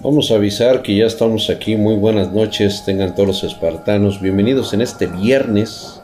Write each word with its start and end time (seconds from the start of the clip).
Vamos 0.00 0.30
a 0.30 0.36
avisar 0.36 0.82
que 0.82 0.94
ya 0.94 1.06
estamos 1.06 1.50
aquí. 1.50 1.74
Muy 1.74 1.96
buenas 1.96 2.32
noches, 2.32 2.84
tengan 2.86 3.16
todos 3.16 3.26
los 3.26 3.42
espartanos. 3.42 4.20
Bienvenidos 4.20 4.72
en 4.72 4.80
este 4.80 5.08
viernes. 5.08 6.00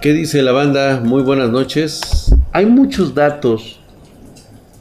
¿Qué 0.00 0.14
dice 0.14 0.40
la 0.40 0.52
banda? 0.52 1.02
Muy 1.04 1.22
buenas 1.22 1.50
noches. 1.50 2.34
Hay 2.52 2.64
muchos 2.64 3.14
datos 3.14 3.78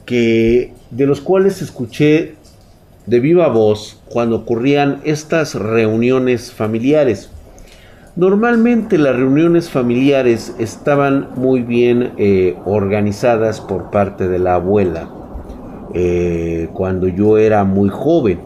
que 0.05 0.73
de 0.89 1.05
los 1.05 1.19
cuales 1.19 1.61
escuché 1.61 2.35
de 3.07 3.19
viva 3.19 3.49
voz 3.49 3.99
cuando 4.07 4.37
ocurrían 4.37 5.01
estas 5.03 5.53
reuniones 5.55 6.53
familiares. 6.53 7.29
Normalmente 8.15 8.97
las 8.97 9.17
reuniones 9.17 9.69
familiares 9.69 10.55
estaban 10.59 11.31
muy 11.35 11.61
bien 11.61 12.13
eh, 12.17 12.55
organizadas 12.63 13.59
por 13.59 13.91
parte 13.91 14.29
de 14.29 14.39
la 14.39 14.55
abuela 14.55 15.14
eh, 15.95 16.67
cuando 16.73 17.07
yo 17.07 17.37
era 17.37 17.63
muy 17.63 17.89
joven. 17.89 18.39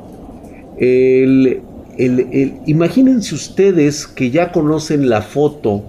imagínense 2.68 3.36
ustedes 3.36 4.06
que 4.08 4.30
ya 4.30 4.52
conocen 4.52 5.10
la 5.10 5.22
foto, 5.22 5.84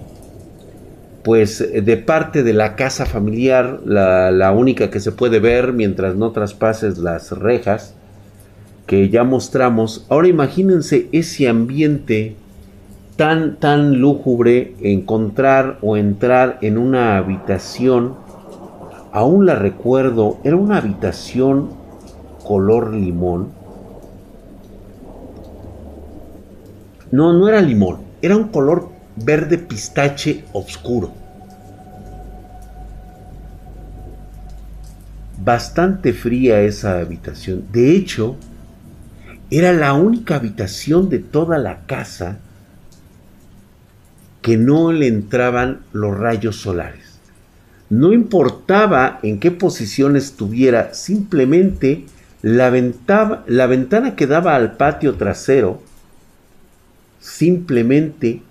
pues 1.23 1.63
de 1.71 1.97
parte 1.97 2.41
de 2.41 2.53
la 2.53 2.75
casa 2.75 3.05
familiar, 3.05 3.79
la, 3.85 4.31
la 4.31 4.51
única 4.51 4.89
que 4.89 4.99
se 4.99 5.11
puede 5.11 5.39
ver 5.39 5.71
mientras 5.71 6.15
no 6.15 6.31
traspases 6.31 6.97
las 6.97 7.31
rejas 7.31 7.93
que 8.87 9.09
ya 9.09 9.23
mostramos. 9.23 10.05
Ahora 10.09 10.27
imagínense 10.27 11.07
ese 11.11 11.47
ambiente 11.47 12.35
tan, 13.15 13.57
tan 13.57 13.99
lúgubre, 13.99 14.73
encontrar 14.81 15.77
o 15.81 15.95
entrar 15.95 16.57
en 16.61 16.79
una 16.79 17.17
habitación 17.17 18.15
aún 19.11 19.45
la 19.45 19.55
recuerdo, 19.55 20.39
era 20.43 20.55
una 20.55 20.77
habitación 20.77 21.69
color 22.43 22.93
limón. 22.93 23.49
No, 27.11 27.33
no 27.33 27.47
era 27.47 27.61
limón, 27.61 27.99
era 28.21 28.37
un 28.37 28.49
color 28.49 28.89
verde 29.15 29.57
pistache 29.57 30.45
oscuro. 30.53 31.11
Bastante 35.43 36.13
fría 36.13 36.61
esa 36.61 36.99
habitación. 36.99 37.65
De 37.71 37.95
hecho, 37.95 38.37
era 39.49 39.73
la 39.73 39.93
única 39.93 40.35
habitación 40.35 41.09
de 41.09 41.19
toda 41.19 41.57
la 41.57 41.81
casa 41.85 42.37
que 44.41 44.57
no 44.57 44.91
le 44.91 45.07
entraban 45.07 45.81
los 45.91 46.17
rayos 46.17 46.55
solares. 46.55 47.00
No 47.91 48.13
importaba 48.13 49.19
en 49.21 49.37
qué 49.41 49.51
posición 49.51 50.15
estuviera, 50.15 50.93
simplemente 50.93 52.05
la, 52.41 52.71
la 53.47 53.67
ventana 53.67 54.15
que 54.15 54.27
daba 54.27 54.55
al 54.55 54.77
patio 54.77 55.15
trasero, 55.15 55.81
simplemente 57.19 58.41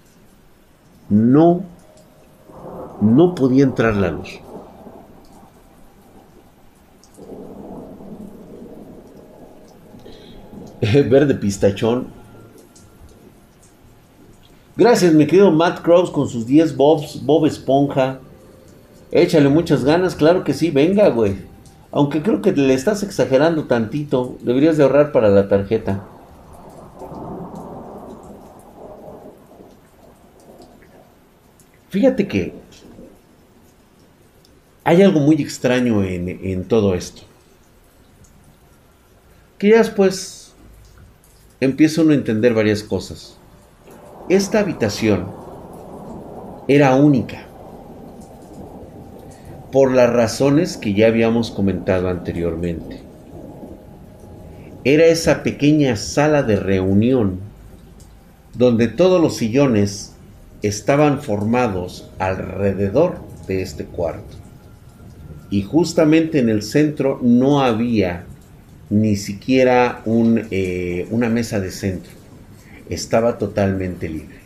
no, 1.08 1.64
no 3.00 3.34
podía 3.34 3.64
entrar 3.64 3.96
la 3.96 4.10
luz. 4.10 4.28
Verde 11.08 11.34
pistachón. 11.34 12.08
Gracias, 14.76 15.14
mi 15.14 15.26
querido 15.26 15.50
Matt 15.50 15.80
Cross, 15.80 16.10
con 16.10 16.28
sus 16.28 16.44
10 16.44 16.76
bobs, 16.76 17.24
Bob 17.24 17.46
Esponja. 17.46 18.20
Échale 19.12 19.48
muchas 19.48 19.84
ganas, 19.84 20.14
claro 20.14 20.44
que 20.44 20.54
sí, 20.54 20.70
venga, 20.70 21.08
güey. 21.08 21.36
Aunque 21.90 22.22
creo 22.22 22.40
que 22.40 22.52
le 22.52 22.74
estás 22.74 23.02
exagerando 23.02 23.64
tantito. 23.64 24.36
Deberías 24.42 24.76
de 24.76 24.84
ahorrar 24.84 25.10
para 25.10 25.28
la 25.28 25.48
tarjeta. 25.48 26.06
Fíjate 31.88 32.28
que 32.28 32.54
hay 34.84 35.02
algo 35.02 35.18
muy 35.18 35.42
extraño 35.42 36.04
en, 36.04 36.28
en 36.28 36.64
todo 36.64 36.94
esto. 36.94 37.22
Que 39.58 39.70
ya 39.70 39.78
después 39.78 40.54
empieza 41.58 42.02
uno 42.02 42.12
a 42.12 42.14
entender 42.14 42.54
varias 42.54 42.84
cosas. 42.84 43.36
Esta 44.28 44.60
habitación 44.60 45.26
era 46.68 46.94
única 46.94 47.49
por 49.72 49.92
las 49.92 50.12
razones 50.12 50.76
que 50.76 50.94
ya 50.94 51.06
habíamos 51.06 51.50
comentado 51.50 52.08
anteriormente. 52.08 53.02
Era 54.84 55.06
esa 55.06 55.42
pequeña 55.42 55.96
sala 55.96 56.42
de 56.42 56.56
reunión 56.56 57.40
donde 58.54 58.88
todos 58.88 59.20
los 59.20 59.36
sillones 59.36 60.14
estaban 60.62 61.20
formados 61.20 62.10
alrededor 62.18 63.18
de 63.46 63.62
este 63.62 63.84
cuarto. 63.84 64.36
Y 65.50 65.62
justamente 65.62 66.38
en 66.38 66.48
el 66.48 66.62
centro 66.62 67.18
no 67.22 67.60
había 67.60 68.24
ni 68.88 69.16
siquiera 69.16 70.02
eh, 70.50 71.06
una 71.10 71.28
mesa 71.28 71.60
de 71.60 71.70
centro. 71.70 72.12
Estaba 72.88 73.38
totalmente 73.38 74.08
libre. 74.08 74.40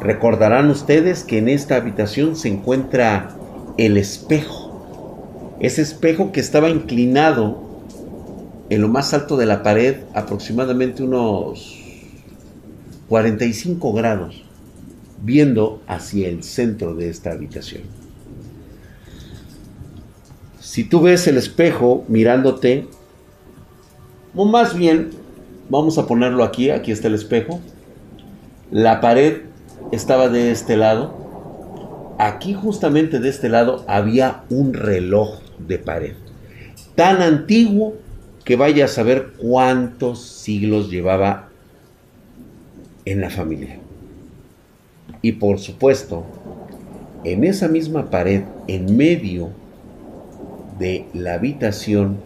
Recordarán 0.00 0.70
ustedes 0.70 1.24
que 1.24 1.38
en 1.38 1.48
esta 1.48 1.76
habitación 1.76 2.36
se 2.36 2.48
encuentra 2.48 3.36
el 3.76 3.96
espejo. 3.96 5.56
Ese 5.60 5.82
espejo 5.82 6.32
que 6.32 6.40
estaba 6.40 6.68
inclinado 6.68 7.64
en 8.70 8.80
lo 8.80 8.88
más 8.88 9.14
alto 9.14 9.36
de 9.36 9.46
la 9.46 9.62
pared, 9.62 9.96
aproximadamente 10.14 11.02
unos 11.02 11.80
45 13.08 13.92
grados, 13.92 14.42
viendo 15.22 15.82
hacia 15.86 16.28
el 16.28 16.42
centro 16.42 16.94
de 16.94 17.10
esta 17.10 17.32
habitación. 17.32 17.82
Si 20.60 20.84
tú 20.84 21.02
ves 21.02 21.26
el 21.28 21.36
espejo 21.36 22.04
mirándote, 22.08 22.88
o 24.34 24.44
más 24.44 24.74
bien, 24.74 25.10
vamos 25.68 25.98
a 25.98 26.06
ponerlo 26.06 26.42
aquí, 26.42 26.70
aquí 26.70 26.90
está 26.90 27.08
el 27.08 27.14
espejo, 27.14 27.60
la 28.70 29.00
pared 29.00 29.42
estaba 29.92 30.28
de 30.28 30.50
este 30.50 30.76
lado, 30.76 31.23
aquí 32.18 32.54
justamente 32.54 33.18
de 33.18 33.28
este 33.28 33.48
lado 33.48 33.84
había 33.88 34.44
un 34.50 34.74
reloj 34.74 35.40
de 35.58 35.78
pared, 35.78 36.14
tan 36.94 37.22
antiguo 37.22 37.94
que 38.44 38.56
vaya 38.56 38.84
a 38.84 38.88
saber 38.88 39.32
cuántos 39.38 40.22
siglos 40.22 40.90
llevaba 40.90 41.48
en 43.04 43.20
la 43.20 43.30
familia. 43.30 43.78
Y 45.22 45.32
por 45.32 45.58
supuesto, 45.58 46.24
en 47.24 47.44
esa 47.44 47.68
misma 47.68 48.10
pared, 48.10 48.42
en 48.68 48.96
medio 48.96 49.50
de 50.78 51.06
la 51.14 51.34
habitación, 51.34 52.18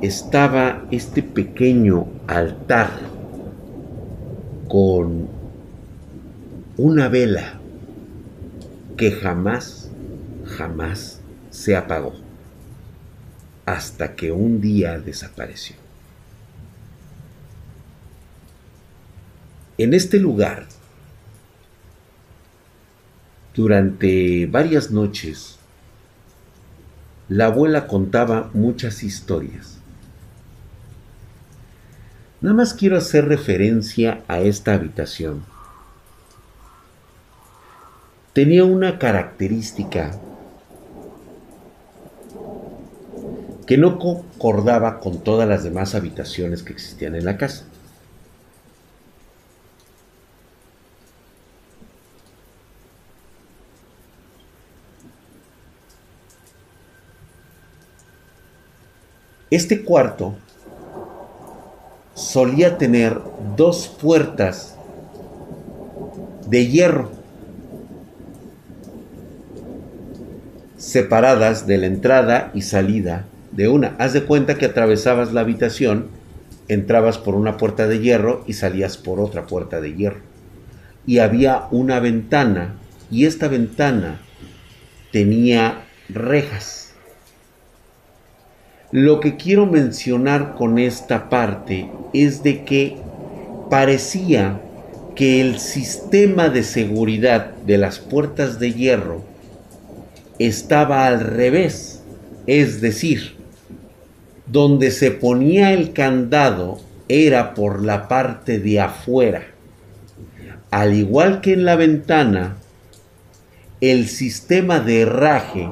estaba 0.00 0.84
este 0.90 1.22
pequeño 1.22 2.06
altar 2.26 2.90
con 4.68 5.28
una 6.76 7.08
vela 7.08 7.60
que 8.96 9.10
jamás, 9.10 9.90
jamás 10.46 11.20
se 11.50 11.76
apagó, 11.76 12.14
hasta 13.66 14.14
que 14.14 14.30
un 14.30 14.60
día 14.60 14.98
desapareció. 14.98 15.76
En 19.78 19.94
este 19.94 20.20
lugar, 20.20 20.66
durante 23.54 24.46
varias 24.46 24.90
noches, 24.90 25.58
la 27.28 27.46
abuela 27.46 27.86
contaba 27.88 28.50
muchas 28.54 29.02
historias. 29.02 29.78
Nada 32.40 32.54
más 32.54 32.74
quiero 32.74 32.96
hacer 32.96 33.26
referencia 33.26 34.22
a 34.28 34.40
esta 34.40 34.74
habitación 34.74 35.53
tenía 38.34 38.64
una 38.64 38.98
característica 38.98 40.10
que 43.64 43.78
no 43.78 43.98
concordaba 43.98 44.98
con 44.98 45.20
todas 45.20 45.48
las 45.48 45.62
demás 45.62 45.94
habitaciones 45.94 46.62
que 46.64 46.72
existían 46.72 47.14
en 47.14 47.24
la 47.24 47.38
casa. 47.38 47.64
Este 59.48 59.84
cuarto 59.84 60.34
solía 62.14 62.76
tener 62.78 63.20
dos 63.56 63.86
puertas 63.86 64.74
de 66.48 66.66
hierro 66.66 67.23
separadas 70.84 71.66
de 71.66 71.78
la 71.78 71.86
entrada 71.86 72.50
y 72.52 72.60
salida 72.60 73.24
de 73.52 73.68
una. 73.68 73.96
Haz 73.98 74.12
de 74.12 74.24
cuenta 74.24 74.56
que 74.56 74.66
atravesabas 74.66 75.32
la 75.32 75.40
habitación 75.40 76.08
entrabas 76.68 77.16
por 77.16 77.34
una 77.34 77.56
puerta 77.56 77.88
de 77.88 78.00
hierro 78.00 78.44
y 78.46 78.52
salías 78.52 78.98
por 78.98 79.18
otra 79.18 79.46
puerta 79.46 79.80
de 79.80 79.94
hierro. 79.94 80.20
Y 81.06 81.18
había 81.18 81.68
una 81.70 82.00
ventana 82.00 82.74
y 83.10 83.24
esta 83.24 83.48
ventana 83.48 84.20
tenía 85.10 85.84
rejas. 86.10 86.92
Lo 88.90 89.20
que 89.20 89.36
quiero 89.36 89.64
mencionar 89.64 90.54
con 90.54 90.78
esta 90.78 91.30
parte 91.30 91.90
es 92.12 92.42
de 92.42 92.64
que 92.64 92.98
parecía 93.70 94.60
que 95.16 95.40
el 95.40 95.58
sistema 95.58 96.50
de 96.50 96.62
seguridad 96.62 97.54
de 97.66 97.78
las 97.78 97.98
puertas 97.98 98.58
de 98.58 98.72
hierro 98.74 99.33
estaba 100.38 101.06
al 101.06 101.20
revés, 101.20 102.02
es 102.46 102.80
decir, 102.80 103.36
donde 104.46 104.90
se 104.90 105.10
ponía 105.10 105.72
el 105.72 105.92
candado 105.92 106.78
era 107.08 107.54
por 107.54 107.82
la 107.82 108.08
parte 108.08 108.58
de 108.58 108.80
afuera. 108.80 109.42
Al 110.70 110.94
igual 110.94 111.40
que 111.40 111.52
en 111.52 111.64
la 111.64 111.76
ventana, 111.76 112.56
el 113.80 114.08
sistema 114.08 114.80
de 114.80 115.02
herraje, 115.02 115.68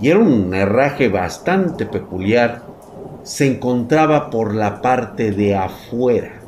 y 0.00 0.08
era 0.08 0.18
un 0.18 0.54
herraje 0.54 1.08
bastante 1.08 1.86
peculiar, 1.86 2.62
se 3.22 3.46
encontraba 3.46 4.30
por 4.30 4.54
la 4.54 4.80
parte 4.80 5.30
de 5.30 5.54
afuera. 5.54 6.40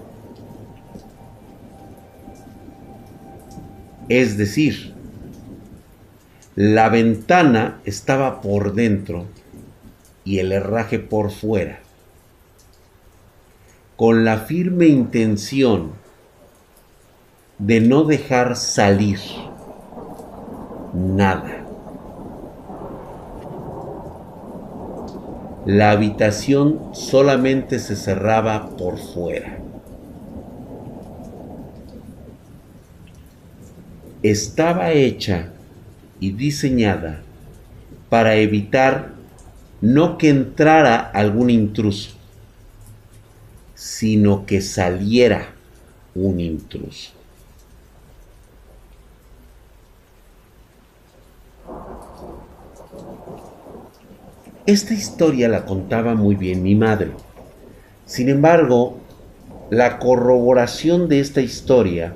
Es 4.09 4.37
decir, 4.37 4.92
la 6.55 6.91
ventana 6.91 7.81
estaba 7.85 8.43
por 8.43 8.75
dentro 8.75 9.25
y 10.25 10.39
el 10.39 10.53
herraje 10.53 10.99
por 10.99 11.31
fuera, 11.31 11.81
con 13.97 14.25
la 14.25 14.39
firme 14.39 14.87
intención 14.87 15.93
de 17.59 17.81
no 17.81 18.05
dejar 18.05 18.57
salir 18.57 19.19
nada. 20.93 21.59
La 25.65 25.93
habitación 25.93 26.91
solamente 26.93 27.79
se 27.79 27.97
cerraba 27.97 28.71
por 28.77 28.99
fuera. 28.99 29.59
Estaba 34.23 34.91
hecha 34.91 35.53
y 36.23 36.31
diseñada 36.31 37.21
para 38.09 38.37
evitar 38.37 39.11
no 39.81 40.19
que 40.19 40.29
entrara 40.29 41.01
algún 41.01 41.51
intruso, 41.51 42.11
sino 43.75 44.47
que 44.47 44.61
saliera 44.61 45.49
un 46.15 46.39
intruso. 46.39 47.11
Esta 54.65 54.95
historia 54.95 55.49
la 55.49 55.65
contaba 55.65 56.15
muy 56.15 56.37
bien 56.37 56.63
mi 56.63 56.77
madre. 56.77 57.11
Sin 58.07 58.29
embargo, 58.29 59.01
la 59.71 59.99
corroboración 59.99 61.09
de 61.09 61.19
esta 61.19 61.41
historia 61.41 62.15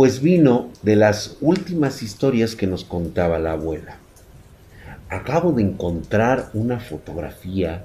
pues 0.00 0.22
vino 0.22 0.70
de 0.80 0.96
las 0.96 1.36
últimas 1.42 2.02
historias 2.02 2.56
que 2.56 2.66
nos 2.66 2.86
contaba 2.86 3.38
la 3.38 3.52
abuela. 3.52 3.98
Acabo 5.10 5.52
de 5.52 5.60
encontrar 5.60 6.48
una 6.54 6.80
fotografía 6.80 7.84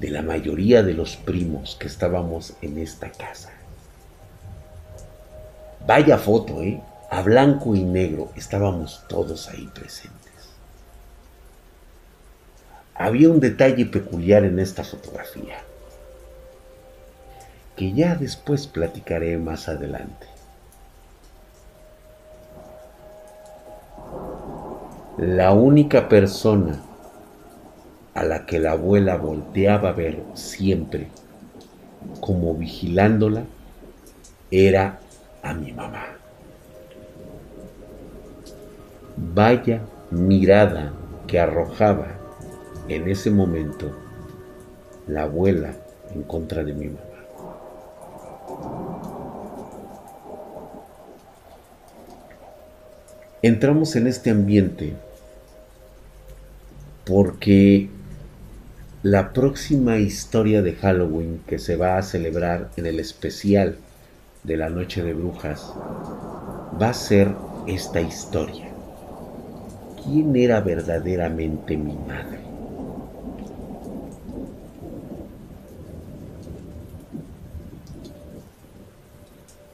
de 0.00 0.08
la 0.08 0.22
mayoría 0.22 0.82
de 0.82 0.94
los 0.94 1.16
primos 1.16 1.76
que 1.78 1.86
estábamos 1.86 2.54
en 2.62 2.78
esta 2.78 3.12
casa. 3.12 3.50
Vaya 5.86 6.16
foto, 6.16 6.62
¿eh? 6.62 6.80
A 7.10 7.20
blanco 7.20 7.76
y 7.76 7.82
negro 7.82 8.30
estábamos 8.36 9.04
todos 9.06 9.50
ahí 9.50 9.68
presentes 9.74 10.22
había 12.94 13.28
un 13.28 13.40
detalle 13.40 13.84
peculiar 13.84 14.44
en 14.44 14.58
esta 14.60 14.82
fotografía, 14.82 15.58
que 17.76 17.92
ya 17.92 18.14
después 18.14 18.66
platicaré 18.66 19.36
más 19.36 19.68
adelante. 19.68 20.33
La 25.16 25.52
única 25.52 26.08
persona 26.08 26.80
a 28.14 28.24
la 28.24 28.46
que 28.46 28.58
la 28.58 28.72
abuela 28.72 29.16
volteaba 29.16 29.90
a 29.90 29.92
ver 29.92 30.20
siempre 30.34 31.06
como 32.20 32.54
vigilándola 32.56 33.44
era 34.50 34.98
a 35.44 35.54
mi 35.54 35.70
mamá. 35.72 36.04
Vaya 39.16 39.82
mirada 40.10 40.92
que 41.28 41.38
arrojaba 41.38 42.08
en 42.88 43.08
ese 43.08 43.30
momento 43.30 43.92
la 45.06 45.22
abuela 45.22 45.74
en 46.12 46.24
contra 46.24 46.64
de 46.64 46.72
mi 46.72 46.86
mamá. 46.86 47.00
Entramos 53.44 53.94
en 53.94 54.06
este 54.06 54.30
ambiente 54.30 54.94
porque 57.04 57.90
la 59.02 59.34
próxima 59.34 59.98
historia 59.98 60.62
de 60.62 60.72
Halloween 60.72 61.42
que 61.46 61.58
se 61.58 61.76
va 61.76 61.98
a 61.98 62.02
celebrar 62.02 62.70
en 62.78 62.86
el 62.86 62.98
especial 62.98 63.76
de 64.44 64.56
la 64.56 64.70
Noche 64.70 65.02
de 65.02 65.12
Brujas 65.12 65.74
va 66.80 66.88
a 66.88 66.94
ser 66.94 67.34
esta 67.66 68.00
historia. 68.00 68.70
¿Quién 70.02 70.34
era 70.36 70.62
verdaderamente 70.62 71.76
mi 71.76 71.92
madre? 71.92 72.38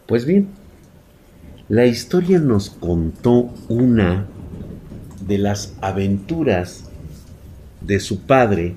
Pues 0.08 0.24
bien, 0.24 0.48
la 1.70 1.86
historia 1.86 2.40
nos 2.40 2.68
contó 2.68 3.48
una 3.68 4.26
de 5.24 5.38
las 5.38 5.72
aventuras 5.80 6.82
de 7.80 8.00
su 8.00 8.22
padre 8.22 8.74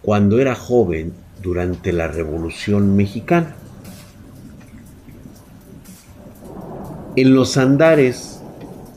cuando 0.00 0.40
era 0.40 0.54
joven 0.54 1.12
durante 1.42 1.92
la 1.92 2.08
Revolución 2.08 2.96
Mexicana. 2.96 3.54
En 7.14 7.34
los 7.34 7.58
andares 7.58 8.40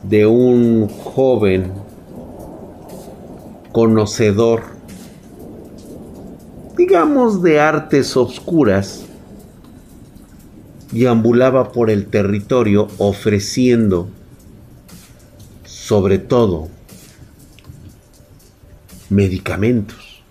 de 0.04 0.24
un 0.24 0.88
joven 0.88 1.70
conocedor, 3.72 4.62
digamos 6.78 7.42
de 7.42 7.60
artes 7.60 8.16
obscuras, 8.16 9.07
y 10.92 11.06
ambulaba 11.06 11.72
por 11.72 11.90
el 11.90 12.06
territorio 12.06 12.88
ofreciendo, 12.98 14.08
sobre 15.64 16.18
todo, 16.18 16.68
medicamentos, 19.10 20.22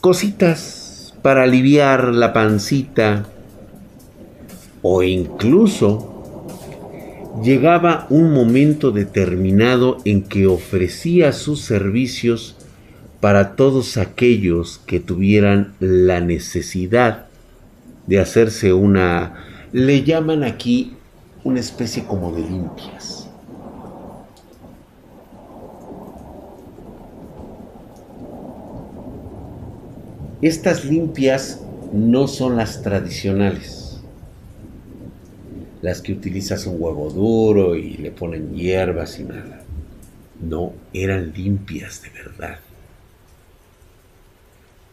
cositas 0.00 1.14
para 1.22 1.42
aliviar 1.44 2.14
la 2.14 2.32
pancita 2.32 3.26
o 4.82 5.02
incluso 5.02 6.14
llegaba 7.42 8.06
un 8.10 8.32
momento 8.32 8.90
determinado 8.90 9.98
en 10.04 10.22
que 10.22 10.46
ofrecía 10.46 11.32
sus 11.32 11.60
servicios 11.60 12.56
para 13.20 13.56
todos 13.56 13.96
aquellos 13.96 14.78
que 14.86 15.00
tuvieran 15.00 15.74
la 15.80 16.20
necesidad 16.20 17.27
de 18.08 18.18
hacerse 18.18 18.72
una, 18.72 19.34
le 19.70 20.02
llaman 20.02 20.42
aquí 20.42 20.96
una 21.44 21.60
especie 21.60 22.04
como 22.04 22.32
de 22.32 22.40
limpias. 22.40 23.28
Estas 30.40 30.86
limpias 30.86 31.60
no 31.92 32.28
son 32.28 32.56
las 32.56 32.80
tradicionales, 32.80 34.00
las 35.82 36.00
que 36.00 36.12
utilizas 36.12 36.64
un 36.64 36.76
huevo 36.78 37.10
duro 37.10 37.76
y 37.76 37.98
le 37.98 38.10
ponen 38.10 38.54
hierbas 38.54 39.20
y 39.20 39.24
nada. 39.24 39.60
No, 40.40 40.72
eran 40.94 41.34
limpias 41.34 42.00
de 42.02 42.10
verdad. 42.10 42.58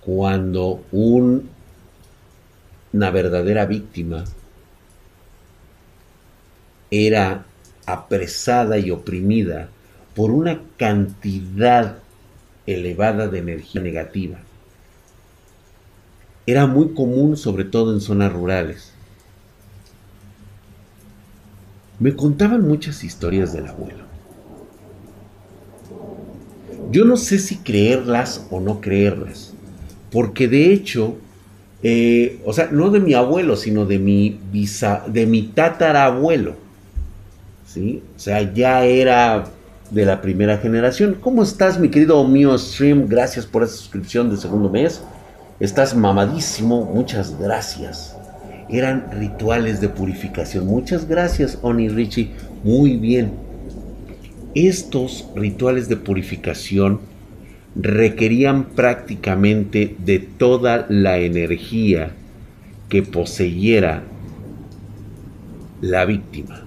Cuando 0.02 0.84
un 0.92 1.55
una 2.96 3.12
verdadera 3.12 3.66
víctima, 3.66 4.24
era 6.90 7.46
apresada 7.86 8.78
y 8.78 8.90
oprimida 8.90 9.68
por 10.16 10.32
una 10.32 10.62
cantidad 10.78 11.98
elevada 12.66 13.28
de 13.28 13.40
energía 13.40 13.82
negativa. 13.82 14.40
era 16.48 16.68
muy 16.68 16.94
común 16.94 17.38
sobre 17.38 17.66
todo 17.66 17.92
en 17.92 18.00
zonas 18.00 18.32
rurales. 18.32 18.92
Me 22.00 22.16
contaban 22.16 22.62
muchas 22.62 23.04
historias 23.04 23.52
del 23.52 23.66
abuelo. 23.66 24.06
Yo 26.92 27.04
no 27.04 27.18
sé 27.18 27.40
si 27.40 27.58
creerlas 27.58 28.46
o 28.52 28.60
no 28.60 28.80
creerlas, 28.80 29.54
porque 30.12 30.48
de 30.48 30.72
hecho, 30.72 31.18
eh, 31.84 32.40
o 32.46 32.54
sea, 32.54 32.70
no 32.72 32.90
de 32.90 33.00
mi 33.00 33.14
abuelo, 33.14 33.56
sino 33.56 33.86
de 33.86 34.00
mi, 34.00 34.40
de 35.08 35.26
mi 35.26 35.44
tatarabuelo, 35.44 36.56
¿sí? 37.68 38.02
O 38.16 38.20
sea, 38.20 38.54
ya 38.54 38.86
era 38.86 39.46
de 39.92 40.06
la 40.06 40.22
primera 40.22 40.58
generación. 40.58 41.18
¿Cómo 41.20 41.44
estás, 41.44 41.80
mi 41.80 41.90
querido 41.90 42.24
mío 42.28 42.58
Stream? 42.58 43.08
Gracias 43.08 43.46
por 43.46 43.64
esa 43.64 43.76
suscripción 43.76 44.30
de 44.30 44.38
segundo 44.38 44.70
mes. 44.70 45.02
Estás 45.60 45.96
mamadísimo, 45.96 46.86
muchas 46.86 47.40
gracias. 47.40 48.16
Eran 48.70 49.08
rituales 49.12 49.80
de 49.80 49.90
purificación. 49.90 50.66
Muchas 50.66 51.08
gracias, 51.08 51.60
Oni 51.62 51.88
Richie. 51.88 52.32
Muy 52.64 52.98
bien. 52.98 53.34
Estos 54.56 55.28
rituales 55.36 55.88
de 55.88 55.98
purificación 55.98 57.00
requerían 57.76 58.66
prácticamente 58.66 59.96
de 60.00 60.20
toda 60.20 60.86
la 60.90 61.18
energía 61.18 62.14
que 62.90 63.04
poseyera 63.04 64.04
la 65.82 66.06
víctima. 66.06 66.62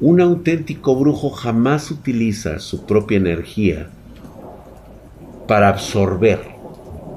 Un 0.00 0.20
auténtico 0.20 0.94
brujo 0.96 1.30
jamás 1.30 1.90
utiliza 1.90 2.60
su 2.60 2.86
propia 2.86 3.16
energía 3.16 3.90
para 5.46 5.68
absorber. 5.68 6.40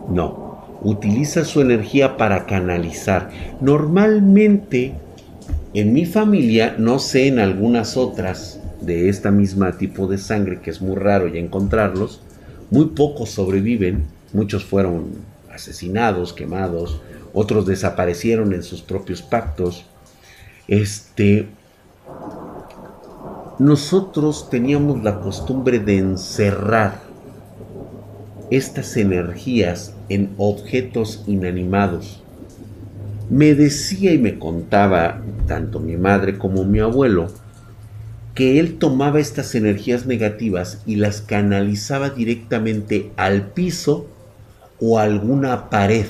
No, 0.10 0.66
utiliza 0.82 1.46
su 1.46 1.62
energía 1.62 2.18
para 2.18 2.46
canalizar. 2.48 3.30
Normalmente, 3.62 4.96
en 5.74 5.94
mi 5.94 6.06
familia, 6.06 6.76
no 6.78 6.98
sé 6.98 7.28
en 7.28 7.40
algunas 7.40 7.98
otras 7.98 8.61
de 8.82 9.10
esta 9.10 9.32
misma 9.32 9.78
tipo 9.78 10.08
de 10.08 10.18
sangre, 10.18 10.60
que 10.60 10.72
es 10.72 10.82
muy 10.82 10.96
raro 10.96 11.28
ya 11.28 11.40
encontrarlos, 11.40 12.22
muy 12.70 12.88
pocos 12.88 13.30
sobreviven, 13.30 14.06
muchos 14.34 14.66
fueron 14.66 15.10
asesinados, 15.54 16.34
quemados, 16.34 17.02
otros 17.34 17.66
desaparecieron 17.66 18.54
en 18.54 18.64
sus 18.64 18.82
propios 18.82 19.22
pactos. 19.22 19.86
Este, 20.68 21.48
nosotros 23.60 24.50
teníamos 24.50 25.04
la 25.04 25.20
costumbre 25.20 25.80
de 25.80 25.98
encerrar 25.98 27.00
estas 28.50 28.98
energías 28.98 29.94
en 30.10 30.34
objetos 30.38 31.24
inanimados. 31.28 32.22
Me 33.30 33.56
decía 33.56 34.14
y 34.14 34.18
me 34.18 34.40
contaba 34.40 35.22
tanto 35.48 35.80
mi 35.80 35.96
madre 35.96 36.38
como 36.38 36.66
mi 36.66 36.80
abuelo 36.80 37.28
que 38.34 38.60
él 38.60 38.78
tomaba 38.78 39.20
estas 39.20 39.56
energías 39.56 40.06
negativas 40.06 40.82
y 40.86 40.96
las 40.96 41.22
canalizaba 41.22 42.10
directamente 42.10 43.12
al 43.18 43.48
piso 43.48 44.08
o 44.80 44.98
a 44.98 45.04
alguna 45.04 45.70
pared. 45.70 46.06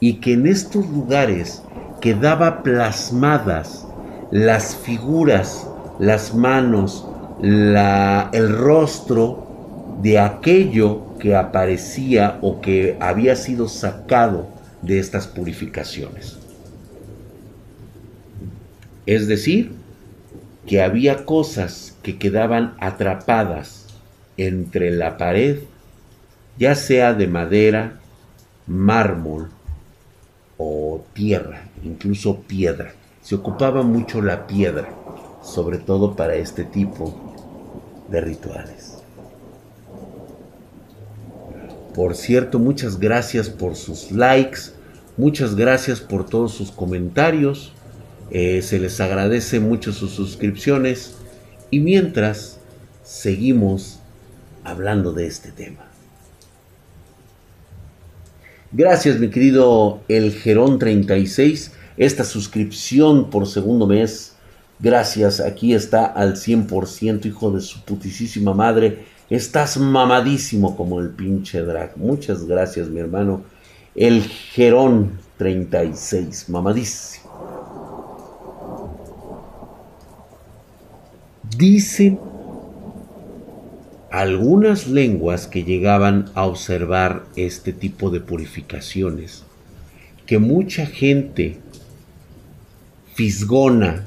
Y 0.00 0.14
que 0.14 0.34
en 0.34 0.46
estos 0.46 0.86
lugares 0.88 1.62
quedaba 2.00 2.62
plasmadas 2.62 3.86
las 4.30 4.76
figuras, 4.76 5.66
las 5.98 6.34
manos, 6.34 7.06
el 7.40 8.48
rostro 8.56 9.46
de 10.02 10.18
aquello 10.18 11.16
que 11.18 11.34
aparecía 11.34 12.38
o 12.42 12.60
que 12.60 12.98
había 13.00 13.34
sido 13.36 13.68
sacado 13.68 14.48
de 14.82 14.98
estas 14.98 15.26
purificaciones. 15.26 16.36
Es 19.06 19.26
decir, 19.28 19.72
que 20.66 20.82
había 20.82 21.24
cosas 21.24 21.96
que 22.02 22.18
quedaban 22.18 22.74
atrapadas 22.80 23.86
entre 24.36 24.90
la 24.90 25.16
pared, 25.16 25.58
ya 26.58 26.74
sea 26.74 27.14
de 27.14 27.26
madera, 27.26 28.00
mármol 28.66 29.50
o 30.58 31.04
tierra, 31.14 31.68
incluso 31.84 32.40
piedra 32.42 32.92
se 33.26 33.34
ocupaba 33.34 33.82
mucho 33.82 34.22
la 34.22 34.46
piedra, 34.46 34.88
sobre 35.42 35.78
todo 35.78 36.14
para 36.14 36.36
este 36.36 36.62
tipo 36.62 37.34
de 38.08 38.20
rituales. 38.20 38.98
Por 41.92 42.14
cierto, 42.14 42.60
muchas 42.60 43.00
gracias 43.00 43.50
por 43.50 43.74
sus 43.74 44.12
likes, 44.12 44.70
muchas 45.16 45.56
gracias 45.56 46.00
por 46.00 46.24
todos 46.24 46.52
sus 46.52 46.70
comentarios, 46.70 47.72
eh, 48.30 48.62
se 48.62 48.78
les 48.78 49.00
agradece 49.00 49.60
mucho 49.60 49.92
sus 49.92 50.12
suscripciones 50.12 51.16
y 51.70 51.80
mientras 51.80 52.58
seguimos 53.02 54.00
hablando 54.64 55.12
de 55.12 55.26
este 55.26 55.52
tema. 55.52 55.86
Gracias 58.72 59.18
mi 59.18 59.30
querido 59.30 60.00
El 60.08 60.32
Gerón 60.32 60.78
36 60.78 61.72
esta 61.96 62.24
suscripción 62.24 63.30
por 63.30 63.46
segundo 63.46 63.86
mes. 63.86 64.34
Gracias, 64.78 65.40
aquí 65.40 65.72
está 65.72 66.04
al 66.04 66.34
100%, 66.34 67.24
hijo 67.24 67.50
de 67.50 67.62
su 67.62 67.80
putisísima 67.82 68.52
madre. 68.52 69.06
Estás 69.30 69.78
mamadísimo 69.78 70.76
como 70.76 71.00
el 71.00 71.10
pinche 71.10 71.62
drag. 71.62 71.96
Muchas 71.96 72.46
gracias, 72.46 72.88
mi 72.88 73.00
hermano. 73.00 73.42
El 73.94 74.22
Gerón 74.22 75.18
36, 75.38 76.50
mamadísimo. 76.50 77.25
Dicen 81.54 82.18
algunas 84.10 84.86
lenguas 84.88 85.46
que 85.46 85.64
llegaban 85.64 86.30
a 86.34 86.46
observar 86.46 87.24
este 87.36 87.72
tipo 87.72 88.10
de 88.10 88.20
purificaciones 88.20 89.44
que 90.26 90.38
mucha 90.38 90.86
gente 90.86 91.58
Fisgona 93.14 94.04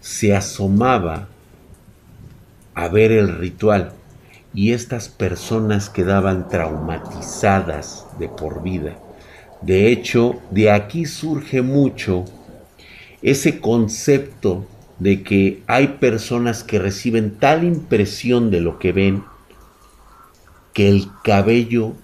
se 0.00 0.34
asomaba 0.36 1.28
a 2.74 2.88
ver 2.88 3.12
el 3.12 3.36
ritual 3.36 3.92
y 4.54 4.72
estas 4.72 5.08
personas 5.08 5.88
quedaban 5.88 6.48
traumatizadas 6.48 8.06
de 8.18 8.28
por 8.28 8.62
vida. 8.62 8.96
De 9.62 9.90
hecho, 9.90 10.40
de 10.50 10.70
aquí 10.70 11.06
surge 11.06 11.62
mucho 11.62 12.24
ese 13.22 13.60
concepto 13.60 14.66
de 15.00 15.22
que 15.22 15.62
hay 15.66 15.88
personas 16.00 16.62
que 16.62 16.78
reciben 16.78 17.36
tal 17.38 17.64
impresión 17.64 18.50
de 18.50 18.60
lo 18.60 18.78
que 18.78 18.92
ven 18.92 19.24
que 20.72 20.88
el 20.88 21.08
cabello 21.24 21.94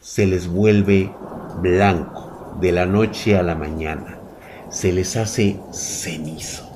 se 0.00 0.26
les 0.26 0.46
vuelve 0.46 1.10
blanco 1.60 2.56
de 2.60 2.70
la 2.70 2.86
noche 2.86 3.36
a 3.36 3.42
la 3.42 3.56
mañana 3.56 4.18
se 4.74 4.92
les 4.92 5.16
hace 5.16 5.56
cenizo. 5.72 6.73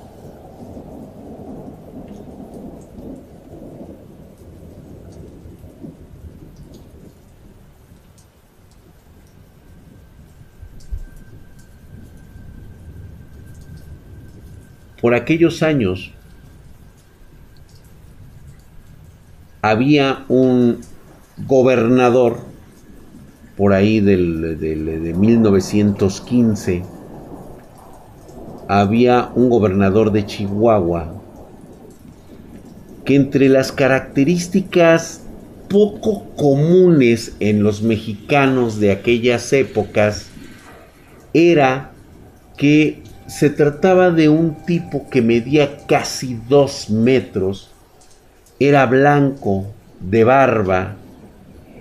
Por 15.01 15.15
aquellos 15.15 15.63
años 15.63 16.13
había 19.63 20.25
un 20.29 20.81
gobernador 21.47 22.39
por 23.57 23.73
ahí 23.73 24.01
del, 24.01 24.59
de 24.59 25.15
1915 25.15 26.85
había 28.69 29.31
un 29.35 29.49
gobernador 29.49 30.13
de 30.13 30.27
Chihuahua 30.27 31.15
que 33.05 33.17
entre 33.17 33.49
las 33.49 33.73
características 33.73 35.23
poco 35.69 36.25
comunes 36.37 37.35
en 37.41 37.63
los 37.63 37.83
mexicanos 37.83 38.79
de 38.79 38.93
aquellas 38.93 39.53
épocas 39.53 40.29
era 41.33 41.93
que 42.57 43.03
se 43.29 43.51
trataba 43.51 44.11
de 44.11 44.31
un 44.31 44.55
tipo 44.65 45.09
que 45.11 45.21
medía 45.21 45.87
casi 45.87 46.41
dos 46.49 46.89
metros, 46.89 47.71
era 48.59 48.87
blanco, 48.87 49.67
de 50.01 50.25
barba, 50.25 50.97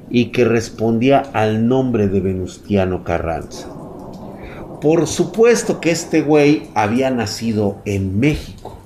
y 0.10 0.25
que 0.32 0.44
respondía 0.44 1.20
al 1.20 1.68
nombre 1.68 2.10
de 2.10 2.20
Venustiano 2.20 3.06
Carranza. 3.06 3.70
Por 4.82 5.08
supuesto 5.08 5.80
que 5.80 5.92
este 5.92 6.22
güey 6.22 6.68
había 6.75 7.10
nacido 7.12 7.82
en 7.86 8.20
México. 8.20 8.77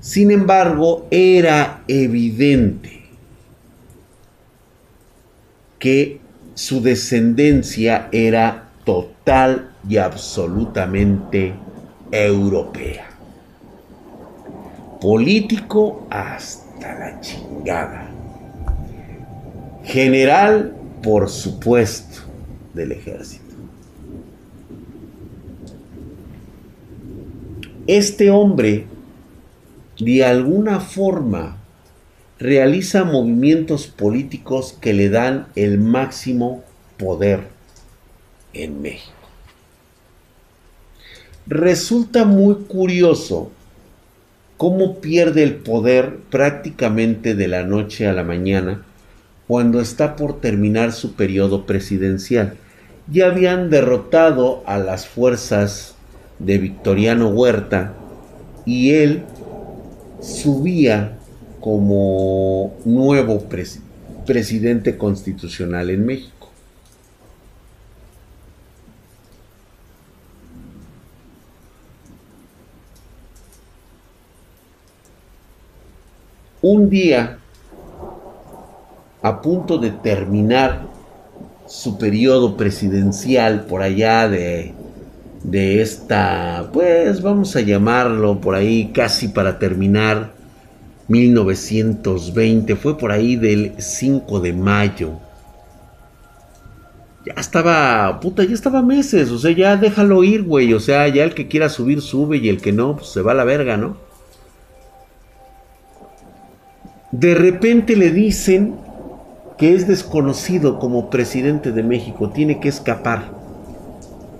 Sin 0.00 0.30
embargo, 0.30 1.06
era 1.10 1.82
evidente 1.88 3.04
que 5.78 6.20
su 6.54 6.82
descendencia 6.82 8.08
era 8.12 8.68
total 8.84 9.70
y 9.88 9.96
absolutamente 9.96 11.54
europea. 12.12 13.06
Político 15.00 16.06
hasta 16.10 16.98
la 16.98 17.20
chingada. 17.20 18.10
General, 19.84 20.74
por 21.02 21.28
supuesto, 21.28 22.20
del 22.74 22.92
ejército. 22.92 23.54
Este 27.86 28.30
hombre, 28.30 28.86
de 29.98 30.24
alguna 30.24 30.80
forma, 30.80 31.56
realiza 32.38 33.04
movimientos 33.04 33.86
políticos 33.86 34.76
que 34.80 34.92
le 34.92 35.08
dan 35.08 35.48
el 35.56 35.78
máximo 35.78 36.62
poder 36.98 37.48
en 38.52 38.80
México. 38.80 39.19
Resulta 41.50 42.24
muy 42.24 42.54
curioso 42.68 43.50
cómo 44.56 45.00
pierde 45.00 45.42
el 45.42 45.56
poder 45.56 46.18
prácticamente 46.30 47.34
de 47.34 47.48
la 47.48 47.64
noche 47.64 48.06
a 48.06 48.12
la 48.12 48.22
mañana 48.22 48.82
cuando 49.48 49.80
está 49.80 50.14
por 50.14 50.40
terminar 50.40 50.92
su 50.92 51.14
periodo 51.14 51.66
presidencial. 51.66 52.54
Ya 53.10 53.26
habían 53.26 53.68
derrotado 53.68 54.62
a 54.64 54.78
las 54.78 55.08
fuerzas 55.08 55.96
de 56.38 56.58
Victoriano 56.58 57.30
Huerta 57.30 57.94
y 58.64 58.92
él 58.92 59.24
subía 60.22 61.18
como 61.58 62.76
nuevo 62.84 63.48
presidente 64.24 64.96
constitucional 64.96 65.90
en 65.90 66.06
México. 66.06 66.39
Un 76.62 76.90
día, 76.90 77.38
a 79.22 79.40
punto 79.40 79.78
de 79.78 79.90
terminar 79.90 80.82
su 81.66 81.96
periodo 81.96 82.58
presidencial 82.58 83.64
por 83.64 83.80
allá 83.80 84.28
de, 84.28 84.74
de 85.42 85.80
esta, 85.80 86.68
pues 86.70 87.22
vamos 87.22 87.56
a 87.56 87.62
llamarlo 87.62 88.42
por 88.42 88.54
ahí 88.54 88.90
casi 88.92 89.28
para 89.28 89.58
terminar 89.58 90.32
1920, 91.08 92.76
fue 92.76 92.98
por 92.98 93.10
ahí 93.10 93.36
del 93.36 93.72
5 93.78 94.40
de 94.40 94.52
mayo. 94.52 95.12
Ya 97.24 97.40
estaba, 97.40 98.20
puta, 98.20 98.44
ya 98.44 98.52
estaba 98.52 98.82
meses, 98.82 99.30
o 99.30 99.38
sea, 99.38 99.52
ya 99.52 99.78
déjalo 99.78 100.24
ir, 100.24 100.42
güey, 100.42 100.74
o 100.74 100.80
sea, 100.80 101.08
ya 101.08 101.24
el 101.24 101.32
que 101.32 101.48
quiera 101.48 101.70
subir 101.70 102.02
sube 102.02 102.36
y 102.36 102.50
el 102.50 102.60
que 102.60 102.72
no, 102.72 102.96
pues 102.96 103.08
se 103.08 103.22
va 103.22 103.32
a 103.32 103.34
la 103.34 103.44
verga, 103.44 103.78
¿no? 103.78 104.09
De 107.12 107.34
repente 107.34 107.96
le 107.96 108.10
dicen 108.10 108.74
que 109.58 109.74
es 109.74 109.86
desconocido 109.86 110.78
como 110.78 111.10
presidente 111.10 111.72
de 111.72 111.82
México, 111.82 112.30
tiene 112.30 112.60
que 112.60 112.68
escapar 112.68 113.40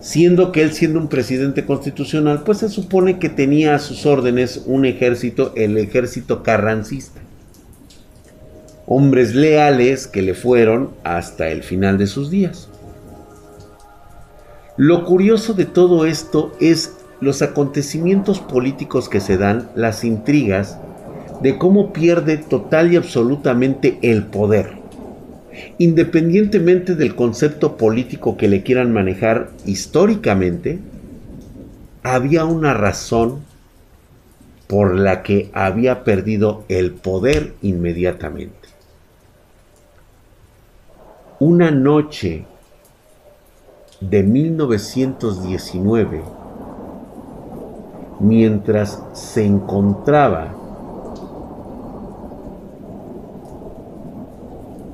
siendo 0.00 0.50
que 0.50 0.62
él 0.62 0.72
siendo 0.72 0.98
un 0.98 1.08
presidente 1.08 1.64
constitucional, 1.66 2.42
pues 2.44 2.58
se 2.58 2.68
supone 2.68 3.18
que 3.18 3.28
tenía 3.28 3.74
a 3.74 3.78
sus 3.78 4.06
órdenes 4.06 4.62
un 4.66 4.86
ejército, 4.86 5.52
el 5.56 5.76
ejército 5.76 6.42
carrancista. 6.42 7.20
Hombres 8.86 9.34
leales 9.34 10.08
que 10.08 10.22
le 10.22 10.34
fueron 10.34 10.90
hasta 11.04 11.48
el 11.48 11.62
final 11.62 11.98
de 11.98 12.06
sus 12.06 12.30
días. 12.30 12.68
Lo 14.76 15.04
curioso 15.04 15.52
de 15.52 15.66
todo 15.66 16.06
esto 16.06 16.52
es 16.60 16.94
los 17.20 17.42
acontecimientos 17.42 18.40
políticos 18.40 19.10
que 19.10 19.20
se 19.20 19.36
dan, 19.36 19.68
las 19.76 20.04
intrigas, 20.04 20.78
de 21.42 21.58
cómo 21.58 21.92
pierde 21.92 22.38
total 22.38 22.92
y 22.92 22.96
absolutamente 22.96 23.98
el 24.02 24.24
poder 24.24 24.80
independientemente 25.78 26.94
del 26.94 27.14
concepto 27.14 27.76
político 27.76 28.36
que 28.36 28.48
le 28.48 28.62
quieran 28.62 28.92
manejar 28.92 29.50
históricamente, 29.66 30.78
había 32.02 32.44
una 32.44 32.74
razón 32.74 33.40
por 34.66 34.94
la 34.94 35.22
que 35.22 35.50
había 35.52 36.04
perdido 36.04 36.64
el 36.68 36.92
poder 36.92 37.54
inmediatamente. 37.62 38.54
Una 41.38 41.70
noche 41.70 42.44
de 44.00 44.22
1919, 44.22 46.22
mientras 48.20 49.02
se 49.14 49.44
encontraba 49.44 50.54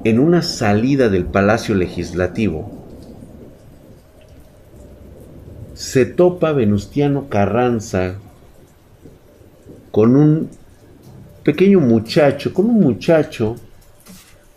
en 0.08 0.20
una 0.20 0.42
salida 0.42 1.08
del 1.08 1.24
Palacio 1.24 1.74
Legislativo, 1.74 2.70
se 5.74 6.06
topa 6.06 6.52
Venustiano 6.52 7.28
Carranza 7.28 8.14
con 9.90 10.14
un 10.14 10.48
pequeño 11.42 11.80
muchacho, 11.80 12.54
con 12.54 12.66
un 12.66 12.80
muchacho 12.80 13.56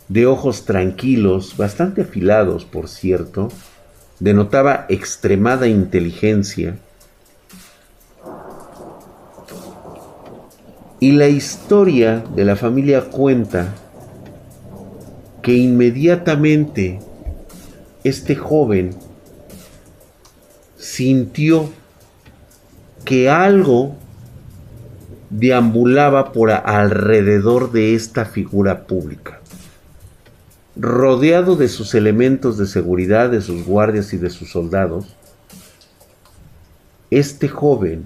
de 0.06 0.26
ojos 0.26 0.66
tranquilos, 0.66 1.56
bastante 1.56 2.02
afilados, 2.02 2.64
por 2.64 2.88
cierto, 2.88 3.48
denotaba 4.20 4.86
extremada 4.88 5.66
inteligencia. 5.66 6.76
Y 11.00 11.12
la 11.12 11.26
historia 11.26 12.22
de 12.36 12.44
la 12.44 12.54
familia 12.54 13.10
cuenta 13.10 13.74
que 15.42 15.56
inmediatamente 15.56 16.98
este 18.04 18.36
joven 18.36 18.90
sintió 20.76 21.70
que 23.04 23.28
algo 23.28 23.96
deambulaba 25.30 26.32
por 26.32 26.50
alrededor 26.50 27.72
de 27.72 27.94
esta 27.94 28.24
figura 28.24 28.86
pública. 28.86 29.40
Rodeado 30.76 31.56
de 31.56 31.68
sus 31.68 31.94
elementos 31.94 32.56
de 32.58 32.66
seguridad, 32.66 33.30
de 33.30 33.40
sus 33.40 33.64
guardias 33.64 34.12
y 34.12 34.16
de 34.16 34.30
sus 34.30 34.50
soldados, 34.50 35.16
este 37.10 37.48
joven 37.48 38.04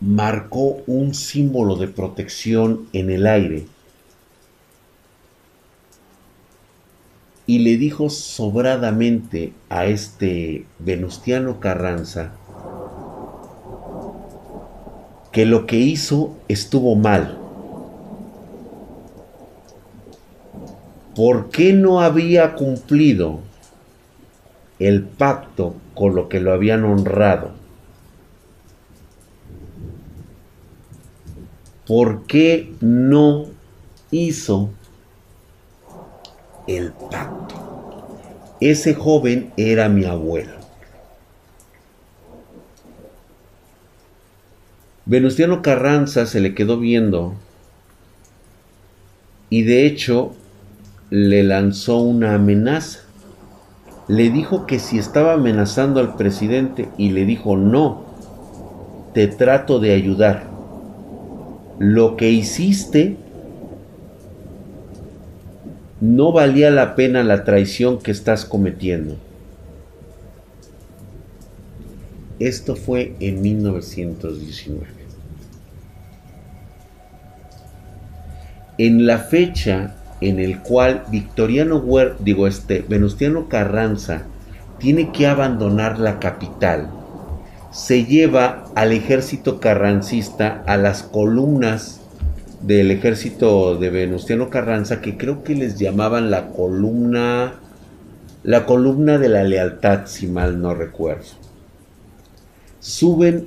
marcó 0.00 0.82
un 0.86 1.14
símbolo 1.14 1.76
de 1.76 1.88
protección 1.88 2.86
en 2.92 3.10
el 3.10 3.26
aire 3.26 3.66
y 7.46 7.60
le 7.60 7.76
dijo 7.76 8.10
sobradamente 8.10 9.52
a 9.68 9.86
este 9.86 10.66
Venustiano 10.80 11.60
Carranza 11.60 12.32
que 15.30 15.46
lo 15.46 15.66
que 15.66 15.76
hizo 15.76 16.34
estuvo 16.48 16.96
mal. 16.96 17.38
¿Por 21.14 21.50
qué 21.50 21.72
no 21.72 22.00
había 22.00 22.54
cumplido 22.54 23.40
el 24.78 25.04
pacto 25.04 25.74
con 25.94 26.14
lo 26.14 26.28
que 26.28 26.40
lo 26.40 26.52
habían 26.52 26.84
honrado? 26.84 27.50
¿Por 31.86 32.26
qué 32.26 32.74
no 32.80 33.46
hizo 34.10 34.70
el 36.66 36.92
pacto. 36.92 37.54
Ese 38.60 38.94
joven 38.94 39.52
era 39.56 39.88
mi 39.88 40.04
abuelo. 40.04 40.52
Venustiano 45.04 45.62
Carranza 45.62 46.26
se 46.26 46.40
le 46.40 46.54
quedó 46.54 46.78
viendo 46.78 47.34
y 49.50 49.62
de 49.62 49.86
hecho 49.86 50.34
le 51.10 51.44
lanzó 51.44 51.98
una 51.98 52.34
amenaza. 52.34 53.00
Le 54.08 54.30
dijo 54.30 54.66
que 54.66 54.78
si 54.78 54.98
estaba 54.98 55.34
amenazando 55.34 56.00
al 56.00 56.16
presidente 56.16 56.88
y 56.98 57.10
le 57.10 57.24
dijo 57.24 57.56
no, 57.56 58.04
te 59.14 59.28
trato 59.28 59.78
de 59.78 59.92
ayudar. 59.92 60.48
Lo 61.78 62.16
que 62.16 62.30
hiciste 62.30 63.16
no 66.00 66.32
valía 66.32 66.70
la 66.70 66.94
pena 66.94 67.22
la 67.22 67.44
traición 67.44 67.98
que 67.98 68.10
estás 68.10 68.44
cometiendo. 68.44 69.16
Esto 72.38 72.76
fue 72.76 73.14
en 73.20 73.40
1919. 73.40 74.86
En 78.78 79.06
la 79.06 79.18
fecha 79.18 79.94
en 80.20 80.38
el 80.38 80.60
cual 80.60 81.04
Victoriano 81.10 81.78
Huer, 81.78 82.16
digo 82.20 82.46
este, 82.46 82.84
Venustiano 82.86 83.48
Carranza 83.48 84.24
tiene 84.78 85.12
que 85.12 85.26
abandonar 85.26 85.98
la 85.98 86.18
capital, 86.18 86.90
se 87.70 88.04
lleva 88.04 88.64
al 88.74 88.92
ejército 88.92 89.60
carrancista 89.60 90.62
a 90.66 90.76
las 90.76 91.02
columnas 91.02 92.00
del 92.62 92.90
ejército 92.90 93.76
de 93.76 93.90
Venustiano 93.90 94.50
Carranza, 94.50 95.00
que 95.00 95.16
creo 95.16 95.44
que 95.44 95.54
les 95.54 95.78
llamaban 95.78 96.30
la 96.30 96.48
columna, 96.48 97.54
la 98.42 98.66
columna 98.66 99.18
de 99.18 99.28
la 99.28 99.44
lealtad, 99.44 100.06
si 100.06 100.26
mal 100.26 100.60
no 100.60 100.74
recuerdo. 100.74 101.26
Suben 102.80 103.46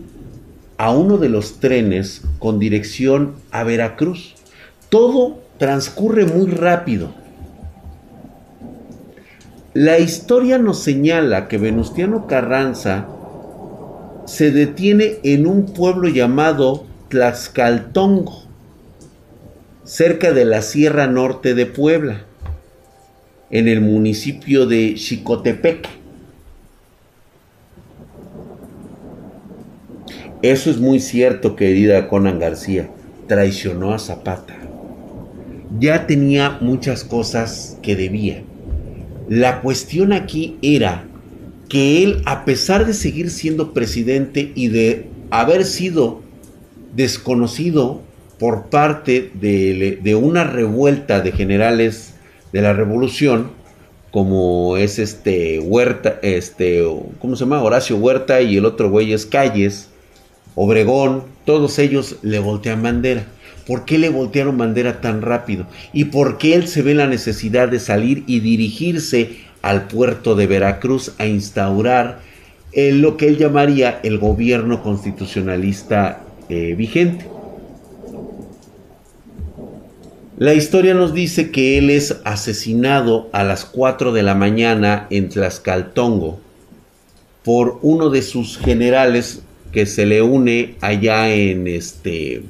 a 0.78 0.92
uno 0.92 1.18
de 1.18 1.30
los 1.30 1.60
trenes 1.60 2.22
con 2.40 2.60
dirección 2.60 3.36
a 3.52 3.64
Veracruz. 3.64 4.36
Todo 4.90 5.40
transcurre 5.58 6.26
muy 6.26 6.50
rápido. 6.52 7.10
La 9.74 10.00
historia 10.00 10.58
nos 10.58 10.80
señala 10.80 11.48
que 11.48 11.58
Venustiano 11.58 12.28
Carranza 12.28 13.08
se 14.26 14.52
detiene 14.52 15.18
en 15.24 15.48
un 15.48 15.66
pueblo 15.66 16.08
llamado 16.08 16.86
Tlaxcaltongo, 17.10 18.44
cerca 19.90 20.34
de 20.34 20.46
la 20.46 20.62
Sierra 20.62 21.08
Norte 21.08 21.56
de 21.56 21.66
Puebla, 21.66 22.24
en 23.50 23.68
el 23.68 23.82
municipio 23.82 24.68
de 24.68 24.96
Xicotepec. 24.96 25.90
Eso 30.44 30.70
es 30.70 30.78
muy 30.78 31.00
cierto, 31.00 31.56
querida 31.56 32.08
Conan 32.08 32.38
García. 32.38 32.88
Traicionó 33.28 33.92
a 33.92 33.98
Zapata. 33.98 34.56
Ya 35.80 36.06
tenía 36.06 36.60
muchas 36.62 37.04
cosas 37.04 37.80
que 37.82 37.96
debía. 37.96 38.44
La 39.28 39.62
cuestión 39.62 40.14
aquí 40.14 40.60
era 40.62 41.08
que 41.68 42.04
él, 42.04 42.22
a 42.26 42.46
pesar 42.46 42.86
de 42.86 42.94
seguir 42.94 43.32
siendo 43.32 43.74
presidente 43.74 44.52
y 44.54 44.68
de 44.68 45.08
haber 45.32 45.66
sido 45.66 46.22
desconocido 46.96 48.04
por 48.40 48.68
parte 48.68 49.32
de, 49.34 50.16
una 50.16 50.46
revuelta 50.46 51.20
de 51.20 51.34
generales 51.34 52.16
de 52.54 52.62
la 52.62 52.74
revolución, 52.74 53.52
como 54.12 54.78
es 54.78 54.98
este 54.98 55.60
Huerta, 55.60 56.18
este, 56.24 56.84
¿cómo 57.20 57.36
se 57.36 57.44
llama? 57.44 57.62
Horacio 57.62 57.98
Huerta 57.98 58.42
y 58.42 58.58
el 58.58 58.66
otro 58.66 58.90
güey 58.90 59.14
es 59.14 59.26
Calles, 59.26 59.90
Obregón, 60.56 61.24
todos 61.46 61.78
ellos 61.80 62.16
le 62.22 62.40
voltean 62.40 62.82
bandera. 62.82 63.26
¿Por 63.68 63.86
qué 63.86 64.00
le 64.00 64.10
voltearon 64.10 64.58
bandera 64.58 65.00
tan 65.00 65.22
rápido? 65.22 65.68
¿Y 65.94 66.06
por 66.06 66.40
qué 66.40 66.56
él 66.56 66.68
se 66.68 66.82
ve 66.82 66.96
la 66.96 67.06
necesidad 67.06 67.68
de 67.68 67.80
salir 67.80 68.24
y 68.26 68.40
dirigirse 68.40 69.38
al 69.62 69.88
puerto 69.88 70.34
de 70.34 70.48
Veracruz 70.48 71.14
a 71.20 71.28
instaurar 71.28 72.22
eh, 72.72 72.94
lo 72.94 73.16
que 73.16 73.28
él 73.28 73.38
llamaría 73.38 74.00
el 74.02 74.18
gobierno 74.18 74.82
constitucionalista 74.82 76.24
eh, 76.50 76.74
vigente? 76.76 77.28
La 80.40 80.54
historia 80.54 80.94
nos 80.94 81.14
dice 81.14 81.52
que 81.52 81.78
él 81.78 81.90
es 81.90 82.16
asesinado 82.24 83.28
a 83.34 83.44
las 83.44 83.66
4 83.66 84.14
de 84.14 84.24
la 84.24 84.36
mañana 84.36 85.06
en 85.10 85.28
Tlaxcaltongo 85.28 86.40
por 87.44 87.78
uno 87.82 88.10
de 88.10 88.22
sus 88.22 88.58
generales 88.58 89.42
que 89.74 89.86
se 89.86 90.06
le 90.06 90.22
une 90.22 90.76
allá 90.80 91.30
en 91.30 91.68
este 91.68 92.44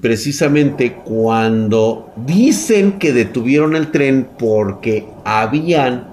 precisamente 0.00 0.92
cuando 0.92 2.12
dicen 2.24 2.92
que 3.00 3.12
detuvieron 3.12 3.74
el 3.74 3.90
tren 3.90 4.28
porque 4.38 5.06
habían 5.24 6.06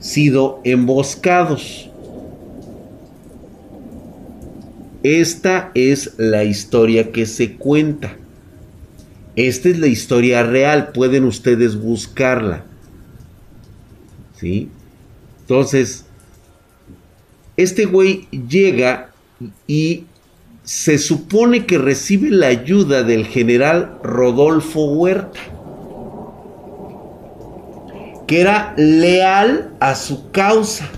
sido 0.00 0.60
emboscados. 0.64 1.88
Esta 5.06 5.70
es 5.74 6.14
la 6.16 6.42
historia 6.42 7.12
que 7.12 7.26
se 7.26 7.54
cuenta. 7.54 8.16
Esta 9.36 9.68
es 9.68 9.78
la 9.78 9.86
historia 9.86 10.42
real, 10.42 10.88
pueden 10.88 11.22
ustedes 11.26 11.80
buscarla. 11.80 12.64
¿Sí? 14.34 14.68
Entonces, 15.42 16.06
este 17.56 17.84
güey 17.84 18.26
llega 18.48 19.12
y 19.68 20.06
se 20.64 20.98
supone 20.98 21.66
que 21.66 21.78
recibe 21.78 22.30
la 22.30 22.48
ayuda 22.48 23.04
del 23.04 23.26
general 23.26 23.98
Rodolfo 24.02 24.86
Huerta, 24.86 25.38
que 28.26 28.40
era 28.40 28.74
leal 28.76 29.72
a 29.78 29.94
su 29.94 30.32
causa 30.32 30.90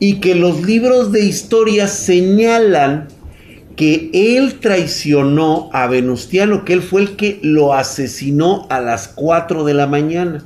y 0.00 0.18
que 0.18 0.34
los 0.34 0.62
libros 0.62 1.12
de 1.12 1.24
historia 1.26 1.86
señalan 1.86 3.08
que 3.76 4.10
él 4.12 4.58
traicionó 4.58 5.68
a 5.72 5.86
Venustiano, 5.86 6.64
que 6.64 6.72
él 6.72 6.82
fue 6.82 7.02
el 7.02 7.16
que 7.16 7.38
lo 7.42 7.74
asesinó 7.74 8.66
a 8.70 8.80
las 8.80 9.08
4 9.08 9.62
de 9.64 9.74
la 9.74 9.86
mañana, 9.86 10.42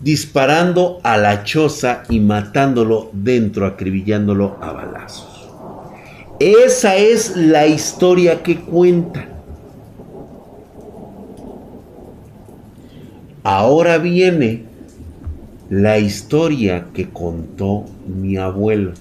disparando 0.00 0.98
a 1.02 1.18
la 1.18 1.44
choza 1.44 2.02
y 2.08 2.20
matándolo 2.20 3.10
dentro, 3.12 3.66
acribillándolo 3.66 4.56
a 4.62 4.72
balazos. 4.72 5.48
Esa 6.40 6.96
es 6.96 7.36
la 7.36 7.66
historia 7.66 8.42
que 8.42 8.56
cuenta. 8.60 9.28
Ahora 13.42 13.98
viene 13.98 14.69
la 15.70 15.98
historia 15.98 16.88
que 16.92 17.08
contó 17.10 17.86
mi 18.04 18.36
abuelo. 18.36 18.92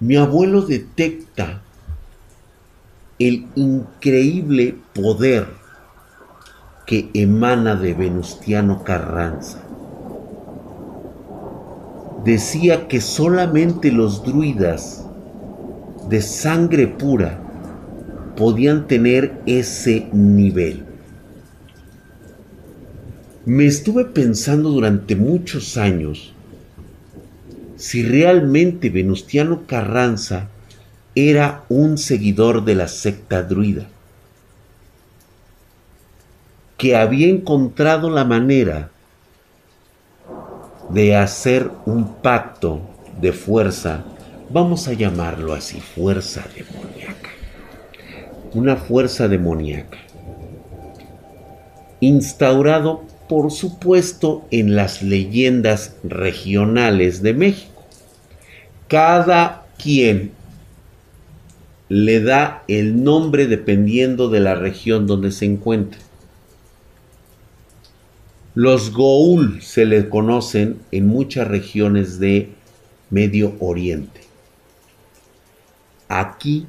Mi 0.00 0.16
abuelo 0.16 0.62
detecta 0.62 1.62
el 3.20 3.46
increíble 3.54 4.76
poder 4.92 5.46
que 6.84 7.10
emana 7.14 7.76
de 7.76 7.94
Venustiano 7.94 8.82
Carranza 8.82 9.62
decía 12.24 12.88
que 12.88 13.00
solamente 13.00 13.92
los 13.92 14.24
druidas 14.24 15.06
de 16.08 16.20
sangre 16.22 16.88
pura 16.88 17.38
podían 18.36 18.88
tener 18.88 19.40
ese 19.46 20.08
nivel. 20.12 20.87
Me 23.48 23.64
estuve 23.64 24.04
pensando 24.04 24.68
durante 24.68 25.16
muchos 25.16 25.78
años 25.78 26.34
si 27.76 28.02
realmente 28.02 28.90
Venustiano 28.90 29.62
Carranza 29.66 30.48
era 31.14 31.64
un 31.70 31.96
seguidor 31.96 32.66
de 32.66 32.74
la 32.74 32.88
secta 32.88 33.42
druida, 33.42 33.86
que 36.76 36.94
había 36.94 37.28
encontrado 37.28 38.10
la 38.10 38.26
manera 38.26 38.90
de 40.90 41.16
hacer 41.16 41.70
un 41.86 42.16
pacto 42.16 42.82
de 43.18 43.32
fuerza, 43.32 44.04
vamos 44.50 44.88
a 44.88 44.92
llamarlo 44.92 45.54
así, 45.54 45.80
fuerza 45.80 46.44
demoníaca. 46.54 47.30
Una 48.52 48.76
fuerza 48.76 49.26
demoníaca. 49.26 49.96
Instaurado, 52.00 53.16
por 53.28 53.50
supuesto, 53.50 54.46
en 54.50 54.74
las 54.74 55.02
leyendas 55.02 55.96
regionales 56.02 57.22
de 57.22 57.34
México. 57.34 57.84
Cada 58.88 59.66
quien 59.76 60.32
le 61.88 62.20
da 62.20 62.64
el 62.68 63.02
nombre 63.02 63.46
dependiendo 63.46 64.28
de 64.28 64.40
la 64.40 64.54
región 64.54 65.06
donde 65.06 65.30
se 65.30 65.44
encuentre. 65.44 66.00
Los 68.54 68.92
Goul 68.92 69.62
se 69.62 69.86
les 69.86 70.06
conocen 70.06 70.78
en 70.90 71.06
muchas 71.06 71.46
regiones 71.46 72.18
de 72.18 72.50
Medio 73.10 73.54
Oriente. 73.60 74.20
Aquí 76.08 76.66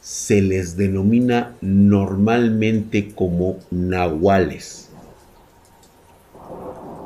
se 0.00 0.40
les 0.40 0.76
denomina 0.76 1.56
normalmente 1.60 3.10
como 3.14 3.58
nahuales. 3.70 4.85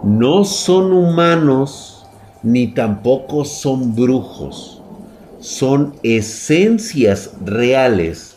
No 0.03 0.45
son 0.45 0.93
humanos 0.93 2.07
ni 2.43 2.69
tampoco 2.69 3.45
son 3.45 3.95
brujos. 3.95 4.83
Son 5.41 5.95
esencias 6.03 7.33
reales 7.45 8.37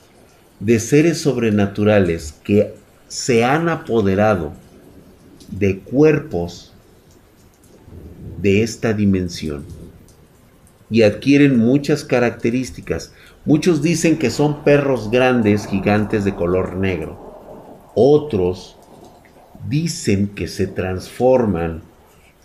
de 0.60 0.80
seres 0.80 1.22
sobrenaturales 1.22 2.34
que 2.44 2.74
se 3.08 3.46
han 3.46 3.70
apoderado 3.70 4.52
de 5.50 5.80
cuerpos 5.80 6.74
de 8.42 8.64
esta 8.64 8.94
dimensión. 8.94 9.66
y 10.90 11.02
adquieren 11.02 11.58
muchas 11.58 12.04
características. 12.04 13.14
Muchos 13.46 13.82
dicen 13.82 14.20
que 14.20 14.30
son 14.30 14.64
perros 14.64 15.10
grandes, 15.10 15.66
gigantes 15.66 16.24
de 16.24 16.36
color 16.36 16.76
negro. 16.76 17.18
Otros 17.96 18.78
dicen 19.70 20.28
que 20.28 20.48
se 20.48 20.68
transforman 20.68 21.82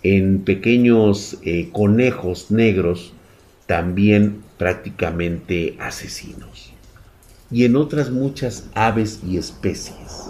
en 0.03 0.39
pequeños 0.43 1.37
eh, 1.43 1.69
conejos 1.71 2.51
negros, 2.51 3.13
también 3.65 4.41
prácticamente 4.57 5.75
asesinos. 5.79 6.73
Y 7.51 7.65
en 7.65 7.75
otras 7.75 8.11
muchas 8.11 8.69
aves 8.73 9.21
y 9.27 9.37
especies. 9.37 10.29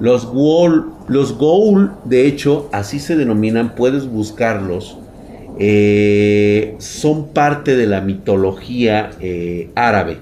Los 0.00 0.26
ghoul, 0.26 0.92
los 1.08 1.36
de 2.04 2.26
hecho, 2.26 2.68
así 2.72 3.00
se 3.00 3.16
denominan, 3.16 3.74
puedes 3.74 4.06
buscarlos. 4.06 4.96
Eh, 5.58 6.76
son 6.78 7.28
parte 7.28 7.74
de 7.74 7.86
la 7.86 8.00
mitología 8.00 9.10
eh, 9.20 9.70
árabe. 9.74 10.18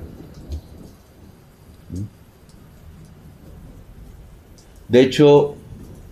De 4.88 5.00
hecho, 5.00 5.56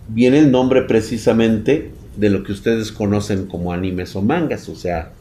viene 0.09 0.39
el 0.39 0.51
nombre 0.51 0.83
precisamente 0.83 1.91
de 2.17 2.29
lo 2.29 2.43
que 2.43 2.51
ustedes 2.51 2.91
conocen 2.91 3.45
como 3.47 3.71
animes 3.71 4.15
o 4.15 4.21
mangas. 4.21 4.69
O 4.69 4.75
sea, 4.75 5.11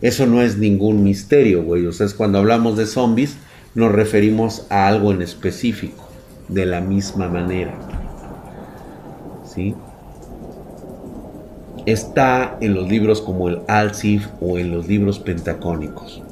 eso 0.00 0.26
no 0.26 0.42
es 0.42 0.58
ningún 0.58 1.02
misterio, 1.02 1.62
güey. 1.62 1.86
O 1.86 1.92
sea, 1.92 2.06
es 2.06 2.14
cuando 2.14 2.38
hablamos 2.38 2.76
de 2.76 2.86
zombies, 2.86 3.36
nos 3.74 3.92
referimos 3.92 4.66
a 4.68 4.88
algo 4.88 5.12
en 5.12 5.22
específico 5.22 6.08
de 6.48 6.66
la 6.66 6.80
misma 6.80 7.28
manera. 7.28 7.74
¿Sí? 9.44 9.74
Está 11.86 12.58
en 12.60 12.74
los 12.74 12.88
libros 12.88 13.20
como 13.20 13.48
el 13.48 13.60
Alcif 13.68 14.28
o 14.40 14.58
en 14.58 14.70
los 14.70 14.86
libros 14.86 15.18
pentacónicos. 15.18 16.22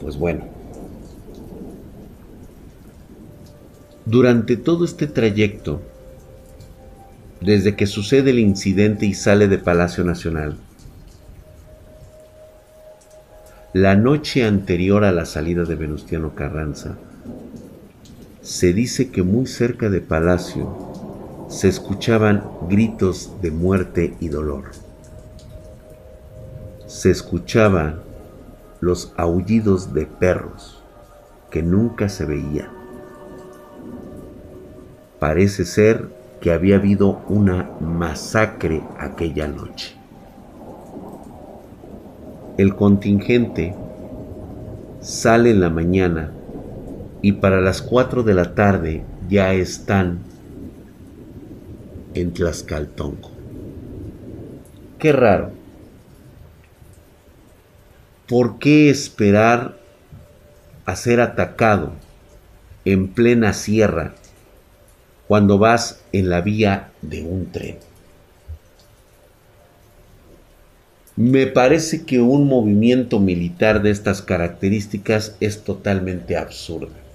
Pues 0.00 0.16
bueno. 0.16 0.44
Durante 4.06 4.56
todo 4.56 4.86
este 4.86 5.06
trayecto, 5.06 5.82
desde 7.40 7.76
que 7.76 7.86
sucede 7.86 8.30
el 8.30 8.38
incidente 8.38 9.06
y 9.06 9.14
sale 9.14 9.48
de 9.48 9.58
Palacio 9.58 10.04
Nacional, 10.04 10.56
la 13.72 13.94
noche 13.94 14.44
anterior 14.44 15.04
a 15.04 15.12
la 15.12 15.24
salida 15.24 15.64
de 15.64 15.76
Venustiano 15.76 16.34
Carranza, 16.34 16.96
se 18.40 18.72
dice 18.72 19.10
que 19.10 19.22
muy 19.22 19.46
cerca 19.46 19.90
de 19.90 20.00
Palacio 20.00 21.46
se 21.48 21.68
escuchaban 21.68 22.44
gritos 22.68 23.32
de 23.42 23.50
muerte 23.50 24.14
y 24.20 24.28
dolor. 24.28 24.70
Se 26.86 27.10
escuchaban 27.10 28.00
los 28.80 29.12
aullidos 29.16 29.92
de 29.92 30.06
perros 30.06 30.82
que 31.50 31.62
nunca 31.62 32.08
se 32.08 32.24
veían. 32.24 32.70
Parece 35.18 35.64
ser 35.64 36.17
que 36.40 36.52
había 36.52 36.76
habido 36.76 37.22
una 37.28 37.70
masacre 37.80 38.82
aquella 38.98 39.48
noche. 39.48 39.94
El 42.56 42.74
contingente 42.74 43.74
sale 45.00 45.50
en 45.50 45.60
la 45.60 45.70
mañana 45.70 46.32
y 47.22 47.32
para 47.32 47.60
las 47.60 47.82
4 47.82 48.22
de 48.22 48.34
la 48.34 48.54
tarde 48.54 49.04
ya 49.28 49.52
están 49.52 50.20
en 52.14 52.32
Tlaxcaltonco. 52.32 53.30
Qué 54.98 55.12
raro. 55.12 55.52
¿Por 58.26 58.58
qué 58.58 58.90
esperar 58.90 59.78
a 60.84 60.96
ser 60.96 61.20
atacado 61.20 61.92
en 62.84 63.08
plena 63.08 63.52
sierra 63.52 64.14
cuando 65.28 65.58
vas 65.58 65.97
en 66.18 66.30
la 66.30 66.40
vía 66.40 66.90
de 67.02 67.22
un 67.22 67.50
tren? 67.52 67.76
Me 71.16 71.46
parece 71.46 72.04
que 72.04 72.20
un 72.20 72.46
movimiento 72.46 73.18
militar 73.18 73.82
de 73.82 73.90
estas 73.90 74.22
características 74.22 75.36
es 75.40 75.64
totalmente 75.64 76.36
absurdo 76.36 77.08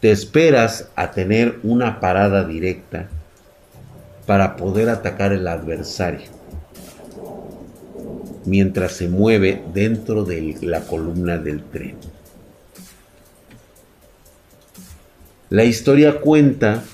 te 0.00 0.12
esperas 0.12 0.88
a 0.94 1.10
tener 1.10 1.58
una 1.62 2.00
parada 2.00 2.44
directa 2.44 3.08
para 4.26 4.56
poder 4.56 4.88
atacar 4.88 5.32
el 5.32 5.48
adversario 5.48 6.28
mientras 8.44 8.92
se 8.92 9.08
mueve 9.08 9.64
dentro 9.74 10.24
de 10.24 10.56
la 10.60 10.82
columna 10.82 11.38
del 11.38 11.64
tren. 11.64 11.96
La 15.50 15.64
historia 15.64 16.20
cuenta 16.20 16.84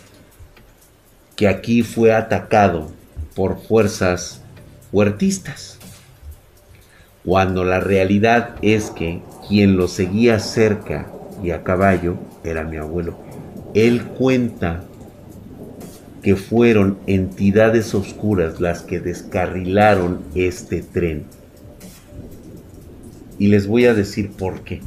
que 1.42 1.48
aquí 1.48 1.82
fue 1.82 2.14
atacado 2.14 2.92
por 3.34 3.60
fuerzas 3.60 4.40
huertistas, 4.92 5.76
cuando 7.24 7.64
la 7.64 7.80
realidad 7.80 8.54
es 8.62 8.90
que 8.90 9.22
quien 9.48 9.76
lo 9.76 9.88
seguía 9.88 10.38
cerca 10.38 11.10
y 11.42 11.50
a 11.50 11.64
caballo 11.64 12.14
era 12.44 12.62
mi 12.62 12.76
abuelo. 12.76 13.18
Él 13.74 14.04
cuenta 14.04 14.84
que 16.22 16.36
fueron 16.36 16.98
entidades 17.08 17.92
oscuras 17.92 18.60
las 18.60 18.82
que 18.82 19.00
descarrilaron 19.00 20.20
este 20.36 20.80
tren. 20.80 21.24
Y 23.40 23.48
les 23.48 23.66
voy 23.66 23.86
a 23.86 23.94
decir 23.94 24.30
por 24.30 24.60
qué. 24.60 24.80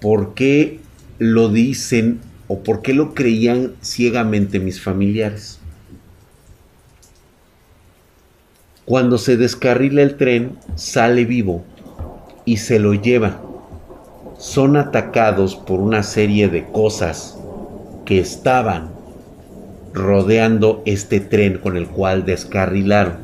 ¿Por 0.00 0.32
qué 0.32 0.80
lo 1.18 1.50
dicen 1.50 2.20
o 2.48 2.62
por 2.62 2.82
qué 2.82 2.94
lo 2.94 3.14
creían 3.14 3.74
ciegamente 3.82 4.58
mis 4.60 4.80
familiares? 4.80 5.58
Cuando 8.84 9.18
se 9.18 9.36
descarrila 9.36 10.02
el 10.02 10.16
tren, 10.16 10.58
sale 10.74 11.24
vivo 11.24 11.64
y 12.44 12.58
se 12.58 12.78
lo 12.78 12.94
lleva 12.94 13.40
son 14.44 14.76
atacados 14.76 15.56
por 15.56 15.80
una 15.80 16.02
serie 16.02 16.48
de 16.48 16.64
cosas 16.64 17.38
que 18.04 18.20
estaban 18.20 18.90
rodeando 19.94 20.82
este 20.84 21.20
tren 21.20 21.56
con 21.56 21.78
el 21.78 21.86
cual 21.86 22.26
descarrilaron. 22.26 23.16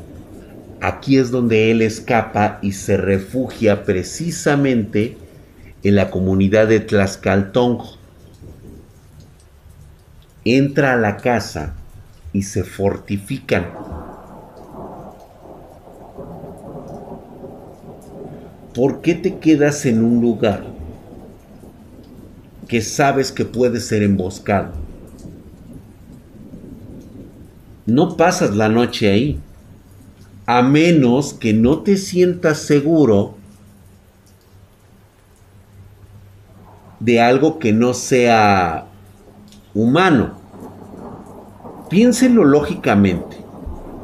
Aquí 0.81 1.19
es 1.19 1.31
donde 1.31 1.71
él 1.71 1.83
escapa 1.83 2.59
y 2.63 2.73
se 2.73 2.97
refugia 2.97 3.85
precisamente 3.85 5.19
en 5.83 5.95
la 5.95 6.11
comunidad 6.11 6.69
de 6.69 6.81
Tlaxcaltongo. 6.81 7.99
Entra 10.45 10.95
a 10.95 10.97
la 10.97 11.17
casa 11.17 11.75
y 12.33 12.43
se 12.43 12.65
fortifican. 12.65 13.67
¿Por 18.75 19.01
qué 19.01 19.15
te 19.15 19.39
quedas 19.39 19.85
en 19.87 20.05
un 20.05 20.21
lugar 20.21 20.81
que 22.71 22.81
sabes 22.83 23.33
que 23.33 23.45
puede 23.45 23.81
ser 23.81 24.05
emboscado. 24.05 24.71
No 27.85 28.17
pasas 28.17 28.55
la 28.55 28.69
noche 28.69 29.11
ahí, 29.11 29.41
a 30.47 30.63
menos 30.63 31.35
que 31.35 31.53
no 31.53 31.81
te 31.81 31.97
sientas 31.97 32.59
seguro 32.59 33.35
de 37.01 37.21
algo 37.21 37.59
que 37.59 37.73
no 37.73 37.93
sea 37.93 38.87
humano. 39.75 40.39
Piénselo 41.89 42.45
lógicamente. 42.45 43.37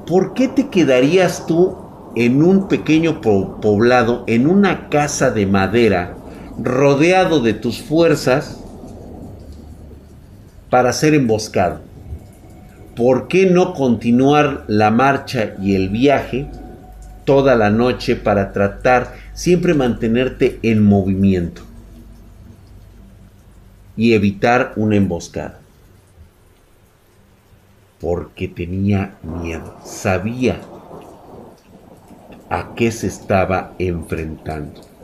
¿Por 0.06 0.34
qué 0.34 0.48
te 0.48 0.68
quedarías 0.68 1.46
tú 1.46 1.76
en 2.16 2.42
un 2.42 2.66
pequeño 2.66 3.20
poblado, 3.20 4.24
en 4.26 4.46
una 4.46 4.88
casa 4.88 5.30
de 5.30 5.44
madera, 5.44 6.14
rodeado 6.58 7.40
de 7.40 7.52
tus 7.52 7.82
fuerzas 7.82 8.58
para 10.70 10.94
ser 10.94 11.12
emboscado. 11.12 11.80
¿Por 12.96 13.28
qué 13.28 13.50
no 13.50 13.74
continuar 13.74 14.64
la 14.66 14.90
marcha 14.90 15.54
y 15.60 15.74
el 15.74 15.90
viaje 15.90 16.48
toda 17.26 17.54
la 17.54 17.68
noche 17.68 18.16
para 18.16 18.52
tratar 18.52 19.12
siempre 19.34 19.74
mantenerte 19.74 20.58
en 20.62 20.82
movimiento 20.82 21.65
y 23.96 24.14
evitar 24.14 24.72
una 24.76 24.96
emboscada? 24.96 25.60
Porque 28.00 28.48
tenía 28.48 29.16
miedo, 29.22 29.76
sabía 29.84 30.60
a 32.50 32.74
qué 32.74 32.92
se 32.92 33.06
estaba 33.06 33.74
enfrentando 33.78 34.96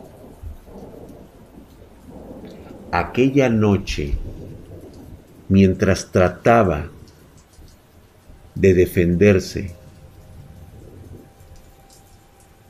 aquella 2.92 3.48
noche, 3.48 4.14
mientras 5.48 6.10
trataba 6.12 6.90
de 8.54 8.74
defenderse, 8.74 9.74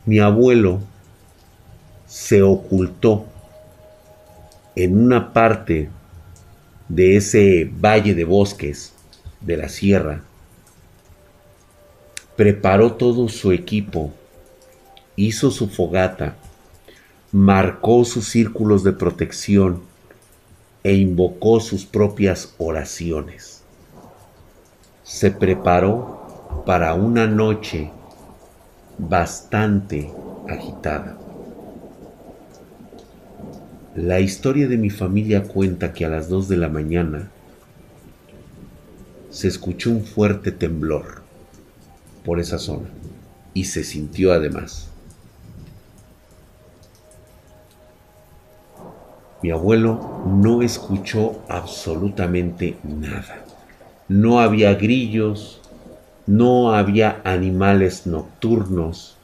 mi 0.07 0.21
abuelo 0.21 0.81
se 2.07 2.43
ocultó 2.43 3.27
en 4.77 4.97
una 4.97 5.33
parte 5.33 5.91
de 6.93 7.17
ese 7.17 7.71
valle 7.81 8.15
de 8.15 8.27
bosques 8.27 8.93
de 9.41 9.57
la 9.57 9.71
sierra, 9.71 10.25
preparó 12.37 12.93
todo 12.93 13.31
su 13.31 13.51
equipo, 13.51 14.13
hizo 15.17 15.51
su 15.51 15.69
fogata, 15.69 16.37
marcó 17.33 18.05
sus 18.05 18.29
círculos 18.29 18.85
de 18.85 18.93
protección 18.93 19.81
e 20.85 20.93
invocó 20.93 21.61
sus 21.61 21.87
propias 21.87 22.55
oraciones. 22.59 23.63
Se 25.03 25.31
preparó 25.31 26.63
para 26.67 26.93
una 26.93 27.27
noche 27.27 27.91
bastante 28.99 30.13
agitada. 30.47 31.22
La 33.95 34.21
historia 34.21 34.69
de 34.69 34.79
mi 34.79 34.89
familia 34.89 35.43
cuenta 35.43 35.93
que 35.93 36.07
a 36.07 36.09
las 36.09 36.31
2 36.31 36.49
de 36.49 36.57
la 36.57 36.71
mañana 36.71 37.29
se 39.29 39.49
escuchó 39.49 39.91
un 39.91 40.03
fuerte 40.03 40.51
temblor 40.51 41.21
por 42.25 42.41
esa 42.41 42.59
zona 42.59 42.89
y 43.53 43.65
se 43.65 43.85
sintió 43.85 44.33
además. 44.33 44.89
Mi 49.43 49.51
abuelo 49.51 50.23
no 50.27 50.63
escuchó 50.63 51.43
absolutamente 51.51 52.79
nada. 52.85 53.45
No 54.09 54.41
había 54.41 54.73
grillos, 54.73 55.61
no 56.27 56.73
había 56.73 57.21
animales 57.25 58.07
nocturnos, 58.07 59.19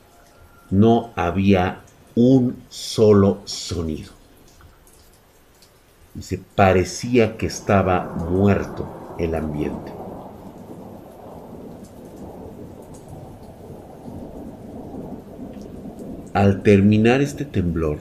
no 0.71 1.11
había 1.17 1.81
un 2.15 2.63
solo 2.69 3.41
sonido 3.47 4.18
se 6.21 6.39
parecía 6.39 7.37
que 7.37 7.47
estaba 7.47 8.15
muerto 8.31 9.17
el 9.19 9.35
ambiente. 9.35 9.93
Al 16.35 16.63
terminar 16.63 17.21
este 17.21 17.45
temblor, 17.45 17.99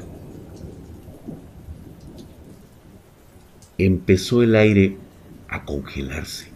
empezó 3.77 4.43
el 4.43 4.56
aire 4.56 4.97
a 5.47 5.65
congelarse. 5.65 6.47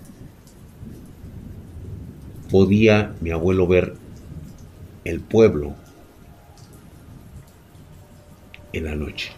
Podía 2.50 3.16
mi 3.22 3.32
abuelo 3.32 3.68
ver 3.68 3.96
el 5.06 5.22
pueblo 5.22 5.74
en 8.74 8.86
la 8.86 8.96
noche. 8.96 9.32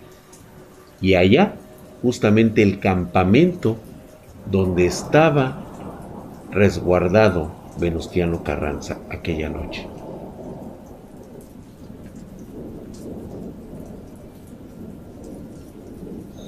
Y 1.00 1.16
allá 1.16 1.56
justamente 2.04 2.62
el 2.62 2.82
campamento 2.82 3.78
donde 4.52 4.86
estaba 4.86 5.64
resguardado 6.52 7.50
Venustiano 7.80 8.44
Carranza 8.44 9.00
aquella 9.10 9.50
noche. 9.50 9.88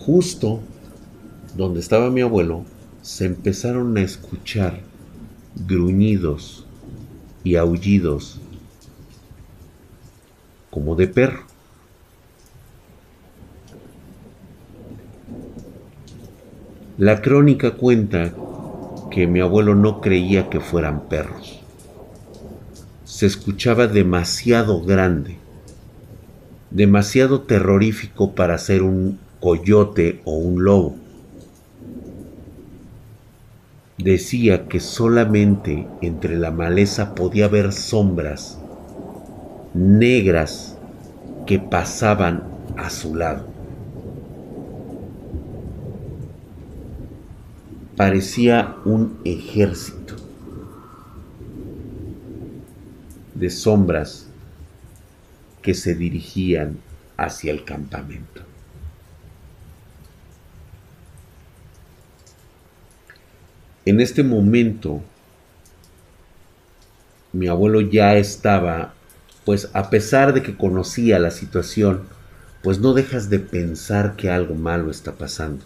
Justo 0.06 0.60
donde 1.56 1.80
estaba 1.80 2.12
mi 2.12 2.20
abuelo, 2.20 2.66
se 3.02 3.26
empezaron 3.26 3.98
a 3.98 4.02
escuchar 4.02 4.82
gruñidos 5.56 6.66
y 7.46 7.56
aullidos 7.56 8.42
como 10.70 10.96
de 10.96 11.08
perro. 11.08 11.45
La 16.98 17.22
crónica 17.22 17.72
cuenta 17.72 18.32
que 19.12 19.28
mi 19.28 19.42
abuelo 19.42 19.76
no 19.76 20.00
creía 20.00 20.50
que 20.50 20.62
fueran 20.62 21.10
perros. 21.10 21.60
Se 23.04 23.26
escuchaba 23.26 23.88
demasiado 23.88 24.82
grande, 24.82 25.38
demasiado 26.72 27.42
terrorífico 27.42 28.34
para 28.34 28.58
ser 28.58 28.82
un 28.82 29.20
coyote 29.42 30.22
o 30.24 30.38
un 30.38 30.64
lobo. 30.64 30.96
Decía 33.98 34.70
que 34.70 34.80
solamente 34.80 35.86
entre 36.02 36.38
la 36.38 36.52
maleza 36.52 37.14
podía 37.14 37.46
haber 37.46 37.74
sombras 37.74 38.58
negras 39.74 40.78
que 41.46 41.60
pasaban 41.60 42.44
a 42.78 42.90
su 42.90 43.16
lado. 43.16 43.55
Parecía 47.96 48.76
un 48.84 49.20
ejército 49.24 50.16
de 53.34 53.50
sombras 53.50 54.28
que 55.62 55.74
se 55.74 55.96
dirigían 55.96 56.78
hacia 57.18 57.52
el 57.52 57.64
campamento. 57.64 58.42
En 63.86 64.00
este 64.00 64.24
momento, 64.24 65.02
mi 67.34 67.48
abuelo 67.48 67.82
ya 67.82 68.16
estaba, 68.16 68.94
pues 69.46 69.70
a 69.74 69.90
pesar 69.90 70.34
de 70.34 70.42
que 70.42 70.58
conocía 70.58 71.20
la 71.20 71.32
situación, 71.32 72.04
pues 72.64 72.80
no 72.80 72.94
dejas 72.94 73.30
de 73.30 73.40
pensar 73.40 74.16
que 74.16 74.30
algo 74.30 74.56
malo 74.56 74.90
está 74.90 75.14
pasando. 75.14 75.64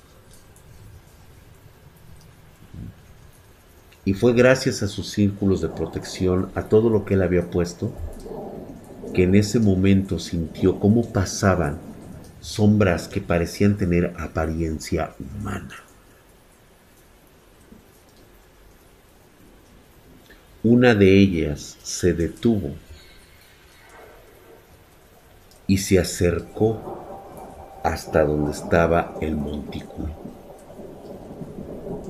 Y 4.10 4.16
fue 4.16 4.34
gracias 4.34 4.82
a 4.82 4.88
sus 4.88 5.12
círculos 5.12 5.62
de 5.62 5.70
protección, 5.70 6.50
a 6.56 6.64
todo 6.64 6.90
lo 6.90 7.06
que 7.06 7.14
él 7.14 7.22
había 7.22 7.52
puesto, 7.52 7.94
que 9.14 9.22
en 9.22 9.36
ese 9.36 9.60
momento 9.60 10.18
sintió 10.18 10.80
cómo 10.80 11.14
pasaban 11.14 11.78
sombras 12.42 13.08
que 13.08 13.22
parecían 13.22 13.78
tener 13.78 14.16
apariencia 14.18 15.14
humana. 15.20 15.76
Una 20.64 20.96
de 20.96 21.16
ellas 21.16 21.78
se 21.84 22.14
detuvo 22.14 22.72
y 25.68 25.78
se 25.78 26.00
acercó 26.00 27.80
hasta 27.84 28.24
donde 28.24 28.54
estaba 28.54 29.14
el 29.22 29.36
montículo. 29.36 30.10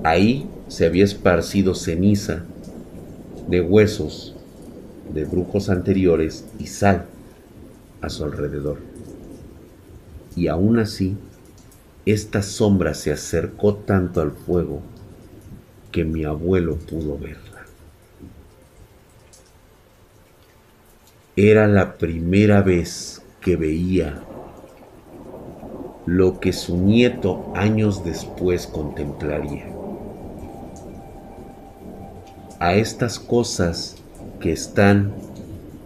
Ahí 0.05 0.49
se 0.69 0.85
había 0.85 1.03
esparcido 1.03 1.73
ceniza 1.73 2.43
de 3.47 3.59
huesos 3.59 4.35
de 5.11 5.25
brujos 5.25 5.69
anteriores 5.69 6.45
y 6.59 6.67
sal 6.67 7.05
a 8.01 8.09
su 8.09 8.23
alrededor. 8.23 8.77
Y 10.35 10.47
aún 10.47 10.77
así, 10.77 11.17
esta 12.05 12.43
sombra 12.43 12.93
se 12.93 13.11
acercó 13.11 13.75
tanto 13.75 14.21
al 14.21 14.31
fuego 14.31 14.81
que 15.91 16.05
mi 16.05 16.23
abuelo 16.23 16.77
pudo 16.77 17.17
verla. 17.17 17.65
Era 21.35 21.67
la 21.67 21.97
primera 21.97 22.61
vez 22.61 23.23
que 23.41 23.55
veía 23.55 24.21
lo 26.05 26.39
que 26.39 26.53
su 26.53 26.77
nieto 26.77 27.51
años 27.55 28.03
después 28.03 28.67
contemplaría 28.67 29.78
a 32.59 32.75
estas 32.75 33.19
cosas 33.19 33.95
que 34.39 34.51
están 34.51 35.13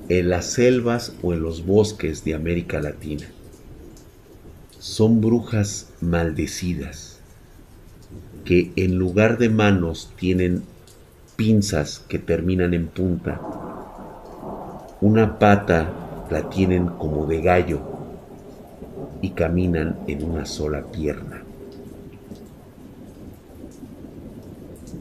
en 0.10 0.30
las 0.30 0.46
selvas 0.46 1.14
o 1.22 1.34
en 1.34 1.42
los 1.42 1.66
bosques 1.66 2.24
de 2.24 2.34
América 2.34 2.80
Latina. 2.80 3.26
Son 4.80 5.22
brujas 5.22 5.90
maldecidas 6.02 7.20
que 8.44 8.72
en 8.76 8.98
lugar 8.98 9.38
de 9.38 9.50
manos 9.50 10.12
tienen 10.18 10.64
pinzas 11.36 12.00
que 12.08 12.20
terminan 12.20 12.74
en 12.74 12.88
punta. 12.88 13.40
Una 15.00 15.40
pata 15.40 15.92
la 16.30 16.50
tienen 16.50 16.88
como 16.88 17.26
de 17.26 17.42
gallo 17.42 17.80
y 19.22 19.32
caminan 19.32 20.00
en 20.08 20.24
una 20.24 20.46
sola 20.46 20.84
pierna. 20.92 21.33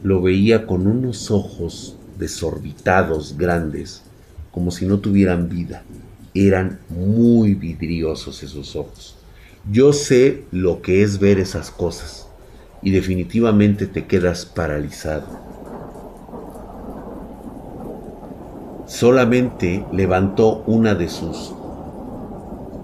Lo 0.03 0.21
veía 0.21 0.67
con 0.67 0.85
unos 0.85 1.31
ojos 1.31 1.95
desorbitados 2.19 3.37
grandes, 3.37 4.03
como 4.51 4.69
si 4.69 4.85
no 4.85 4.99
tuvieran 4.99 5.49
vida. 5.49 5.83
Eran 6.33 6.79
muy 6.89 7.55
vidriosos 7.55 8.43
esos 8.43 8.75
ojos. 8.75 9.15
Yo 9.71 9.93
sé 9.93 10.43
lo 10.51 10.81
que 10.81 11.03
es 11.03 11.19
ver 11.19 11.39
esas 11.39 11.71
cosas 11.71 12.27
y 12.81 12.91
definitivamente 12.91 13.87
te 13.87 14.05
quedas 14.05 14.45
paralizado. 14.45 15.25
Solamente 18.85 19.85
levantó 19.93 20.63
una 20.67 20.93
de 20.93 21.07
sus 21.07 21.53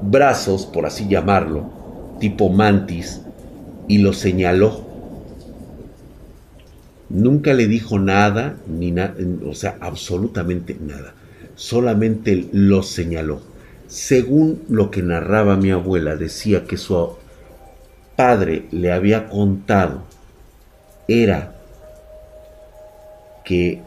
brazos, 0.01 0.65
por 0.65 0.85
así 0.85 1.07
llamarlo, 1.07 1.65
tipo 2.19 2.49
mantis, 2.49 3.21
y 3.87 3.97
lo 3.97 4.13
señaló. 4.13 4.88
Nunca 7.09 7.53
le 7.53 7.67
dijo 7.67 7.97
nada, 7.97 8.57
ni 8.67 8.91
nada, 8.91 9.15
o 9.45 9.53
sea, 9.53 9.77
absolutamente 9.81 10.77
nada. 10.79 11.13
Solamente 11.55 12.49
lo 12.51 12.83
señaló. 12.83 13.41
Según 13.87 14.63
lo 14.69 14.91
que 14.91 15.01
narraba 15.01 15.55
mi 15.55 15.71
abuela, 15.71 16.15
decía 16.15 16.65
que 16.65 16.77
su 16.77 17.15
padre 18.15 18.67
le 18.71 18.91
había 18.91 19.27
contado 19.27 20.03
era 21.07 21.55
que 23.43 23.81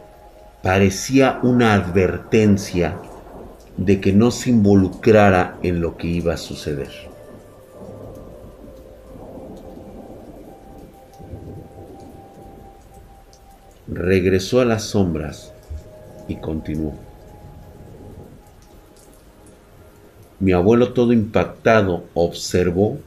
parecía 0.61 1.39
una 1.41 1.73
advertencia 1.73 2.97
de 3.77 4.01
que 4.01 4.11
no 4.11 4.31
se 4.31 4.49
involucrara 4.49 5.57
en 5.63 5.79
lo 5.79 5.95
que 5.95 6.07
iba 6.07 6.33
a 6.33 6.37
suceder. 6.37 7.12
Regresó 13.87 14.61
a 14.61 14.65
las 14.65 14.83
sombras 14.83 15.51
y 16.27 16.37
continuó. 16.37 16.93
Mi 20.39 20.53
abuelo 20.53 20.93
todo 20.93 21.13
impactado 21.13 22.05
observó 22.13 22.97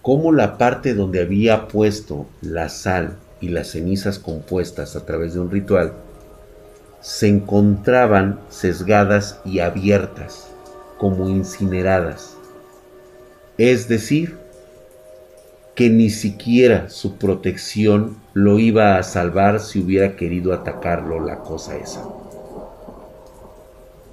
cómo 0.00 0.32
la 0.32 0.58
parte 0.58 0.94
donde 0.94 1.20
había 1.20 1.68
puesto 1.68 2.26
la 2.40 2.68
sal 2.68 3.16
y 3.40 3.48
las 3.48 3.68
cenizas 3.68 4.18
compuestas 4.18 4.96
a 4.96 5.04
través 5.06 5.34
de 5.34 5.40
un 5.40 5.50
ritual 5.50 5.92
se 7.02 7.26
encontraban 7.26 8.38
sesgadas 8.48 9.40
y 9.44 9.58
abiertas, 9.58 10.46
como 10.98 11.28
incineradas. 11.28 12.36
Es 13.58 13.88
decir, 13.88 14.38
que 15.74 15.88
ni 15.88 16.10
siquiera 16.10 16.90
su 16.90 17.16
protección 17.16 18.16
lo 18.34 18.58
iba 18.58 18.98
a 18.98 19.02
salvar 19.02 19.60
si 19.60 19.80
hubiera 19.80 20.16
querido 20.16 20.52
atacarlo 20.52 21.20
la 21.20 21.38
cosa 21.38 21.76
esa. 21.76 22.04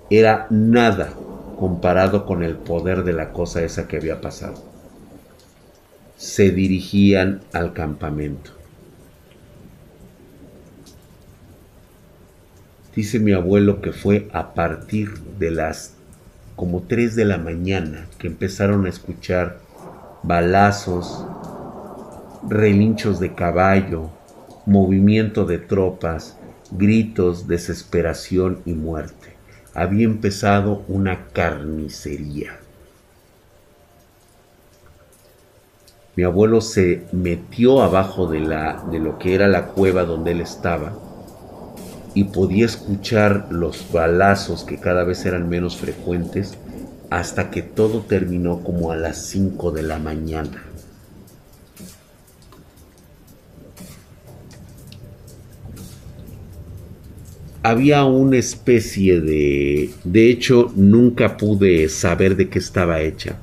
Era 0.09 0.47
nada 0.49 1.13
comparado 1.59 2.25
con 2.25 2.43
el 2.43 2.55
poder 2.55 3.03
de 3.03 3.13
la 3.13 3.31
cosa 3.31 3.61
esa 3.63 3.87
que 3.87 3.97
había 3.97 4.21
pasado. 4.21 4.63
Se 6.17 6.51
dirigían 6.51 7.41
al 7.53 7.73
campamento. 7.73 8.51
Dice 12.95 13.19
mi 13.19 13.33
abuelo 13.33 13.81
que 13.81 13.91
fue 13.91 14.29
a 14.33 14.53
partir 14.53 15.19
de 15.37 15.51
las 15.51 15.93
como 16.55 16.81
3 16.81 17.15
de 17.15 17.25
la 17.25 17.37
mañana 17.37 18.07
que 18.17 18.27
empezaron 18.27 18.85
a 18.85 18.89
escuchar 18.89 19.59
balazos, 20.23 21.25
relinchos 22.47 23.19
de 23.19 23.33
caballo, 23.33 24.09
movimiento 24.65 25.45
de 25.45 25.57
tropas, 25.59 26.37
gritos, 26.71 27.47
desesperación 27.47 28.61
y 28.65 28.73
muerte 28.73 29.39
había 29.73 30.05
empezado 30.05 30.83
una 30.87 31.27
carnicería. 31.27 32.59
Mi 36.15 36.23
abuelo 36.23 36.59
se 36.59 37.05
metió 37.13 37.81
abajo 37.81 38.27
de, 38.27 38.41
la, 38.41 38.83
de 38.91 38.99
lo 38.99 39.17
que 39.17 39.35
era 39.35 39.47
la 39.47 39.67
cueva 39.67 40.03
donde 40.03 40.31
él 40.31 40.41
estaba 40.41 40.91
y 42.13 42.25
podía 42.25 42.65
escuchar 42.65 43.47
los 43.51 43.89
balazos 43.93 44.65
que 44.65 44.79
cada 44.79 45.05
vez 45.05 45.25
eran 45.25 45.47
menos 45.47 45.77
frecuentes 45.77 46.57
hasta 47.09 47.49
que 47.51 47.61
todo 47.61 48.01
terminó 48.01 48.61
como 48.63 48.91
a 48.91 48.95
las 48.95 49.25
5 49.25 49.71
de 49.71 49.83
la 49.83 49.99
mañana. 49.99 50.69
había 57.63 58.05
una 58.05 58.37
especie 58.37 59.19
de... 59.21 59.89
De 60.03 60.29
hecho, 60.29 60.71
nunca 60.75 61.37
pude 61.37 61.89
saber 61.89 62.35
de 62.35 62.49
qué 62.49 62.59
estaba 62.59 63.01
hecha. 63.01 63.37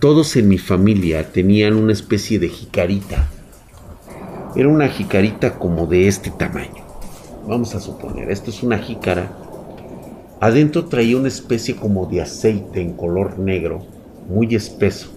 Todos 0.00 0.36
en 0.36 0.48
mi 0.48 0.58
familia 0.58 1.32
tenían 1.32 1.74
una 1.74 1.92
especie 1.92 2.38
de 2.38 2.48
jicarita. 2.48 3.30
Era 4.54 4.68
una 4.68 4.88
jicarita 4.88 5.58
como 5.58 5.86
de 5.86 6.08
este 6.08 6.30
tamaño. 6.30 6.84
Vamos 7.46 7.74
a 7.74 7.80
suponer, 7.80 8.30
esto 8.30 8.50
es 8.50 8.62
una 8.62 8.78
jícara. 8.78 9.43
Adentro 10.44 10.84
traía 10.84 11.16
una 11.16 11.28
especie 11.28 11.74
como 11.74 12.04
de 12.04 12.20
aceite 12.20 12.82
en 12.82 12.92
color 12.92 13.38
negro, 13.38 13.80
muy 14.28 14.54
espeso. 14.54 15.08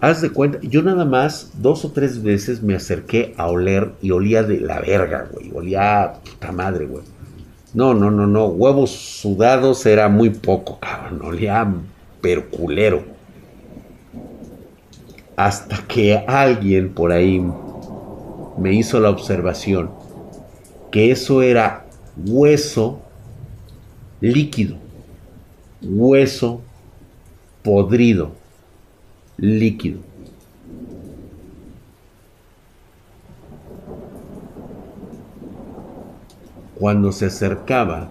Haz 0.00 0.22
de 0.22 0.30
cuenta, 0.30 0.58
yo 0.62 0.82
nada 0.82 1.04
más 1.04 1.50
dos 1.58 1.84
o 1.84 1.92
tres 1.92 2.22
veces 2.22 2.62
me 2.62 2.74
acerqué 2.74 3.34
a 3.36 3.48
oler 3.48 3.92
y 4.00 4.10
olía 4.10 4.42
de 4.42 4.58
la 4.60 4.80
verga, 4.80 5.28
güey. 5.30 5.52
Olía 5.54 6.14
puta 6.24 6.50
madre, 6.50 6.86
güey. 6.86 7.04
No, 7.74 7.92
no, 7.92 8.10
no, 8.10 8.26
no. 8.26 8.46
Huevos 8.46 8.92
sudados 8.92 9.84
era 9.84 10.08
muy 10.08 10.30
poco, 10.30 10.80
cabrón. 10.80 11.20
Olía 11.22 11.70
perculero. 12.22 13.04
Hasta 15.36 15.76
que 15.86 16.24
alguien 16.26 16.88
por 16.94 17.12
ahí 17.12 17.44
me 18.56 18.72
hizo 18.72 18.98
la 18.98 19.10
observación 19.10 19.90
que 20.90 21.10
eso 21.10 21.42
era 21.42 21.84
hueso 22.16 23.02
líquido. 24.20 24.76
Hueso 25.82 26.60
podrido 27.62 28.32
líquido. 29.36 30.00
Cuando 36.78 37.10
se 37.10 37.26
acercaba, 37.26 38.10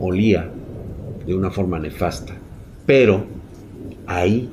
olía 0.00 0.50
de 1.26 1.34
una 1.34 1.50
forma 1.50 1.78
nefasta, 1.78 2.34
pero 2.86 3.24
ahí 4.06 4.50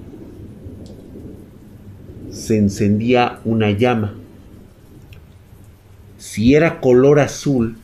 se 2.31 2.57
encendía 2.57 3.39
una 3.45 3.71
llama. 3.71 4.18
Si 6.19 6.53
era 6.53 6.81
color 6.81 7.21
azul, 7.21 7.77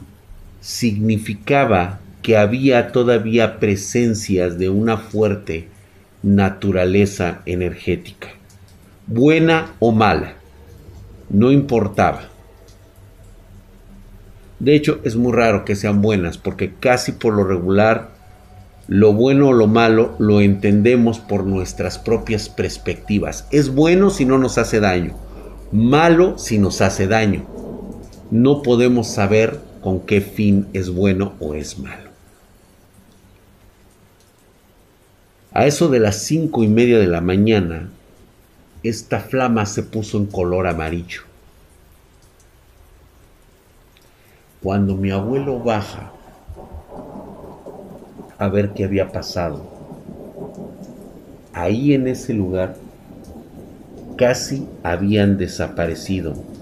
significaba 0.60 2.00
que 2.22 2.36
había 2.36 2.92
todavía 2.92 3.62
presencias 3.62 4.60
de 4.60 4.68
una 4.68 4.98
fuerte 4.98 5.70
naturaleza 6.22 7.44
energética, 7.46 8.28
buena 9.08 9.72
o 9.80 9.94
mala, 9.94 10.34
no 11.30 11.50
importaba. 11.50 12.24
De 14.60 14.76
hecho, 14.76 15.00
es 15.06 15.16
muy 15.16 15.32
raro 15.32 15.64
que 15.64 15.78
sean 15.78 16.02
buenas, 16.02 16.38
porque 16.38 16.74
casi 16.78 17.14
por 17.14 17.34
lo 17.36 17.46
regular, 17.46 18.10
lo 18.88 19.14
bueno 19.14 19.48
o 19.48 19.54
lo 19.54 19.68
malo 19.68 20.14
lo 20.20 20.42
entendemos 20.42 21.20
por 21.20 21.46
nuestras 21.46 21.98
propias 21.98 22.50
perspectivas. 22.50 23.48
Es 23.52 23.74
bueno 23.74 24.10
si 24.10 24.26
no 24.26 24.38
nos 24.38 24.58
hace 24.58 24.82
daño, 24.82 25.16
malo 25.72 26.38
si 26.38 26.58
nos 26.58 26.82
hace 26.82 27.08
daño. 27.08 27.55
No 28.32 28.64
podemos 28.64 29.08
saber 29.08 29.60
con 29.82 30.00
qué 30.00 30.20
fin 30.20 30.68
es 30.74 30.90
bueno 30.90 31.34
o 31.40 31.54
es 31.54 31.78
malo. 31.78 32.10
A 35.52 35.68
eso 35.68 35.90
de 35.90 36.00
las 36.00 36.18
cinco 36.18 36.64
y 36.64 36.68
media 36.68 36.98
de 36.98 37.08
la 37.08 37.22
mañana, 37.22 37.90
esta 38.84 39.20
flama 39.20 39.66
se 39.66 39.84
puso 39.84 40.18
en 40.18 40.26
color 40.26 40.68
amarillo. 40.68 41.22
Cuando 44.62 44.96
mi 44.96 45.12
abuelo 45.12 45.60
baja 45.60 46.12
a 48.40 48.48
ver 48.50 48.72
qué 48.74 48.86
había 48.86 49.12
pasado, 49.12 49.66
ahí 51.54 51.94
en 51.94 52.08
ese 52.08 52.34
lugar 52.34 52.76
casi 54.18 54.68
habían 54.84 55.38
desaparecido 55.38 56.55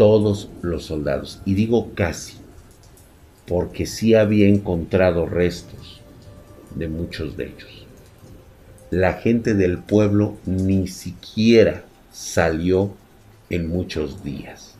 todos 0.00 0.48
los 0.62 0.86
soldados. 0.86 1.42
Y 1.44 1.52
digo 1.52 1.90
casi, 1.94 2.38
porque 3.46 3.84
sí 3.84 4.14
había 4.14 4.48
encontrado 4.48 5.26
restos 5.26 6.00
de 6.74 6.88
muchos 6.88 7.36
de 7.36 7.48
ellos. 7.48 7.86
La 8.90 9.12
gente 9.12 9.52
del 9.52 9.76
pueblo 9.76 10.38
ni 10.46 10.88
siquiera 10.88 11.84
salió 12.10 12.92
en 13.50 13.68
muchos 13.68 14.24
días. 14.24 14.74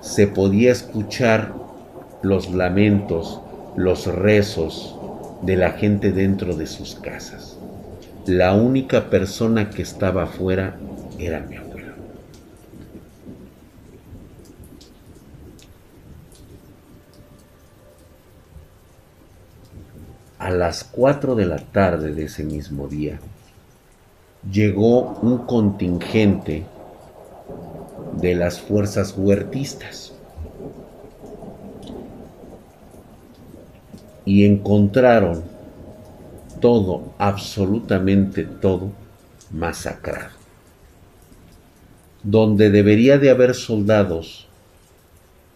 Se 0.00 0.26
podía 0.26 0.72
escuchar 0.72 1.54
los 2.24 2.52
lamentos, 2.52 3.40
los 3.76 4.08
rezos 4.08 4.96
de 5.42 5.54
la 5.54 5.70
gente 5.74 6.10
dentro 6.10 6.56
de 6.56 6.66
sus 6.66 6.96
casas. 6.96 7.56
La 8.26 8.52
única 8.54 9.10
persona 9.10 9.70
que 9.70 9.82
estaba 9.82 10.24
afuera 10.24 10.76
era 11.20 11.38
mi 11.38 11.54
abuelo. 11.54 11.69
A 20.40 20.50
las 20.50 20.84
4 20.84 21.34
de 21.34 21.44
la 21.44 21.58
tarde 21.58 22.14
de 22.14 22.24
ese 22.24 22.44
mismo 22.44 22.88
día, 22.88 23.20
llegó 24.50 25.12
un 25.20 25.44
contingente 25.46 26.64
de 28.14 28.34
las 28.34 28.58
fuerzas 28.58 29.14
huertistas 29.18 30.14
y 34.24 34.46
encontraron 34.46 35.42
todo, 36.58 37.12
absolutamente 37.18 38.44
todo, 38.44 38.92
masacrado. 39.50 40.30
Donde 42.22 42.70
debería 42.70 43.18
de 43.18 43.28
haber 43.28 43.54
soldados, 43.54 44.48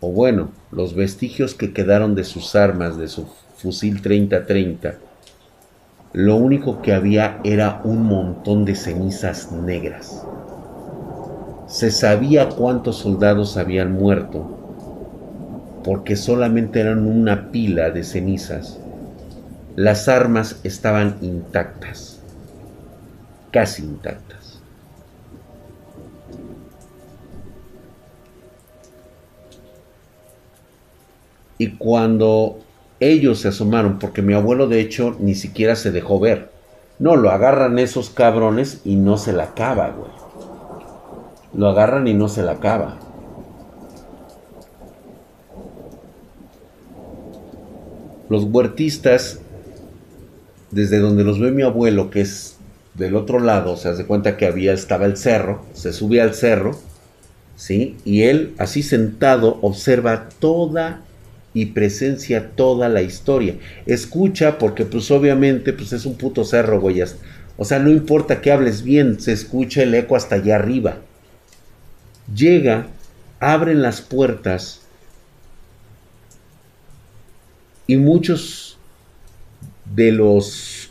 o 0.00 0.12
bueno, 0.12 0.50
los 0.70 0.94
vestigios 0.94 1.54
que 1.54 1.72
quedaron 1.72 2.14
de 2.14 2.24
sus 2.24 2.54
armas, 2.54 2.98
de 2.98 3.08
su 3.08 3.26
fusil 3.64 4.02
30-30, 4.02 4.96
lo 6.12 6.36
único 6.36 6.82
que 6.82 6.92
había 6.92 7.40
era 7.44 7.80
un 7.82 8.02
montón 8.02 8.66
de 8.66 8.74
cenizas 8.74 9.52
negras. 9.52 10.22
Se 11.66 11.90
sabía 11.90 12.50
cuántos 12.50 12.96
soldados 12.96 13.56
habían 13.56 13.92
muerto, 13.92 14.46
porque 15.82 16.14
solamente 16.14 16.80
eran 16.80 17.06
una 17.06 17.50
pila 17.50 17.90
de 17.90 18.04
cenizas. 18.04 18.78
Las 19.76 20.08
armas 20.08 20.60
estaban 20.62 21.16
intactas, 21.22 22.20
casi 23.50 23.82
intactas. 23.82 24.60
Y 31.56 31.70
cuando 31.76 32.58
ellos 33.10 33.40
se 33.40 33.48
asomaron, 33.48 33.98
porque 33.98 34.22
mi 34.22 34.34
abuelo 34.34 34.68
de 34.68 34.80
hecho 34.80 35.16
ni 35.18 35.34
siquiera 35.34 35.76
se 35.76 35.90
dejó 35.90 36.20
ver. 36.20 36.50
No, 36.98 37.16
lo 37.16 37.30
agarran 37.30 37.78
esos 37.78 38.10
cabrones 38.10 38.80
y 38.84 38.96
no 38.96 39.16
se 39.16 39.32
la 39.32 39.44
acaba, 39.44 39.90
güey. 39.90 40.10
Lo 41.54 41.68
agarran 41.68 42.06
y 42.06 42.14
no 42.14 42.28
se 42.28 42.42
la 42.42 42.52
acaba. 42.52 42.98
Los 48.28 48.44
huertistas, 48.44 49.40
desde 50.70 50.98
donde 50.98 51.24
los 51.24 51.38
ve 51.38 51.50
mi 51.50 51.62
abuelo, 51.62 52.10
que 52.10 52.22
es 52.22 52.56
del 52.94 53.16
otro 53.16 53.38
lado, 53.38 53.76
se 53.76 53.88
hace 53.88 54.06
cuenta 54.06 54.36
que 54.36 54.46
había, 54.46 54.72
estaba 54.72 55.04
el 55.04 55.16
cerro, 55.16 55.62
se 55.74 55.92
sube 55.92 56.20
al 56.20 56.34
cerro, 56.34 56.76
¿sí? 57.56 57.96
Y 58.04 58.22
él, 58.22 58.54
así 58.58 58.82
sentado, 58.82 59.58
observa 59.62 60.28
toda 60.38 61.03
y 61.54 61.66
presencia 61.66 62.50
toda 62.56 62.88
la 62.88 63.00
historia. 63.00 63.54
Escucha 63.86 64.58
porque 64.58 64.84
pues 64.84 65.10
obviamente 65.10 65.72
pues 65.72 65.92
es 65.92 66.04
un 66.04 66.16
puto 66.16 66.44
cerro, 66.44 66.80
güey. 66.80 67.02
O 67.56 67.64
sea, 67.64 67.78
no 67.78 67.90
importa 67.90 68.40
que 68.40 68.50
hables 68.50 68.82
bien, 68.82 69.20
se 69.20 69.32
escucha 69.32 69.82
el 69.82 69.94
eco 69.94 70.16
hasta 70.16 70.34
allá 70.34 70.56
arriba. 70.56 70.96
Llega, 72.34 72.88
abren 73.38 73.80
las 73.80 74.00
puertas 74.00 74.80
y 77.86 77.96
muchos 77.96 78.76
de 79.94 80.10
los 80.10 80.90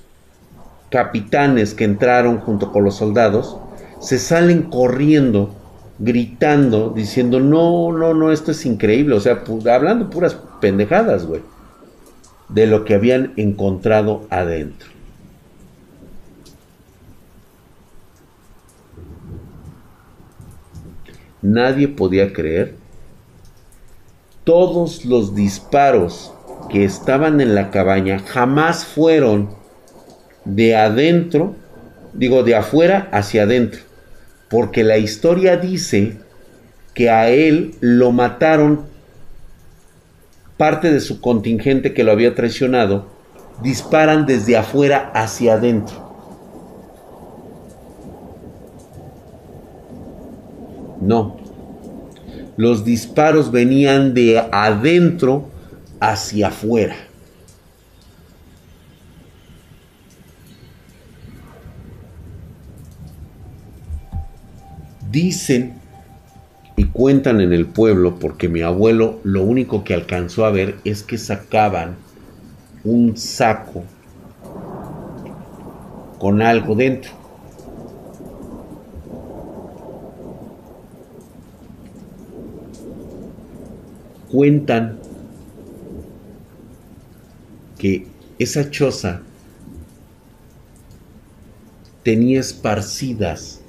capitanes 0.89 1.74
que 1.74 1.84
entraron 1.84 2.38
junto 2.39 2.72
con 2.72 2.84
los 2.84 2.95
soldados 2.95 3.57
se 3.99 4.20
salen 4.20 4.64
corriendo 4.64 5.59
gritando, 5.99 6.89
diciendo, 6.89 7.39
no, 7.39 7.91
no, 7.91 8.14
no, 8.14 8.32
esto 8.32 8.51
es 8.51 8.66
increíble. 8.66 9.16
O 9.16 9.20
sea, 9.20 9.43
hablando 9.72 10.09
puras 10.09 10.38
pendejadas, 10.64 11.26
güey. 11.26 11.41
De 12.47 12.68
lo 12.68 12.86
que 12.86 12.93
habían 12.93 13.34
encontrado 13.36 14.26
adentro. 14.30 14.88
Nadie 21.41 21.89
podía 21.89 22.32
creer. 22.32 22.76
Todos 24.45 25.03
los 25.03 25.36
disparos 25.36 26.34
que 26.70 26.86
estaban 26.86 27.41
en 27.41 27.55
la 27.55 27.70
cabaña 27.72 28.20
jamás 28.20 28.86
fueron 28.86 29.49
de 30.45 30.78
adentro, 30.78 31.57
digo, 32.14 32.43
de 32.43 32.55
afuera 32.55 33.09
hacia 33.11 33.43
adentro 33.43 33.82
porque 34.53 34.84
la 34.84 34.99
historia 34.99 35.57
dice 35.57 36.20
que 36.93 37.09
a 37.09 37.28
él 37.28 37.74
lo 37.80 38.11
mataron 38.11 38.86
parte 40.58 40.91
de 40.91 40.99
su 40.99 41.22
contingente 41.22 41.93
que 41.93 42.04
lo 42.04 42.12
había 42.12 42.36
traicionado, 42.36 43.08
disparan 43.62 44.26
desde 44.26 44.58
afuera 44.58 45.12
hacia 45.14 45.54
adentro. 45.54 46.04
No, 51.01 51.38
los 52.56 52.86
disparos 52.86 53.51
venían 53.51 54.14
de 54.14 54.39
adentro 54.51 55.49
hacia 55.99 56.47
afuera. 56.47 56.95
Dicen 65.10 65.82
y 66.76 66.86
cuentan 66.86 67.39
en 67.41 67.53
el 67.53 67.67
pueblo, 67.67 68.15
porque 68.15 68.49
mi 68.49 68.61
abuelo 68.61 69.19
lo 69.24 69.43
único 69.43 69.84
que 69.84 69.93
alcanzó 69.93 70.45
a 70.45 70.51
ver 70.51 70.78
es 70.84 71.03
que 71.03 71.17
sacaban 71.17 71.95
un 72.84 73.15
saco 73.15 73.84
con 76.17 76.41
algo 76.41 76.76
dentro. 76.76 77.11
Cuentan 84.32 84.97
que 87.78 88.07
esa 88.39 88.71
choza 88.71 89.21
tenía 92.01 92.39
esparcidas 92.39 93.61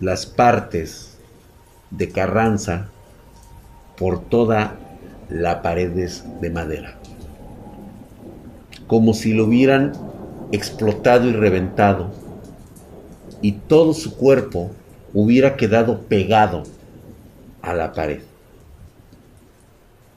las 0.00 0.24
partes 0.24 1.11
de 1.96 2.08
Carranza 2.10 2.88
por 3.96 4.20
toda 4.20 4.76
la 5.28 5.62
paredes 5.62 6.24
de 6.40 6.50
madera. 6.50 6.98
Como 8.86 9.14
si 9.14 9.32
lo 9.32 9.44
hubieran 9.44 9.92
explotado 10.50 11.28
y 11.28 11.32
reventado 11.32 12.10
y 13.40 13.52
todo 13.52 13.94
su 13.94 14.16
cuerpo 14.16 14.70
hubiera 15.14 15.56
quedado 15.56 16.00
pegado 16.02 16.64
a 17.62 17.74
la 17.74 17.92
pared. 17.92 18.20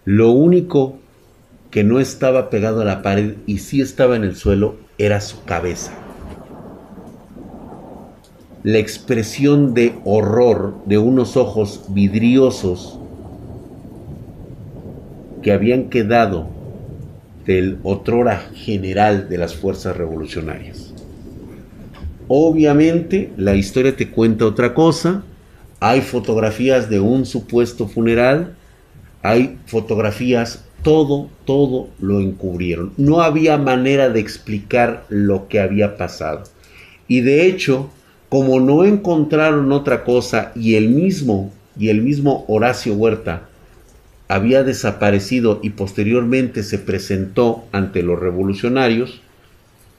Lo 0.03 0.31
único 0.31 0.97
que 1.71 1.83
no 1.83 1.99
estaba 1.99 2.49
pegado 2.49 2.81
a 2.81 2.85
la 2.85 3.01
pared 3.01 3.35
y 3.45 3.59
sí 3.59 3.81
estaba 3.81 4.15
en 4.15 4.23
el 4.23 4.35
suelo 4.35 4.75
era 4.97 5.19
su 5.21 5.43
cabeza 5.43 6.04
la 8.65 8.79
expresión 8.79 9.75
de 9.75 9.93
horror 10.05 10.73
de 10.87 10.97
unos 10.97 11.37
ojos 11.37 11.81
vidriosos 11.89 12.97
que 15.43 15.51
habían 15.51 15.91
quedado 15.91 16.47
del 17.45 17.77
otrora 17.83 18.39
general 18.55 19.29
de 19.29 19.37
las 19.37 19.53
fuerzas 19.53 19.95
revolucionarias. 19.95 20.95
Obviamente 22.27 23.31
la 23.37 23.53
historia 23.53 23.95
te 23.95 24.09
cuenta 24.09 24.47
otra 24.47 24.73
cosa, 24.73 25.23
hay 25.79 26.01
fotografías 26.01 26.89
de 26.89 26.99
un 26.99 27.27
supuesto 27.27 27.87
funeral, 27.87 28.55
hay 29.21 29.59
fotografías, 29.67 30.65
todo, 30.81 31.29
todo 31.45 31.89
lo 31.99 32.19
encubrieron. 32.19 32.93
No 32.97 33.21
había 33.21 33.59
manera 33.59 34.09
de 34.09 34.21
explicar 34.21 35.05
lo 35.09 35.47
que 35.49 35.59
había 35.59 35.97
pasado. 35.97 36.45
Y 37.07 37.21
de 37.21 37.45
hecho, 37.45 37.91
como 38.35 38.59
no 38.59 38.83
encontraron 38.83 39.71
otra 39.71 40.03
cosa 40.03 40.51
y 40.55 40.75
el 40.75 40.89
mismo 40.89 41.53
y 41.77 41.87
el 41.87 42.01
mismo 42.01 42.43
Horacio 42.49 42.93
Huerta 42.93 43.43
había 44.27 44.61
desaparecido 44.61 45.61
y 45.63 45.69
posteriormente 45.69 46.61
se 46.63 46.77
presentó 46.77 47.63
ante 47.71 48.03
los 48.03 48.19
revolucionarios, 48.19 49.21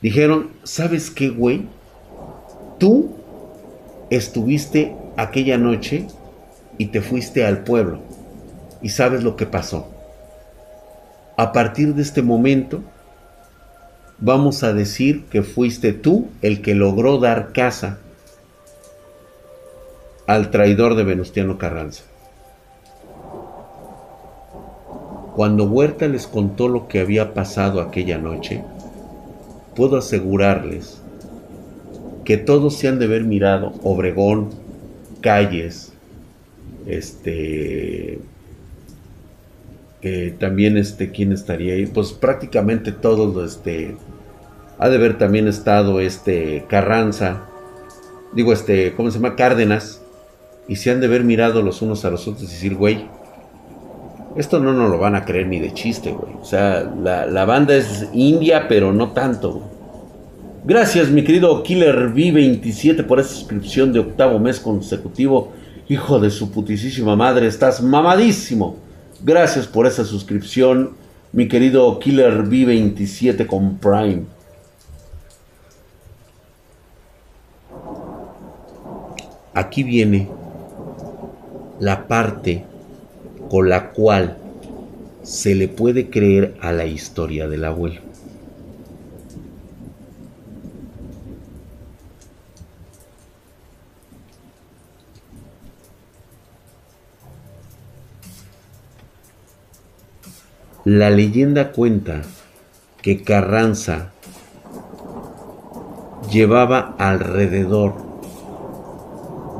dijeron, 0.02 0.48
¿sabes 0.64 1.10
qué, 1.10 1.30
güey? 1.30 1.62
Tú 2.78 3.16
estuviste 4.10 4.94
aquella 5.16 5.56
noche 5.56 6.06
y 6.76 6.88
te 6.88 7.00
fuiste 7.00 7.42
al 7.42 7.64
pueblo 7.64 8.00
y 8.82 8.90
sabes 8.90 9.24
lo 9.24 9.36
que 9.36 9.46
pasó. 9.46 9.88
A 11.38 11.52
partir 11.52 11.94
de 11.94 12.02
este 12.02 12.20
momento, 12.20 12.82
vamos 14.18 14.62
a 14.62 14.74
decir 14.74 15.24
que 15.30 15.42
fuiste 15.42 15.94
tú 15.94 16.28
el 16.42 16.60
que 16.60 16.74
logró 16.74 17.16
dar 17.16 17.54
casa 17.54 18.00
al 20.26 20.50
traidor 20.50 20.94
de 20.96 21.04
Venustiano 21.04 21.58
Carranza. 21.58 22.04
Cuando 25.34 25.64
Huerta 25.64 26.08
les 26.08 26.26
contó 26.26 26.68
lo 26.68 26.88
que 26.88 27.00
había 27.00 27.34
pasado 27.34 27.80
aquella 27.80 28.18
noche, 28.18 28.62
puedo 29.74 29.98
asegurarles 29.98 31.00
que 32.24 32.38
todos 32.38 32.76
se 32.76 32.88
han 32.88 32.98
de 32.98 33.04
haber 33.04 33.24
mirado 33.24 33.74
Obregón, 33.82 34.50
calles, 35.20 35.92
este, 36.86 38.18
también 40.38 40.76
este, 40.76 41.10
¿quién 41.10 41.32
estaría 41.32 41.74
ahí? 41.74 41.86
Pues 41.86 42.12
prácticamente 42.12 42.92
todos, 42.92 43.52
este, 43.52 43.96
ha 44.78 44.88
de 44.88 44.96
haber 44.96 45.18
también 45.18 45.48
estado 45.48 46.00
este 46.00 46.64
Carranza, 46.68 47.42
digo 48.32 48.52
este, 48.52 48.92
¿cómo 48.94 49.10
se 49.10 49.18
llama? 49.18 49.36
Cárdenas, 49.36 50.00
y 50.68 50.76
se 50.76 50.90
han 50.90 51.00
de 51.00 51.06
haber 51.06 51.24
mirado 51.24 51.62
los 51.62 51.82
unos 51.82 52.04
a 52.04 52.10
los 52.10 52.26
otros 52.26 52.44
y 52.44 52.46
decir, 52.46 52.74
güey, 52.74 53.06
esto 54.36 54.58
no 54.60 54.72
nos 54.72 54.90
lo 54.90 54.98
van 54.98 55.14
a 55.14 55.24
creer 55.24 55.46
ni 55.46 55.60
de 55.60 55.72
chiste, 55.72 56.12
güey. 56.12 56.34
O 56.40 56.44
sea, 56.44 56.82
la, 56.82 57.44
banda 57.44 57.74
es 57.74 58.08
india, 58.12 58.66
pero 58.68 58.92
no 58.92 59.12
tanto. 59.12 59.62
Gracias, 60.64 61.10
mi 61.10 61.22
querido 61.24 61.62
Killer 61.62 62.12
V27, 62.12 63.06
por 63.06 63.20
esa 63.20 63.30
suscripción 63.30 63.92
de 63.92 64.00
octavo 64.00 64.38
mes 64.38 64.60
consecutivo. 64.60 65.52
Hijo 65.88 66.18
de 66.18 66.30
su 66.30 66.50
putísima 66.50 67.14
madre, 67.14 67.46
estás 67.46 67.80
mamadísimo. 67.80 68.76
Gracias 69.22 69.66
por 69.66 69.86
esa 69.86 70.04
suscripción, 70.04 70.90
mi 71.32 71.48
querido 71.48 71.98
Killer 72.00 72.42
V27 72.44 73.46
con 73.46 73.78
Prime. 73.78 74.24
Aquí 79.54 79.82
viene 79.82 80.28
la 81.78 82.06
parte 82.06 82.64
con 83.50 83.68
la 83.68 83.90
cual 83.90 84.38
se 85.22 85.54
le 85.54 85.68
puede 85.68 86.08
creer 86.08 86.56
a 86.60 86.72
la 86.72 86.86
historia 86.86 87.48
del 87.48 87.64
abuelo. 87.64 88.00
La 100.84 101.10
leyenda 101.10 101.72
cuenta 101.72 102.22
que 103.02 103.24
Carranza 103.24 104.12
llevaba 106.30 106.94
alrededor 106.98 107.94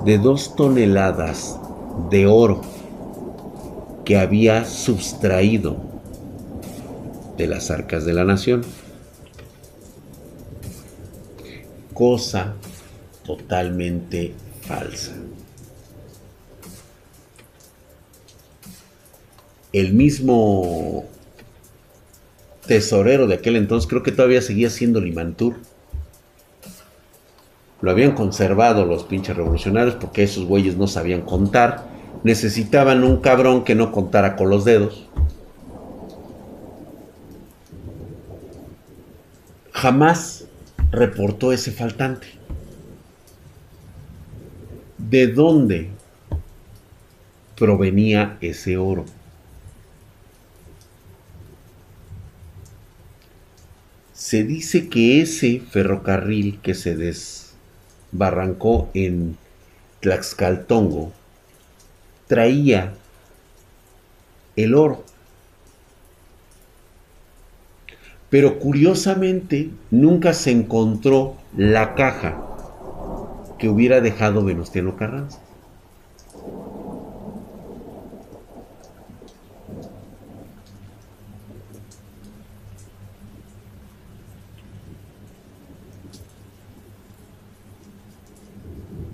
de 0.04 0.18
dos 0.18 0.54
toneladas 0.54 1.58
de 2.10 2.26
oro 2.26 2.62
que 4.04 4.16
había 4.16 4.64
sustraído 4.64 5.76
de 7.36 7.46
las 7.46 7.70
arcas 7.70 8.04
de 8.04 8.14
la 8.14 8.24
nación. 8.24 8.62
Cosa 11.92 12.54
totalmente 13.24 14.34
falsa. 14.62 15.14
El 19.72 19.92
mismo 19.92 21.04
tesorero 22.66 23.26
de 23.26 23.34
aquel 23.34 23.56
entonces, 23.56 23.88
creo 23.88 24.02
que 24.02 24.12
todavía 24.12 24.42
seguía 24.42 24.70
siendo 24.70 25.00
Limantur. 25.00 25.56
Lo 27.80 27.90
habían 27.90 28.12
conservado 28.12 28.86
los 28.86 29.04
pinches 29.04 29.36
revolucionarios 29.36 29.96
porque 29.96 30.22
esos 30.22 30.46
güeyes 30.46 30.76
no 30.76 30.86
sabían 30.86 31.22
contar 31.22 31.84
necesitaban 32.24 33.04
un 33.04 33.20
cabrón 33.20 33.64
que 33.64 33.74
no 33.74 33.92
contara 33.92 34.36
con 34.36 34.50
los 34.50 34.64
dedos. 34.64 35.06
Jamás 39.72 40.46
reportó 40.90 41.52
ese 41.52 41.70
faltante. 41.70 42.26
¿De 44.98 45.28
dónde 45.28 45.90
provenía 47.56 48.38
ese 48.40 48.76
oro? 48.76 49.04
Se 54.14 54.42
dice 54.42 54.88
que 54.88 55.20
ese 55.20 55.60
ferrocarril 55.60 56.58
que 56.60 56.74
se 56.74 56.96
desbarrancó 58.10 58.88
en 58.94 59.36
Tlaxcaltongo 60.00 61.12
traía 62.26 62.94
el 64.56 64.74
oro. 64.74 65.04
Pero 68.30 68.58
curiosamente 68.58 69.70
nunca 69.90 70.34
se 70.34 70.50
encontró 70.50 71.36
la 71.56 71.94
caja 71.94 72.42
que 73.58 73.68
hubiera 73.68 74.00
dejado 74.00 74.44
Venustiano 74.44 74.96
Carranza. 74.96 75.40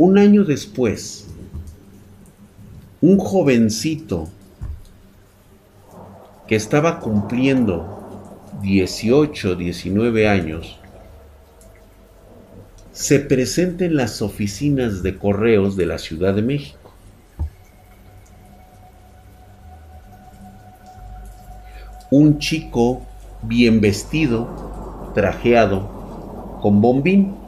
Un 0.04 0.18
año 0.18 0.42
después, 0.42 1.28
un 3.00 3.18
jovencito 3.20 4.28
que 6.48 6.56
estaba 6.56 6.98
cumpliendo 6.98 8.50
18, 8.62 9.54
19 9.54 10.28
años, 10.28 10.80
se 12.90 13.20
presenta 13.20 13.84
en 13.84 13.94
las 13.94 14.22
oficinas 14.22 15.04
de 15.04 15.16
correos 15.16 15.76
de 15.76 15.86
la 15.86 15.98
Ciudad 15.98 16.34
de 16.34 16.42
México. 16.42 16.92
Un 22.10 22.40
chico 22.40 23.06
bien 23.42 23.80
vestido, 23.80 25.12
trajeado, 25.14 26.58
con 26.60 26.80
bombín. 26.80 27.41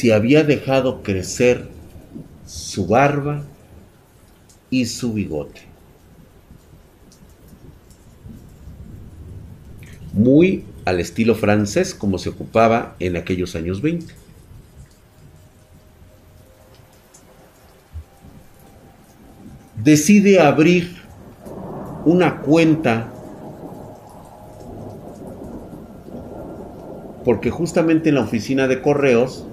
Se 0.00 0.14
había 0.14 0.44
dejado 0.44 1.02
crecer 1.02 1.68
su 2.46 2.86
barba 2.86 3.44
y 4.70 4.86
su 4.86 5.12
bigote. 5.12 5.60
Muy 10.14 10.64
al 10.86 11.00
estilo 11.00 11.34
francés 11.34 11.94
como 11.94 12.16
se 12.16 12.30
ocupaba 12.30 12.96
en 12.98 13.18
aquellos 13.18 13.54
años 13.54 13.82
20. 13.82 14.14
Decide 19.84 20.40
abrir 20.40 20.96
una 22.06 22.40
cuenta 22.40 23.12
porque 27.22 27.50
justamente 27.50 28.08
en 28.08 28.14
la 28.14 28.22
oficina 28.22 28.66
de 28.66 28.80
correos 28.80 29.44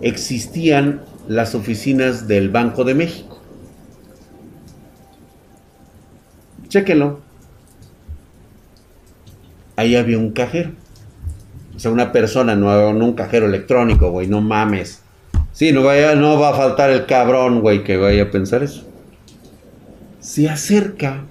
existían 0.00 1.02
las 1.28 1.54
oficinas 1.54 2.26
del 2.26 2.48
Banco 2.48 2.84
de 2.84 2.94
México. 2.94 3.40
Chéquenlo. 6.68 7.20
Ahí 9.76 9.96
había 9.96 10.18
un 10.18 10.32
cajero. 10.32 10.72
O 11.74 11.78
sea, 11.78 11.90
una 11.90 12.12
persona, 12.12 12.54
no, 12.54 12.92
no 12.92 13.04
un 13.04 13.14
cajero 13.14 13.46
electrónico, 13.46 14.10
güey, 14.10 14.26
no 14.26 14.40
mames. 14.40 15.02
Sí, 15.52 15.72
no, 15.72 15.82
vaya, 15.82 16.14
no 16.14 16.38
va 16.38 16.50
a 16.50 16.54
faltar 16.54 16.90
el 16.90 17.06
cabrón, 17.06 17.60
güey, 17.60 17.84
que 17.84 17.96
vaya 17.96 18.24
a 18.24 18.30
pensar 18.30 18.62
eso. 18.62 18.86
Se 20.20 20.48
acerca 20.48 21.24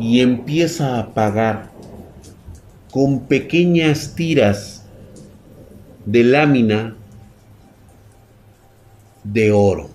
y 0.00 0.20
empieza 0.20 0.98
a 0.98 1.08
pagar 1.10 1.70
con 2.90 3.20
pequeñas 3.20 4.14
tiras 4.14 4.77
de 6.08 6.24
lámina 6.24 6.96
de 9.24 9.52
oro. 9.52 9.90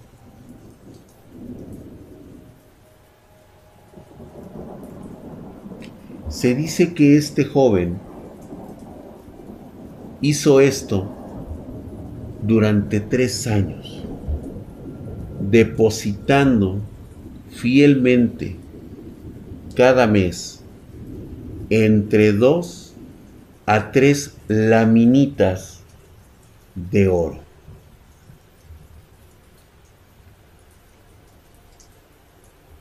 Se 6.29 6.53
dice 6.53 6.93
que 6.93 7.17
este 7.17 7.45
joven 7.45 7.97
hizo 10.21 10.61
esto 10.61 11.11
durante 12.43 12.99
tres 12.99 13.47
años, 13.47 14.05
depositando 15.49 16.79
fielmente 17.49 18.55
cada 19.75 20.05
mes 20.05 20.63
entre 21.71 22.33
dos 22.33 22.93
a 23.65 23.91
tres 23.91 24.35
laminitas 24.47 25.82
de 26.75 27.07
oro. 27.07 27.39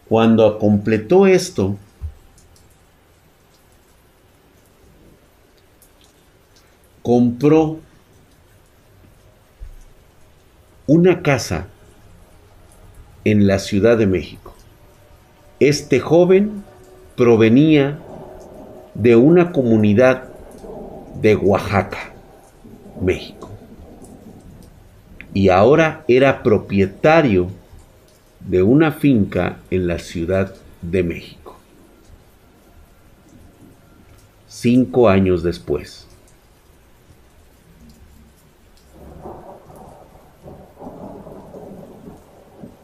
Cuando 0.08 0.58
completó 0.58 1.26
esto, 1.26 1.76
compró 7.02 7.80
una 10.86 11.22
casa 11.22 11.68
en 13.24 13.46
la 13.46 13.58
Ciudad 13.58 13.96
de 13.96 14.06
México. 14.06 14.54
Este 15.60 16.00
joven 16.00 16.64
provenía 17.16 17.98
de 18.94 19.16
una 19.16 19.52
comunidad 19.52 20.24
de 21.20 21.36
Oaxaca, 21.36 22.12
México. 23.00 23.51
Y 25.34 25.48
ahora 25.48 26.04
era 26.08 26.42
propietario 26.42 27.48
de 28.40 28.62
una 28.62 28.92
finca 28.92 29.58
en 29.70 29.86
la 29.86 29.98
Ciudad 29.98 30.54
de 30.82 31.02
México. 31.02 31.56
Cinco 34.48 35.08
años 35.08 35.42
después. 35.42 36.06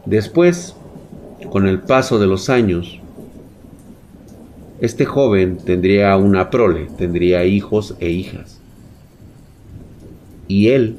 Después, 0.07 0.75
con 1.51 1.69
el 1.69 1.81
paso 1.81 2.19
de 2.19 2.27
los 2.27 2.49
años, 2.49 2.99
este 4.81 5.05
joven 5.05 5.59
tendría 5.59 6.17
una 6.17 6.49
prole, 6.49 6.89
tendría 6.97 7.45
hijos 7.45 7.95
e 8.01 8.09
hijas. 8.09 8.59
Y 10.47 10.69
él 10.69 10.97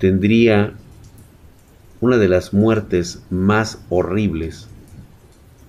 tendría 0.00 0.72
una 2.00 2.16
de 2.16 2.26
las 2.26 2.54
muertes 2.54 3.22
más 3.28 3.82
horribles, 3.90 4.66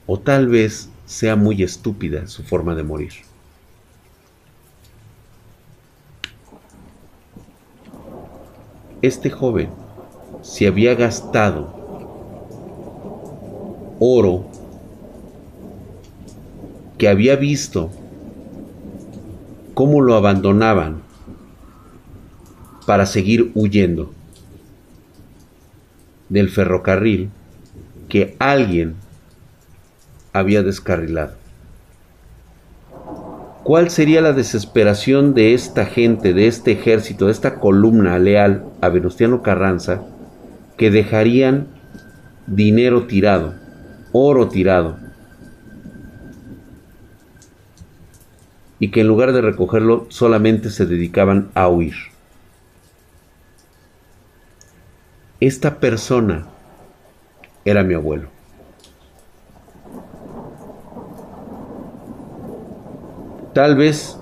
o 0.07 0.17
tal 0.17 0.47
vez 0.47 0.89
sea 1.05 1.35
muy 1.35 1.61
estúpida 1.61 2.27
su 2.27 2.41
forma 2.43 2.73
de 2.73 2.83
morir. 2.83 3.11
Este 9.01 9.29
joven 9.29 9.69
se 10.41 10.65
había 10.65 10.95
gastado 10.95 11.75
oro 13.99 14.45
que 16.97 17.09
había 17.09 17.35
visto 17.35 17.89
cómo 19.73 19.99
lo 19.99 20.15
abandonaban 20.15 21.01
para 22.85 23.05
seguir 23.05 23.51
huyendo 23.55 24.13
del 26.31 26.49
ferrocarril 26.49 27.29
que 28.07 28.37
alguien 28.39 28.95
había 30.31 30.63
descarrilado. 30.63 31.33
¿Cuál 33.63 33.89
sería 33.89 34.21
la 34.21 34.31
desesperación 34.31 35.33
de 35.33 35.53
esta 35.53 35.85
gente, 35.85 36.33
de 36.33 36.47
este 36.47 36.71
ejército, 36.71 37.25
de 37.25 37.33
esta 37.33 37.59
columna 37.59 38.17
leal 38.17 38.63
a 38.79 38.87
Venustiano 38.87 39.43
Carranza, 39.43 40.03
que 40.77 40.89
dejarían 40.89 41.67
dinero 42.47 43.07
tirado, 43.07 43.53
oro 44.13 44.47
tirado, 44.47 44.97
y 48.79 48.89
que 48.89 49.01
en 49.01 49.07
lugar 49.07 49.33
de 49.33 49.41
recogerlo 49.41 50.07
solamente 50.09 50.69
se 50.69 50.85
dedicaban 50.85 51.49
a 51.53 51.67
huir? 51.67 52.10
Esta 55.41 55.79
persona 55.79 56.45
era 57.65 57.83
mi 57.83 57.95
abuelo. 57.95 58.29
Tal 63.51 63.75
vez, 63.75 64.19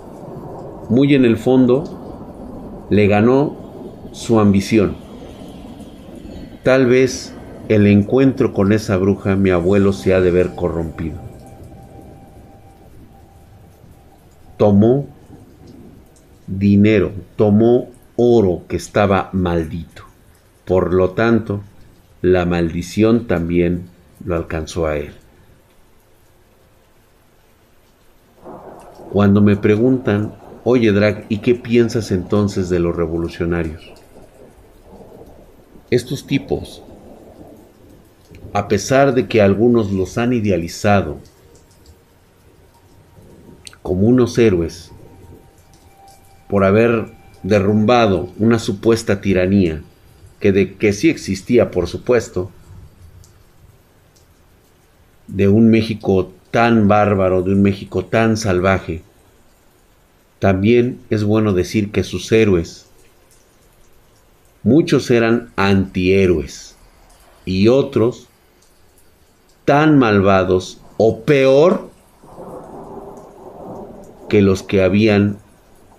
muy 0.90 1.14
en 1.14 1.26
el 1.26 1.36
fondo, 1.36 2.88
le 2.90 3.08
ganó 3.08 3.58
su 4.14 4.40
ambición. 4.40 4.96
Tal 6.64 6.86
vez 6.86 7.34
el 7.68 7.86
encuentro 7.88 8.54
con 8.54 8.72
esa 8.72 8.96
bruja 8.96 9.36
mi 9.36 9.50
abuelo 9.50 9.92
se 9.92 10.14
ha 10.14 10.22
de 10.22 10.32
ver 10.32 10.56
corrompido. 10.56 11.18
Tomó 14.56 15.06
dinero, 16.48 17.12
tomó 17.36 17.90
oro 18.16 18.62
que 18.70 18.78
estaba 18.78 19.30
maldito. 19.34 20.09
Por 20.70 20.94
lo 20.94 21.10
tanto, 21.10 21.62
la 22.22 22.46
maldición 22.46 23.26
también 23.26 23.90
lo 24.24 24.36
alcanzó 24.36 24.86
a 24.86 24.98
él. 24.98 25.14
Cuando 29.12 29.42
me 29.42 29.58
preguntan, 29.58 30.36
oye 30.64 30.92
Drag, 30.92 31.26
¿y 31.28 31.40
qué 31.40 31.56
piensas 31.56 32.12
entonces 32.12 32.70
de 32.70 32.78
los 32.78 32.96
revolucionarios? 32.96 33.82
Estos 35.90 36.28
tipos, 36.28 36.84
a 38.54 38.68
pesar 38.68 39.16
de 39.16 39.28
que 39.28 39.42
algunos 39.42 39.92
los 39.92 40.20
han 40.20 40.34
idealizado 40.34 41.18
como 43.82 44.02
unos 44.02 44.38
héroes 44.38 44.92
por 46.48 46.64
haber 46.64 47.08
derrumbado 47.42 48.30
una 48.38 48.60
supuesta 48.60 49.20
tiranía, 49.20 49.82
que 50.40 50.52
de 50.52 50.76
que 50.76 50.94
sí 50.94 51.10
existía, 51.10 51.72
por 51.72 51.88
supuesto, 51.88 52.52
de 55.28 55.48
un 55.48 55.70
México 55.70 56.32
tan 56.52 56.88
bárbaro, 56.88 57.44
de 57.44 57.54
un 57.54 57.62
México 57.62 58.06
tan 58.06 58.38
salvaje, 58.38 59.04
también 60.40 61.02
es 61.10 61.24
bueno 61.24 61.54
decir 61.54 61.92
que 61.92 62.04
sus 62.04 62.32
héroes, 62.32 62.88
muchos 64.64 65.12
eran 65.12 65.52
antihéroes 65.56 66.76
y 67.46 67.68
otros 67.68 68.28
tan 69.66 70.00
malvados 70.00 70.82
o 70.98 71.22
peor 71.22 71.90
que 74.30 74.42
los 74.42 74.64
que 74.64 74.82
habían 74.82 75.38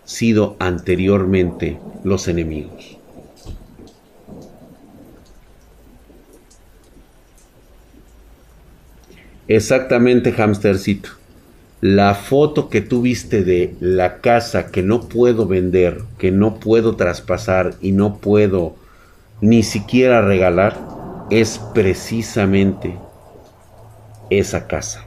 sido 0.05 0.57
anteriormente 0.59 1.78
los 2.05 2.28
enemigos. 2.28 2.99
Exactamente, 9.51 10.32
hamstercito. 10.40 11.09
La 11.80 12.14
foto 12.14 12.68
que 12.68 12.80
tú 12.80 13.03
viste 13.03 13.42
de 13.42 13.74
la 13.80 14.18
casa 14.18 14.70
que 14.70 14.84
no 14.84 15.09
puedo 15.09 15.48
vender, 15.48 16.03
que 16.18 16.30
no 16.30 16.61
puedo 16.61 16.94
traspasar 16.94 17.74
y 17.80 17.90
no 17.90 18.18
puedo 18.18 18.76
ni 19.40 19.64
siquiera 19.64 20.22
regalar, 20.22 20.78
es 21.30 21.61
precisamente 21.74 22.96
esa 24.30 24.68
casa. 24.68 25.05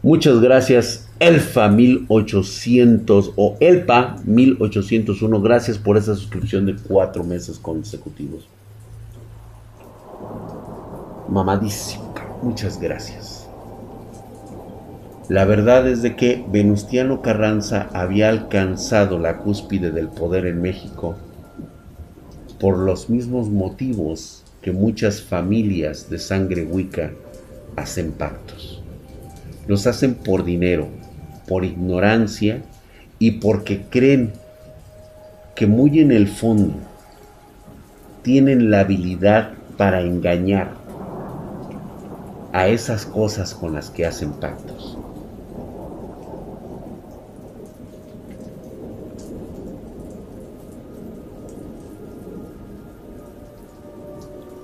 Muchas 0.00 0.40
gracias, 0.40 1.10
Elfa 1.18 1.68
1800 1.68 3.34
o 3.36 3.58
Elpa 3.60 4.16
1801. 4.24 5.42
Gracias 5.42 5.76
por 5.76 5.98
esa 5.98 6.14
suscripción 6.14 6.64
de 6.64 6.76
cuatro 6.76 7.24
meses 7.24 7.58
consecutivos 7.58 8.48
mamadísimo. 11.28 12.14
Muchas 12.42 12.80
gracias. 12.80 13.48
La 15.28 15.44
verdad 15.44 15.86
es 15.86 16.00
de 16.00 16.16
que 16.16 16.42
Venustiano 16.48 17.20
Carranza 17.20 17.90
había 17.92 18.30
alcanzado 18.30 19.18
la 19.18 19.38
cúspide 19.38 19.90
del 19.90 20.08
poder 20.08 20.46
en 20.46 20.62
México 20.62 21.16
por 22.58 22.78
los 22.78 23.10
mismos 23.10 23.50
motivos 23.50 24.42
que 24.62 24.72
muchas 24.72 25.20
familias 25.20 26.08
de 26.08 26.18
sangre 26.18 26.64
huica 26.64 27.12
hacen 27.76 28.12
pactos. 28.12 28.82
Los 29.66 29.86
hacen 29.86 30.14
por 30.14 30.44
dinero, 30.44 30.88
por 31.46 31.64
ignorancia 31.64 32.62
y 33.18 33.32
porque 33.32 33.82
creen 33.90 34.32
que 35.54 35.66
muy 35.66 36.00
en 36.00 36.10
el 36.10 36.26
fondo 36.28 36.74
tienen 38.22 38.70
la 38.70 38.80
habilidad 38.80 39.50
para 39.76 40.00
engañar 40.00 40.77
a 42.58 42.66
esas 42.66 43.06
cosas 43.06 43.54
con 43.54 43.72
las 43.72 43.88
que 43.88 44.04
hacen 44.04 44.32
pactos. 44.32 44.98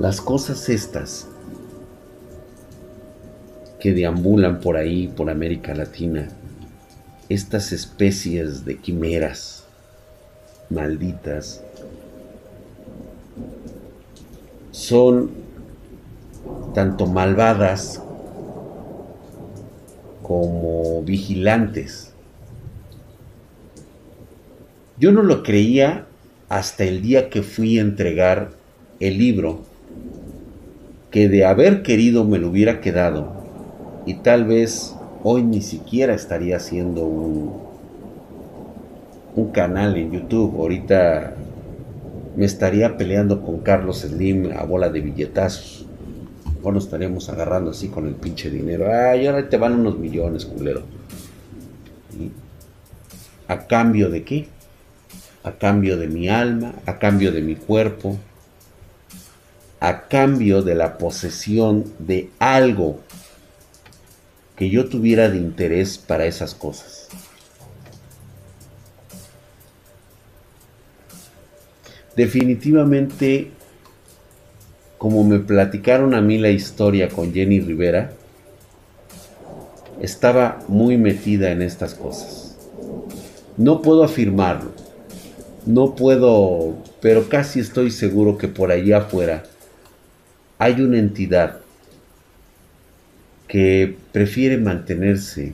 Las 0.01 0.21
cosas 0.21 0.69
estas 0.69 1.29
que 3.79 3.93
deambulan 3.93 4.59
por 4.59 4.77
ahí, 4.77 5.07
por 5.07 5.31
América 5.31 5.73
Latina, 5.73 6.29
estas 7.29 7.71
especies 7.71 8.65
de 8.65 8.77
quimeras 8.77 9.67
malditas, 10.69 11.63
son 14.73 15.44
tanto 16.75 17.07
malvadas 17.07 18.03
como 20.23 21.03
vigilantes. 21.03 22.13
Yo 24.99 25.13
no 25.13 25.23
lo 25.23 25.43
creía 25.43 26.07
hasta 26.49 26.85
el 26.85 27.01
día 27.03 27.31
que 27.31 27.43
fui 27.43 27.79
a 27.79 27.83
entregar 27.83 28.51
el 29.01 29.19
libro, 29.19 29.63
que 31.11 31.29
de 31.29 31.45
haber 31.45 31.83
querido 31.83 32.25
me 32.25 32.39
lo 32.39 32.49
hubiera 32.49 32.81
quedado 32.81 33.33
y 34.07 34.15
tal 34.15 34.45
vez 34.45 34.95
hoy 35.23 35.43
ni 35.43 35.63
siquiera 35.63 36.15
estaría 36.15 36.57
haciendo 36.57 37.07
un, 37.07 37.53
un 39.37 39.51
canal 39.51 39.97
en 39.97 40.13
YouTube. 40.13 40.57
Ahorita 40.57 41.35
me 42.37 42.45
estaría 42.45 42.97
peleando 42.97 43.43
con 43.43 43.59
Carlos 43.59 44.01
Slim 44.01 44.53
a 44.57 44.65
bola 44.65 44.89
de 44.91 45.01
billetazos. 45.01 45.84
O 46.65 46.73
nos 46.73 46.85
estaríamos 46.85 47.29
agarrando 47.29 47.71
así 47.71 47.89
con 47.89 48.09
el 48.09 48.15
pinche 48.15 48.51
dinero. 48.51 48.87
Ay, 48.91 49.27
ahora 49.27 49.49
te 49.49 49.59
van 49.59 49.75
unos 49.75 49.99
millones, 49.99 50.47
culero. 50.47 50.83
¿A 53.47 53.67
cambio 53.67 54.09
de 54.09 54.25
qué? 54.25 54.49
A 55.43 55.53
cambio 55.53 55.99
de 55.99 56.09
mi 56.09 56.31
alma, 56.31 56.75
a 56.87 56.99
cambio 56.99 57.33
de 57.33 57.43
mi 57.43 57.55
cuerpo, 57.55 58.17
a 59.79 60.09
cambio 60.09 60.63
de 60.63 60.75
la 60.75 60.97
posesión 60.97 61.85
de 61.99 62.31
algo 62.39 63.01
que 64.57 64.71
yo 64.71 64.89
tuviera 64.89 65.29
de 65.29 65.37
interés 65.37 65.99
para 65.99 66.25
esas 66.25 66.55
cosas. 66.55 67.09
Definitivamente, 72.17 73.51
como 75.05 75.23
me 75.23 75.39
platicaron 75.39 76.15
a 76.15 76.23
mí 76.23 76.39
la 76.39 76.49
historia 76.49 77.11
con 77.11 77.35
Jenny 77.35 77.61
Rivera, 77.61 78.13
estaba 80.01 80.61
muy 80.67 80.97
metida 80.97 81.51
en 81.51 81.61
estas 81.61 81.93
cosas. 81.93 82.57
No 83.59 83.83
puedo 83.83 84.03
afirmarlo, 84.03 84.73
no 85.67 85.95
puedo, 85.95 86.79
pero 87.03 87.29
casi 87.29 87.61
estoy 87.61 87.91
seguro 87.91 88.39
que 88.39 88.49
por 88.49 88.73
allá 88.73 88.97
afuera 88.97 89.43
hay 90.57 90.81
una 90.81 90.99
entidad 90.99 91.61
que 93.47 93.99
prefiere 94.11 94.57
mantenerse 94.57 95.53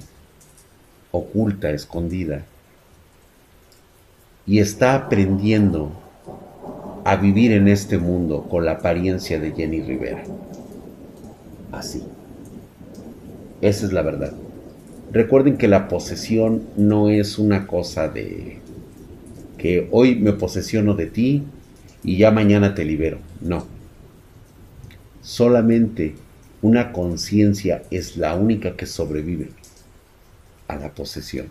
oculta, 1.11 1.71
escondida, 1.71 2.45
y 4.47 4.61
está 4.61 4.95
aprendiendo 4.95 5.91
a 7.05 7.17
vivir 7.17 7.53
en 7.53 7.69
este 7.69 7.99
mundo 7.99 8.47
con 8.49 8.65
la 8.65 8.73
apariencia 8.73 9.39
de 9.39 9.53
Jenny 9.53 9.83
Rivera. 9.83 10.23
Así. 11.73 12.03
Esa 13.61 13.87
es 13.87 13.93
la 13.93 14.03
verdad. 14.03 14.33
Recuerden 15.13 15.57
que 15.57 15.69
la 15.69 15.89
posesión 15.89 16.63
no 16.77 17.09
es 17.09 17.39
una 17.39 17.67
cosa 17.67 18.09
de 18.09 18.59
que 19.59 19.89
hoy 19.91 20.15
me 20.15 20.33
posesiono 20.33 20.95
de 20.95 21.07
ti 21.07 21.43
y 22.03 22.17
ya 22.17 22.31
mañana 22.31 22.75
te 22.75 22.85
libero. 22.85 23.19
No. 23.41 23.67
Solamente 25.21 26.15
una 26.63 26.93
conciencia 26.93 27.83
es 27.91 28.17
la 28.17 28.35
única 28.35 28.77
que 28.77 28.87
sobrevive 28.87 29.51
a 30.69 30.77
la 30.77 30.91
posesión. 30.91 31.47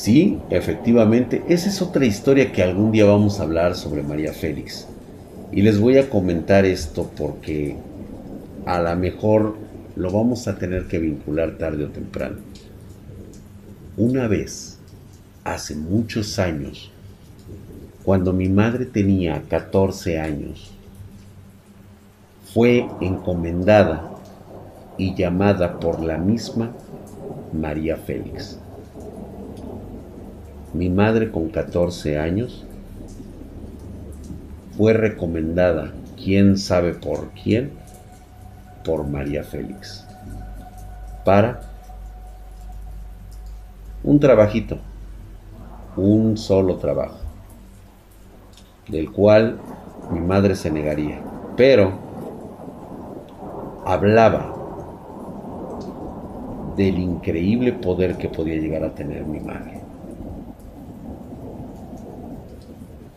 Sí, 0.00 0.38
efectivamente, 0.48 1.42
esa 1.46 1.68
es 1.68 1.82
otra 1.82 2.06
historia 2.06 2.52
que 2.52 2.62
algún 2.62 2.90
día 2.90 3.04
vamos 3.04 3.38
a 3.38 3.42
hablar 3.42 3.74
sobre 3.74 4.02
María 4.02 4.32
Félix. 4.32 4.86
Y 5.52 5.60
les 5.60 5.78
voy 5.78 5.98
a 5.98 6.08
comentar 6.08 6.64
esto 6.64 7.10
porque 7.18 7.76
a 8.64 8.80
lo 8.80 8.96
mejor 8.96 9.56
lo 9.96 10.10
vamos 10.10 10.48
a 10.48 10.56
tener 10.56 10.86
que 10.86 10.98
vincular 10.98 11.58
tarde 11.58 11.84
o 11.84 11.88
temprano. 11.88 12.38
Una 13.98 14.26
vez, 14.26 14.78
hace 15.44 15.74
muchos 15.74 16.38
años, 16.38 16.90
cuando 18.02 18.32
mi 18.32 18.48
madre 18.48 18.86
tenía 18.86 19.42
14 19.50 20.18
años, 20.18 20.70
fue 22.54 22.88
encomendada 23.02 24.12
y 24.96 25.14
llamada 25.14 25.78
por 25.78 26.02
la 26.02 26.16
misma 26.16 26.72
María 27.52 27.98
Félix. 27.98 28.58
Mi 30.72 30.88
madre 30.88 31.32
con 31.32 31.48
14 31.48 32.18
años 32.18 32.64
fue 34.76 34.92
recomendada, 34.92 35.92
quién 36.16 36.56
sabe 36.56 36.94
por 36.94 37.30
quién, 37.30 37.72
por 38.84 39.06
María 39.06 39.42
Félix, 39.42 40.06
para 41.24 41.60
un 44.04 44.20
trabajito, 44.20 44.78
un 45.96 46.36
solo 46.36 46.76
trabajo, 46.76 47.18
del 48.88 49.10
cual 49.10 49.58
mi 50.12 50.20
madre 50.20 50.54
se 50.54 50.70
negaría, 50.70 51.20
pero 51.56 51.92
hablaba 53.84 54.54
del 56.76 56.98
increíble 56.98 57.72
poder 57.72 58.16
que 58.16 58.28
podía 58.28 58.54
llegar 58.54 58.84
a 58.84 58.94
tener 58.94 59.24
mi 59.26 59.40
madre. 59.40 59.79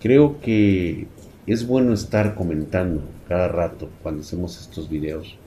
Creo 0.04 0.42
que 0.42 1.08
es 1.48 1.66
bueno 1.66 1.94
estar 1.94 2.36
comentando 2.36 3.04
cada 3.30 3.48
rato 3.48 3.90
cuando 4.02 4.22
hacemos 4.22 4.60
estos 4.60 4.90
videos 4.90 5.38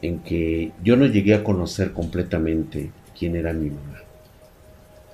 en 0.00 0.20
que 0.20 0.72
yo 0.82 0.96
no 0.96 1.04
llegué 1.04 1.34
a 1.34 1.44
conocer 1.44 1.92
completamente 1.92 2.92
quién 3.18 3.36
era 3.36 3.52
mi 3.52 3.68
mamá. 3.68 3.98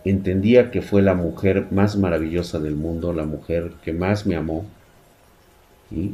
Entendía 0.05 0.71
que 0.71 0.83
fue 0.83 1.03
la 1.03 1.15
mujer 1.15 1.67
más 1.73 1.97
maravillosa 1.97 2.61
del 2.61 2.77
mundo, 2.77 3.13
la 3.13 3.25
mujer 3.25 3.73
que 3.83 3.93
más 3.93 4.25
me 4.25 4.37
amó, 4.37 4.65
y 5.91 6.13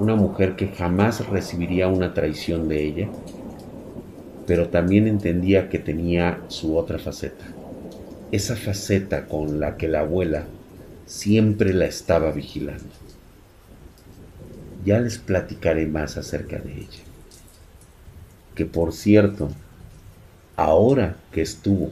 una 0.00 0.16
mujer 0.16 0.56
que 0.56 0.68
jamás 0.68 1.28
recibiría 1.28 1.88
una 1.88 2.14
traición 2.14 2.70
de 2.70 2.84
ella, 2.86 3.08
pero 4.46 4.70
también 4.70 5.08
entendía 5.08 5.68
que 5.68 5.78
tenía 5.78 6.40
su 6.48 6.78
otra 6.78 6.98
faceta 6.98 7.44
esa 8.30 8.56
faceta 8.56 9.26
con 9.26 9.60
la 9.60 9.76
que 9.76 9.88
la 9.88 10.00
abuela 10.00 10.44
siempre 11.06 11.72
la 11.72 11.86
estaba 11.86 12.30
vigilando. 12.30 12.84
Ya 14.84 15.00
les 15.00 15.18
platicaré 15.18 15.86
más 15.86 16.16
acerca 16.16 16.58
de 16.58 16.72
ella. 16.72 17.02
Que 18.54 18.66
por 18.66 18.92
cierto, 18.92 19.48
ahora 20.56 21.16
que 21.32 21.42
estuvo 21.42 21.90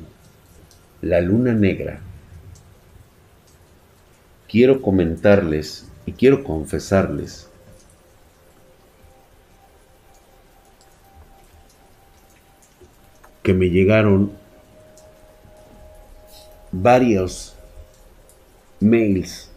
la 1.00 1.20
luna 1.20 1.52
negra, 1.52 2.00
quiero 4.48 4.82
comentarles 4.82 5.86
y 6.04 6.12
quiero 6.12 6.44
confesarles 6.44 7.48
que 13.42 13.54
me 13.54 13.70
llegaron 13.70 14.32
varios 16.82 17.54
mails 18.80 19.50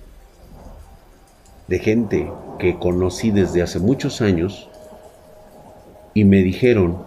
de 1.68 1.80
gente 1.80 2.32
que 2.58 2.78
conocí 2.78 3.32
desde 3.32 3.62
hace 3.62 3.80
muchos 3.80 4.22
años 4.22 4.68
y 6.14 6.24
me 6.24 6.38
dijeron 6.38 6.98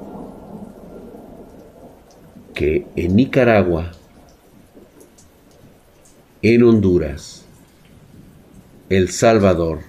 que 2.55 2.87
en 2.97 3.17
Nicaragua, 3.17 3.93
en 6.43 6.63
Honduras, 6.63 7.45
El 8.89 9.11
Salvador, 9.11 9.81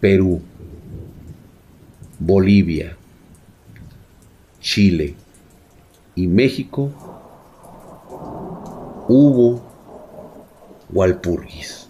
Perú, 0.00 0.40
Bolivia, 2.18 2.96
Chile 4.60 5.14
y 6.14 6.26
México 6.26 7.09
hubo 9.10 9.60
Walpurgis. 10.92 11.88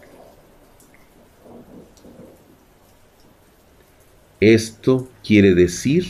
Esto 4.40 5.06
quiere 5.22 5.54
decir 5.54 6.06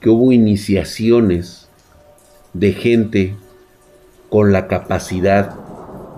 que 0.00 0.10
hubo 0.10 0.30
iniciaciones 0.30 1.68
de 2.52 2.72
gente 2.72 3.36
con 4.30 4.52
la 4.52 4.68
capacidad 4.68 5.56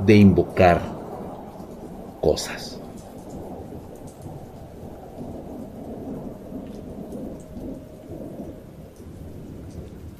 de 0.05 0.17
invocar 0.17 0.83
cosas. 2.21 2.79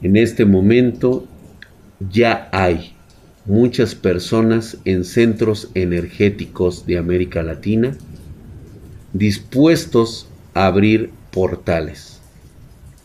En 0.01 0.17
este 0.17 0.47
momento 0.47 1.25
ya 2.01 2.49
hay 2.53 2.95
muchas 3.45 3.95
personas 3.95 4.79
en 4.85 5.05
centros 5.05 5.71
energéticos 5.75 6.87
de 6.87 6.99
América 6.99 7.43
Latina 7.43 7.97
dispuestos 9.13 10.29
a 10.55 10.67
abrir 10.67 11.11
portales. 11.31 12.21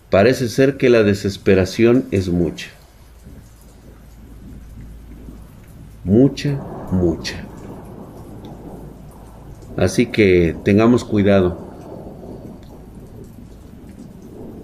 Parece 0.09 0.49
ser 0.49 0.77
que 0.77 0.89
la 0.89 1.03
desesperación 1.03 2.05
es 2.11 2.27
mucha. 2.27 2.67
Mucha, 6.03 6.59
mucha. 6.91 7.35
Así 9.77 10.07
que 10.07 10.55
tengamos 10.65 11.05
cuidado. 11.05 11.71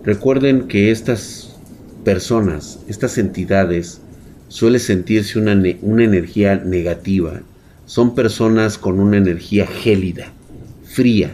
Recuerden 0.03 0.67
que 0.67 0.91
estas 0.91 1.55
personas, 2.03 2.79
estas 2.87 3.17
entidades, 3.17 4.01
suele 4.47 4.79
sentirse 4.79 5.39
una, 5.39 5.61
una 5.81 6.03
energía 6.03 6.55
negativa. 6.55 7.41
Son 7.85 8.15
personas 8.15 8.77
con 8.77 8.99
una 8.99 9.17
energía 9.17 9.65
gélida, 9.65 10.31
fría. 10.83 11.33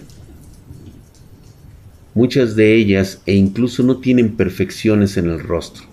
Muchas 2.14 2.56
de 2.56 2.76
ellas 2.76 3.22
e 3.26 3.34
incluso 3.34 3.82
no 3.82 3.98
tienen 3.98 4.36
perfecciones 4.36 5.18
en 5.18 5.30
el 5.30 5.40
rostro. 5.40 5.86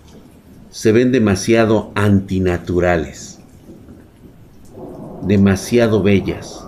Se 0.70 0.92
ven 0.92 1.12
demasiado 1.12 1.92
antinaturales, 1.94 3.38
demasiado 5.26 6.02
bellas, 6.02 6.62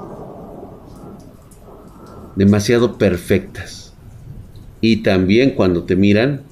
demasiado 2.34 2.98
perfectas. 2.98 3.92
Y 4.80 5.02
también 5.02 5.50
cuando 5.50 5.84
te 5.84 5.94
miran, 5.94 6.42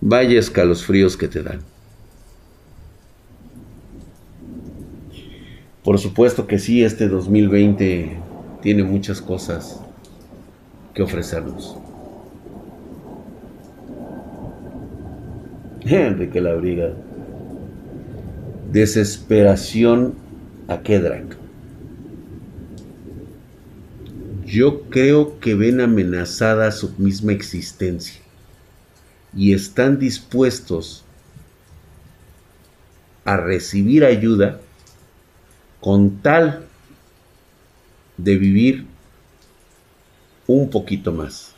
vaya 0.00 0.40
escalofríos 0.40 1.16
que 1.16 1.28
te 1.28 1.42
dan. 1.42 1.69
Por 5.90 5.98
supuesto 5.98 6.46
que 6.46 6.60
sí, 6.60 6.84
este 6.84 7.08
2020 7.08 8.16
tiene 8.62 8.84
muchas 8.84 9.20
cosas 9.20 9.80
que 10.94 11.02
ofrecernos. 11.02 11.76
Enrique 15.84 16.40
Labriga. 16.40 16.92
Desesperación 18.70 20.14
a 20.68 20.80
Kedrak. 20.80 21.36
Yo 24.46 24.82
creo 24.90 25.40
que 25.40 25.56
ven 25.56 25.80
amenazada 25.80 26.70
su 26.70 26.94
misma 26.98 27.32
existencia 27.32 28.20
y 29.34 29.54
están 29.54 29.98
dispuestos 29.98 31.04
a 33.24 33.36
recibir 33.36 34.04
ayuda 34.04 34.60
con 35.80 36.20
tal 36.22 36.66
de 38.16 38.36
vivir 38.36 38.86
un 40.46 40.68
poquito 40.68 41.12
más. 41.12 41.54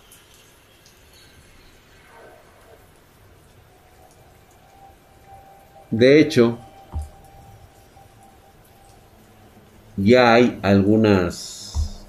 De 5.90 6.20
hecho, 6.20 6.58
ya 9.96 10.32
hay 10.32 10.58
algunas, 10.62 12.06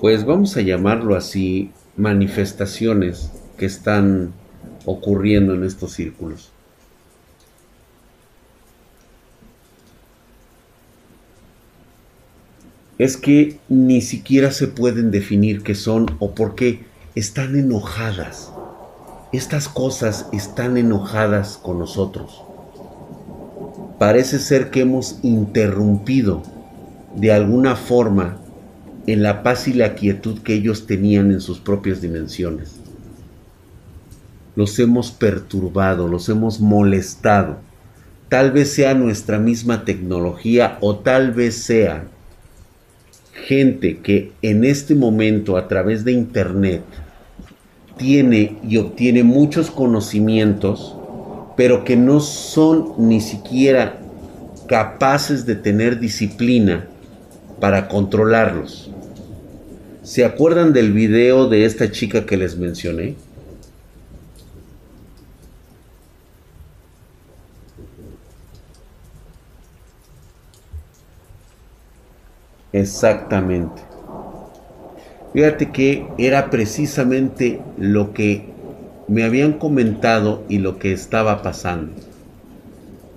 pues 0.00 0.24
vamos 0.24 0.56
a 0.56 0.60
llamarlo 0.60 1.16
así, 1.16 1.72
manifestaciones 1.96 3.32
que 3.58 3.66
están 3.66 4.32
ocurriendo 4.84 5.54
en 5.54 5.64
estos 5.64 5.92
círculos. 5.92 6.53
Es 12.98 13.16
que 13.16 13.58
ni 13.68 14.00
siquiera 14.00 14.50
se 14.52 14.68
pueden 14.68 15.10
definir 15.10 15.62
qué 15.62 15.74
son 15.74 16.06
o 16.18 16.34
por 16.34 16.54
qué 16.54 16.84
están 17.14 17.56
enojadas. 17.56 18.52
Estas 19.32 19.68
cosas 19.68 20.26
están 20.32 20.76
enojadas 20.76 21.58
con 21.60 21.78
nosotros. 21.78 22.42
Parece 23.98 24.38
ser 24.38 24.70
que 24.70 24.80
hemos 24.80 25.18
interrumpido 25.22 26.42
de 27.16 27.32
alguna 27.32 27.74
forma 27.76 28.38
en 29.06 29.22
la 29.22 29.42
paz 29.42 29.68
y 29.68 29.72
la 29.72 29.94
quietud 29.94 30.40
que 30.40 30.54
ellos 30.54 30.86
tenían 30.86 31.30
en 31.30 31.40
sus 31.40 31.58
propias 31.58 32.00
dimensiones. 32.00 32.76
Los 34.56 34.78
hemos 34.78 35.10
perturbado, 35.10 36.06
los 36.06 36.28
hemos 36.28 36.60
molestado. 36.60 37.56
Tal 38.28 38.52
vez 38.52 38.72
sea 38.72 38.94
nuestra 38.94 39.38
misma 39.38 39.84
tecnología 39.84 40.78
o 40.80 40.96
tal 40.96 41.32
vez 41.32 41.56
sea 41.56 42.06
gente 43.46 43.98
que 43.98 44.32
en 44.42 44.64
este 44.64 44.94
momento 44.94 45.56
a 45.56 45.68
través 45.68 46.04
de 46.04 46.12
Internet 46.12 46.82
tiene 47.96 48.56
y 48.66 48.78
obtiene 48.78 49.22
muchos 49.22 49.70
conocimientos, 49.70 50.96
pero 51.56 51.84
que 51.84 51.96
no 51.96 52.20
son 52.20 52.94
ni 52.98 53.20
siquiera 53.20 54.00
capaces 54.66 55.46
de 55.46 55.54
tener 55.54 56.00
disciplina 56.00 56.88
para 57.60 57.88
controlarlos. 57.88 58.90
¿Se 60.02 60.24
acuerdan 60.24 60.72
del 60.72 60.92
video 60.92 61.48
de 61.48 61.64
esta 61.64 61.90
chica 61.90 62.26
que 62.26 62.36
les 62.36 62.56
mencioné? 62.56 63.14
Exactamente. 72.74 73.82
Fíjate 75.32 75.70
que 75.70 76.08
era 76.18 76.50
precisamente 76.50 77.62
lo 77.78 78.12
que 78.12 78.46
me 79.06 79.22
habían 79.22 79.52
comentado 79.52 80.42
y 80.48 80.58
lo 80.58 80.80
que 80.80 80.92
estaba 80.92 81.40
pasando. 81.40 81.92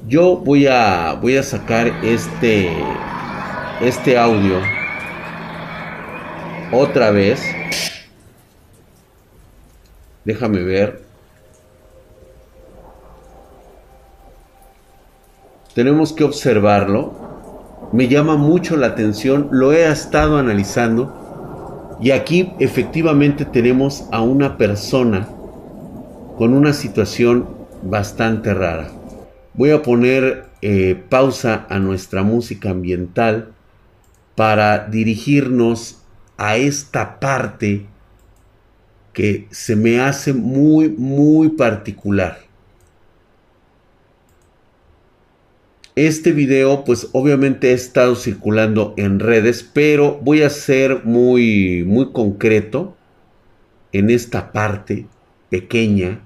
Yo 0.07 0.37
voy 0.37 0.67
a 0.67 1.13
voy 1.19 1.37
a 1.37 1.43
sacar 1.43 1.87
este 2.03 2.69
este 3.81 4.15
audio 4.15 4.61
otra 6.71 7.09
vez. 7.09 7.41
Déjame 10.23 10.61
ver. 10.61 11.01
Tenemos 15.73 16.13
que 16.13 16.23
observarlo 16.23 17.26
me 17.91 18.07
llama 18.07 18.35
mucho 18.35 18.75
la 18.75 18.87
atención, 18.87 19.47
lo 19.51 19.71
he 19.71 19.89
estado 19.89 20.37
analizando 20.37 21.97
y 22.01 22.11
aquí 22.11 22.53
efectivamente 22.59 23.45
tenemos 23.45 24.05
a 24.11 24.21
una 24.21 24.57
persona 24.57 25.27
con 26.37 26.53
una 26.53 26.73
situación 26.73 27.47
bastante 27.83 28.53
rara. 28.53 28.89
Voy 29.53 29.71
a 29.71 29.81
poner 29.81 30.45
eh, 30.61 31.01
pausa 31.09 31.65
a 31.69 31.79
nuestra 31.79 32.23
música 32.23 32.69
ambiental 32.69 33.53
para 34.35 34.87
dirigirnos 34.87 36.03
a 36.37 36.57
esta 36.57 37.19
parte 37.19 37.85
que 39.13 39.47
se 39.49 39.75
me 39.75 39.99
hace 39.99 40.33
muy, 40.33 40.89
muy 40.89 41.49
particular. 41.49 42.46
Este 45.97 46.31
video 46.31 46.83
pues 46.83 47.09
obviamente 47.13 47.71
ha 47.71 47.73
estado 47.73 48.15
circulando 48.15 48.93
en 48.97 49.19
redes, 49.19 49.63
pero 49.63 50.19
voy 50.21 50.43
a 50.43 50.49
ser 50.51 51.05
muy 51.05 51.83
muy 51.87 52.11
concreto 52.11 52.95
en 53.91 54.11
esta 54.11 54.51
parte 54.51 55.07
pequeña 55.49 56.19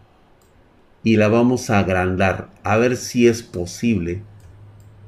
y 1.06 1.16
la 1.16 1.30
vamos 1.30 1.70
a 1.70 1.80
agrandar 1.80 2.50
a 2.64 2.76
ver 2.76 2.98
si 2.98 3.30
es 3.30 3.44
posible. 3.44 4.24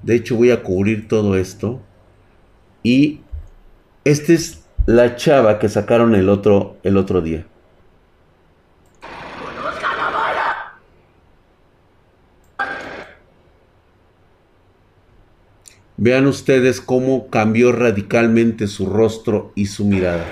De 0.02 0.16
hecho 0.16 0.38
voy 0.38 0.52
a 0.52 0.64
cubrir 0.64 1.10
todo 1.10 1.36
esto 1.36 1.82
y 2.84 3.20
esta 4.06 4.32
es 4.32 4.64
la 4.86 5.18
chava 5.18 5.60
que 5.60 5.68
sacaron 5.68 6.16
el 6.16 6.30
otro 6.30 6.78
el 6.84 6.96
otro 6.96 7.20
día. 7.20 7.46
Vean 15.98 16.26
ustedes 16.26 16.82
cómo 16.82 17.30
cambió 17.30 17.72
radicalmente 17.72 18.68
su 18.68 18.88
rostro 18.88 19.52
y 19.56 19.68
su 19.68 19.86
mirada. 19.86 20.26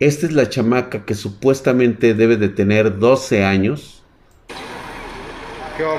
Esta 0.00 0.26
es 0.26 0.32
la 0.32 0.48
chamaca 0.48 1.04
que 1.04 1.14
supuestamente 1.14 2.14
debe 2.14 2.36
de 2.36 2.48
tener 2.48 2.98
12 2.98 3.44
años. 3.44 4.02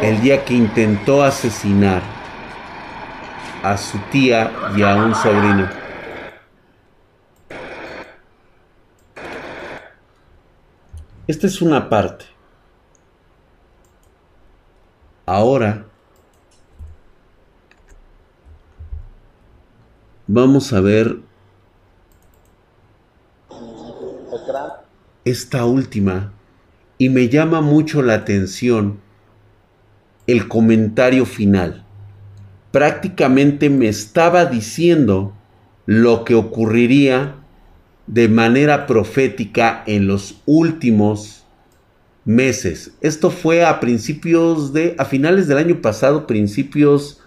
El 0.01 0.21
día 0.21 0.45
que 0.45 0.53
intentó 0.53 1.23
asesinar 1.23 2.01
a 3.63 3.77
su 3.77 3.97
tía 4.11 4.51
y 4.75 4.81
a 4.83 4.95
un 4.95 5.15
sobrino. 5.15 5.69
Esta 11.27 11.47
es 11.47 11.61
una 11.61 11.89
parte. 11.89 12.25
ahora 15.25 15.85
vamos 20.27 20.73
a 20.73 20.81
ver 20.81 21.17
esta 25.23 25.65
última 25.65 26.33
y 26.97 27.09
me 27.09 27.29
llama 27.29 27.61
mucho 27.61 28.01
la 28.01 28.13
atención 28.13 28.99
el 30.27 30.47
comentario 30.47 31.25
final. 31.25 31.83
Prácticamente 32.71 33.69
me 33.69 33.87
estaba 33.87 34.45
diciendo 34.45 35.33
lo 35.85 36.23
que 36.25 36.35
ocurriría 36.35 37.35
de 38.07 38.27
manera 38.27 38.85
profética 38.85 39.83
en 39.87 40.07
los 40.07 40.41
últimos 40.45 41.45
meses. 42.23 42.91
Esto 43.01 43.29
fue 43.29 43.63
a 43.63 43.79
principios 43.79 44.73
de, 44.73 44.95
a 44.97 45.05
finales 45.05 45.47
del 45.47 45.57
año 45.57 45.81
pasado, 45.81 46.27
principios 46.27 47.21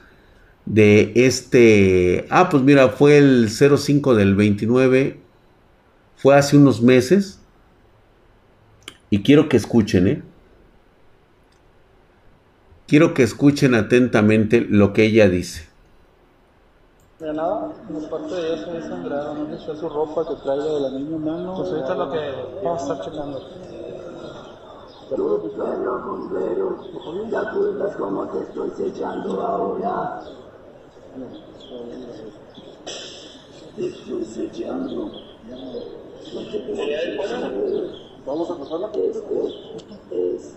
de 0.68 1.12
este, 1.14 2.26
ah, 2.28 2.50
pues 2.50 2.62
mira, 2.62 2.90
fue 2.90 3.16
el 3.16 3.48
05 3.48 4.14
del 4.14 4.36
29, 4.36 5.18
fue 6.16 6.36
hace 6.36 6.56
unos 6.56 6.82
meses. 6.82 7.40
Y 9.10 9.22
quiero 9.22 9.48
que 9.48 9.56
escuchen, 9.56 10.06
¿eh? 10.06 10.22
Quiero 12.86 13.14
que 13.14 13.22
escuchen 13.22 13.74
atentamente 13.74 14.60
lo 14.60 14.92
que 14.92 15.04
ella 15.04 15.28
dice. 15.28 15.66
De 17.18 17.32
nada, 17.32 17.72
la 17.90 18.10
parte 18.10 18.34
de 18.34 18.54
ella 18.54 18.64
se 18.64 18.88
no 18.90 19.48
le 19.48 19.58
su 19.58 19.88
ropa 19.88 20.28
que 20.28 20.42
traiga 20.42 20.64
de 20.64 20.80
la 20.80 20.90
niña 20.90 21.18
mano. 21.18 21.54
Pues 21.56 21.70
ahorita 21.70 21.94
lo 21.94 22.12
que 22.12 22.18
vamos 22.62 22.80
a 22.80 22.92
estar 22.92 23.04
checando. 23.06 23.40
Tu 25.08 25.16
suelo 25.16 25.98
bomberos, 26.04 27.30
¿te 27.30 27.36
acuerdas 27.36 27.96
cómo 27.96 28.28
te 28.28 28.40
estoy 28.40 28.70
sellando 28.76 29.40
ahora? 29.40 30.22
Vamos 38.26 38.50
a 38.50 38.58
pasarla. 38.58 38.90
Es. 38.94 40.54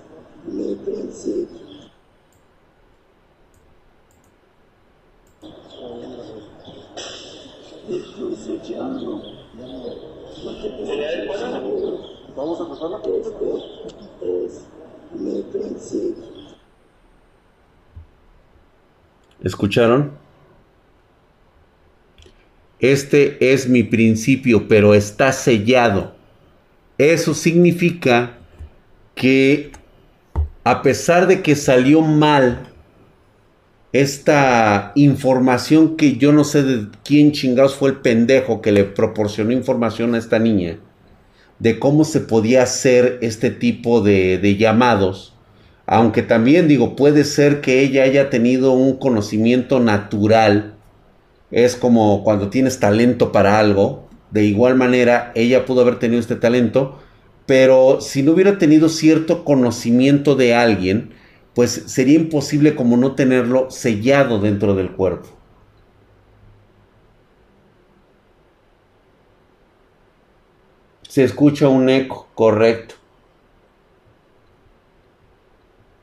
Vamos 12.36 12.62
a 12.62 12.68
pasarla. 12.68 13.02
Es. 14.22 14.66
¿Escucharon? 19.44 20.21
Este 22.82 23.54
es 23.54 23.70
mi 23.70 23.84
principio, 23.84 24.68
pero 24.68 24.96
está 24.96 25.32
sellado. 25.32 26.16
Eso 26.98 27.34
significa 27.34 28.38
que 29.16 29.72
a 30.64 30.82
pesar 30.82 31.28
de 31.28 31.42
que 31.42 31.56
salió 31.56 32.02
mal 32.02 32.68
esta 33.94 34.94
información 34.96 35.96
que 35.96 36.18
yo 36.18 36.32
no 36.32 36.44
sé 36.44 36.64
de 36.64 36.88
quién 37.04 37.34
chingados 37.34 37.76
fue 37.76 37.90
el 37.90 37.98
pendejo 37.98 38.62
que 38.62 38.72
le 38.72 38.84
proporcionó 38.84 39.52
información 39.52 40.16
a 40.16 40.18
esta 40.18 40.40
niña, 40.40 40.78
de 41.60 41.78
cómo 41.78 42.04
se 42.04 42.22
podía 42.22 42.64
hacer 42.64 43.20
este 43.22 43.52
tipo 43.52 44.02
de, 44.02 44.38
de 44.38 44.56
llamados, 44.56 45.36
aunque 45.86 46.22
también 46.22 46.68
digo, 46.68 46.96
puede 46.96 47.26
ser 47.26 47.62
que 47.62 47.82
ella 47.82 48.04
haya 48.04 48.30
tenido 48.30 48.72
un 48.72 48.98
conocimiento 48.98 49.80
natural, 49.80 50.76
es 51.52 51.76
como 51.76 52.24
cuando 52.24 52.50
tienes 52.50 52.80
talento 52.80 53.32
para 53.32 53.60
algo, 53.60 54.10
de 54.32 54.46
igual 54.46 54.76
manera 54.76 55.32
ella 55.36 55.66
pudo 55.66 55.82
haber 55.82 56.00
tenido 56.00 56.20
este 56.20 56.36
talento, 56.36 57.00
pero 57.46 58.00
si 58.00 58.24
no 58.24 58.32
hubiera 58.32 58.58
tenido 58.58 58.88
cierto 58.88 59.44
conocimiento 59.44 60.36
de 60.36 60.56
alguien, 60.56 61.12
pues 61.54 61.72
sería 61.88 62.16
imposible 62.16 62.76
como 62.76 62.96
no 62.96 63.16
tenerlo 63.16 63.70
sellado 63.70 64.40
dentro 64.40 64.74
del 64.74 64.92
cuerpo. 64.92 65.28
Se 71.10 71.26
escucha 71.26 71.68
un 71.68 71.90
eco, 71.90 72.30
correcto. 72.36 72.96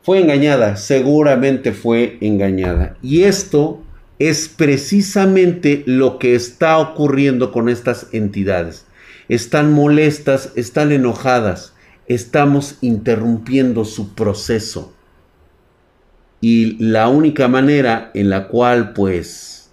Fue 0.02 0.20
engañada, 0.20 0.76
seguramente 0.76 1.72
fue 1.72 2.18
engañada. 2.20 2.98
Y 3.02 3.22
esto 3.22 3.82
es 4.18 4.48
precisamente 4.48 5.84
lo 5.86 6.18
que 6.18 6.34
está 6.34 6.78
ocurriendo 6.78 7.52
con 7.52 7.68
estas 7.68 8.08
entidades. 8.12 8.86
Están 9.28 9.72
molestas, 9.72 10.52
están 10.56 10.90
enojadas, 10.90 11.74
estamos 12.06 12.78
interrumpiendo 12.80 13.84
su 13.84 14.14
proceso. 14.14 14.94
Y 16.40 16.82
la 16.82 17.08
única 17.08 17.48
manera 17.48 18.10
en 18.14 18.30
la 18.30 18.48
cual 18.48 18.92
pues 18.92 19.70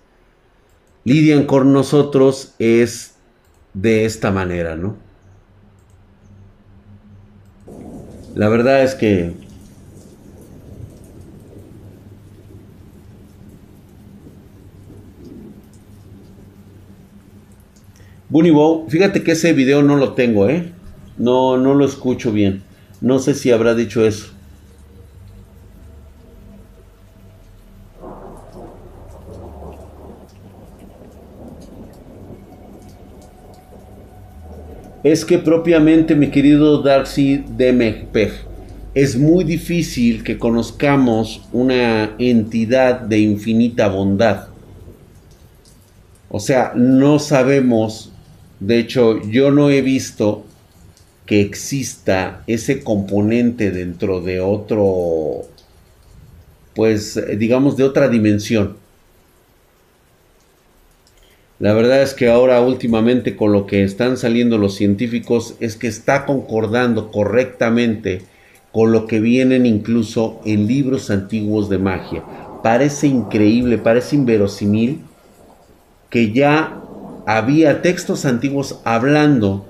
lidian 1.03 1.45
con 1.45 1.73
nosotros 1.73 2.55
es 2.59 3.15
de 3.73 4.05
esta 4.05 4.31
manera, 4.31 4.75
¿no? 4.75 4.97
La 8.35 8.49
verdad 8.49 8.83
es 8.83 8.95
que 8.95 9.44
Bunny 18.27 18.49
Bow, 18.49 18.87
fíjate 18.89 19.23
que 19.23 19.33
ese 19.33 19.53
video 19.53 19.83
no 19.83 19.97
lo 19.97 20.13
tengo, 20.13 20.49
¿eh? 20.49 20.71
No, 21.17 21.57
no 21.57 21.75
lo 21.75 21.85
escucho 21.85 22.31
bien. 22.31 22.63
No 22.99 23.19
sé 23.19 23.35
si 23.35 23.51
habrá 23.51 23.75
dicho 23.75 24.05
eso. 24.05 24.27
Es 35.03 35.23
que 35.23 35.37
propiamente, 35.37 36.15
mi 36.15 36.31
querido 36.31 36.81
Darcy 36.81 37.45
Demepeg, 37.47 38.31
es 38.95 39.15
muy 39.15 39.43
difícil 39.43 40.23
que 40.23 40.39
conozcamos 40.39 41.47
una 41.53 42.15
entidad 42.17 43.01
de 43.01 43.19
infinita 43.19 43.87
bondad. 43.87 44.47
O 46.27 46.39
sea, 46.39 46.71
no 46.75 47.19
sabemos, 47.19 48.14
de 48.59 48.79
hecho, 48.79 49.21
yo 49.23 49.51
no 49.51 49.69
he 49.69 49.81
visto 49.81 50.45
que 51.25 51.41
exista 51.41 52.43
ese 52.47 52.83
componente 52.83 53.71
dentro 53.71 54.21
de 54.21 54.39
otro, 54.39 55.41
pues 56.73 57.19
digamos, 57.37 57.77
de 57.77 57.83
otra 57.83 58.07
dimensión. 58.09 58.77
La 61.57 61.73
verdad 61.73 62.01
es 62.01 62.13
que 62.13 62.29
ahora 62.29 62.59
últimamente 62.61 63.35
con 63.35 63.53
lo 63.53 63.65
que 63.65 63.83
están 63.83 64.17
saliendo 64.17 64.57
los 64.57 64.75
científicos 64.75 65.55
es 65.61 65.77
que 65.77 65.87
está 65.87 66.25
concordando 66.25 67.11
correctamente 67.11 68.23
con 68.73 68.91
lo 68.91 69.07
que 69.07 69.21
vienen 69.21 69.65
incluso 69.65 70.41
en 70.43 70.67
libros 70.67 71.09
antiguos 71.09 71.69
de 71.69 71.77
magia. 71.77 72.23
Parece 72.61 73.07
increíble, 73.07 73.77
parece 73.77 74.17
inverosímil 74.17 74.99
que 76.09 76.33
ya 76.33 76.81
había 77.25 77.81
textos 77.81 78.25
antiguos 78.25 78.79
hablando 78.83 79.65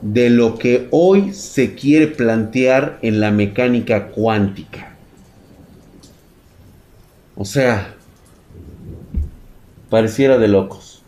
de 0.00 0.30
lo 0.30 0.58
que 0.58 0.88
hoy 0.90 1.32
se 1.32 1.74
quiere 1.74 2.06
plantear 2.06 2.98
en 3.02 3.20
la 3.20 3.30
mecánica 3.30 4.08
cuántica. 4.08 4.96
O 7.36 7.44
sea, 7.44 7.94
pareciera 9.90 10.38
de 10.38 10.48
locos. 10.48 11.02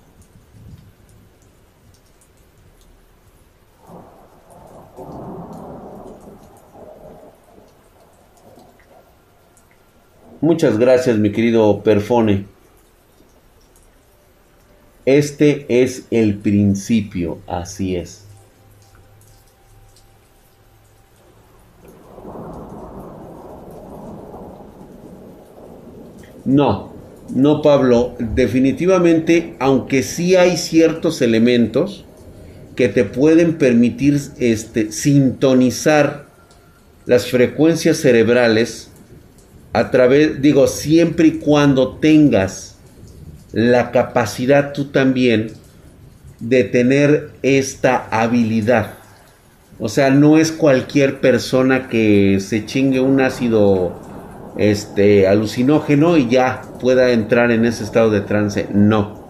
Muchas 10.41 10.79
gracias, 10.79 11.19
mi 11.19 11.33
querido 11.33 11.83
Perfone. 11.83 12.47
Este 15.11 15.67
es 15.69 16.05
el 16.13 16.37
principio, 16.37 17.39
así 17.49 17.97
es. 17.97 18.27
No, 26.45 26.93
no 27.35 27.61
Pablo, 27.61 28.15
definitivamente, 28.21 29.57
aunque 29.59 30.05
sí 30.05 30.37
hay 30.37 30.57
ciertos 30.57 31.23
elementos 31.23 32.05
que 32.77 32.89
te 32.89 33.03
pueden 33.03 33.59
permitir 33.59 34.21
este, 34.39 34.93
sintonizar 34.93 36.27
las 37.07 37.27
frecuencias 37.27 37.97
cerebrales 37.97 38.93
a 39.73 39.91
través, 39.91 40.41
digo, 40.41 40.69
siempre 40.69 41.27
y 41.27 41.33
cuando 41.33 41.97
tengas 41.97 42.70
la 43.53 43.91
capacidad 43.91 44.73
tú 44.73 44.87
también 44.87 45.53
de 46.41 46.65
tener 46.65 47.31
esta 47.43 48.09
habilidad. 48.11 48.95
O 49.79 49.89
sea, 49.89 50.11
no 50.11 50.39
es 50.39 50.53
cualquier 50.53 51.21
persona 51.21 51.89
que 51.89 52.39
se 52.41 52.67
chingue 52.67 53.01
un 53.01 53.21
ácido 53.21 53.99
este 54.57 55.27
alucinógeno 55.27 56.17
y 56.17 56.29
ya 56.29 56.63
pueda 56.81 57.13
entrar 57.13 57.51
en 57.51 57.65
ese 57.65 57.85
estado 57.85 58.11
de 58.11 58.21
trance. 58.21 58.67
No. 58.73 59.21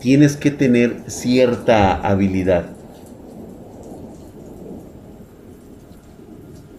Tienes 0.00 0.36
que 0.36 0.50
tener 0.50 1.02
cierta 1.06 1.94
habilidad. 1.94 2.64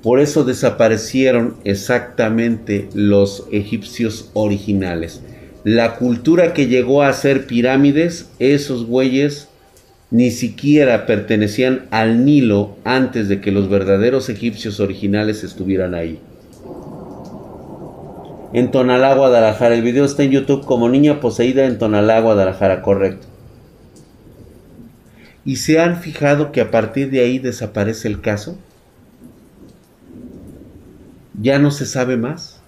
Por 0.01 0.19
eso 0.19 0.43
desaparecieron 0.43 1.57
exactamente 1.63 2.89
los 2.95 3.47
egipcios 3.51 4.31
originales. 4.33 5.21
La 5.63 5.95
cultura 5.95 6.53
que 6.53 6.67
llegó 6.67 7.03
a 7.03 7.09
hacer 7.09 7.45
pirámides, 7.45 8.29
esos 8.39 8.85
güeyes 8.85 9.47
ni 10.09 10.31
siquiera 10.31 11.05
pertenecían 11.05 11.87
al 11.91 12.25
Nilo 12.25 12.75
antes 12.83 13.29
de 13.29 13.39
que 13.41 13.51
los 13.51 13.69
verdaderos 13.69 14.29
egipcios 14.29 14.79
originales 14.79 15.43
estuvieran 15.43 15.93
ahí. 15.93 16.19
En 18.53 18.71
Tonalá, 18.71 19.15
Guadalajara. 19.15 19.75
El 19.75 19.83
video 19.83 20.03
está 20.03 20.23
en 20.23 20.31
YouTube 20.31 20.65
como 20.65 20.89
niña 20.89 21.21
poseída 21.21 21.65
en 21.65 21.77
Tonalá, 21.77 22.19
Guadalajara, 22.19 22.81
correcto. 22.81 23.27
¿Y 25.45 25.55
se 25.55 25.79
han 25.79 25.97
fijado 25.97 26.51
que 26.51 26.61
a 26.61 26.69
partir 26.69 27.09
de 27.09 27.21
ahí 27.21 27.39
desaparece 27.39 28.07
el 28.07 28.19
caso? 28.19 28.57
Ya 31.39 31.59
no 31.59 31.71
se 31.71 31.85
sabe 31.85 32.17
más. 32.17 32.60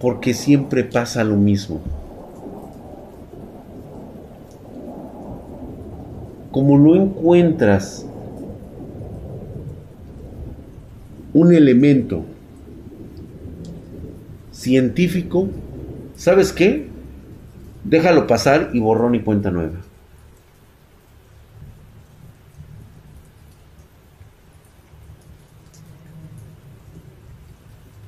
Porque 0.00 0.34
siempre 0.34 0.82
pasa 0.82 1.22
lo 1.22 1.36
mismo. 1.36 1.80
Como 6.50 6.78
no 6.78 6.96
encuentras 6.96 8.06
un 11.32 11.54
elemento 11.54 12.24
científico, 14.50 15.48
¿sabes 16.16 16.52
qué? 16.52 16.88
Déjalo 17.84 18.26
pasar 18.26 18.70
y 18.72 18.80
borrón 18.80 19.14
y 19.14 19.20
cuenta 19.20 19.50
nueva. 19.50 19.89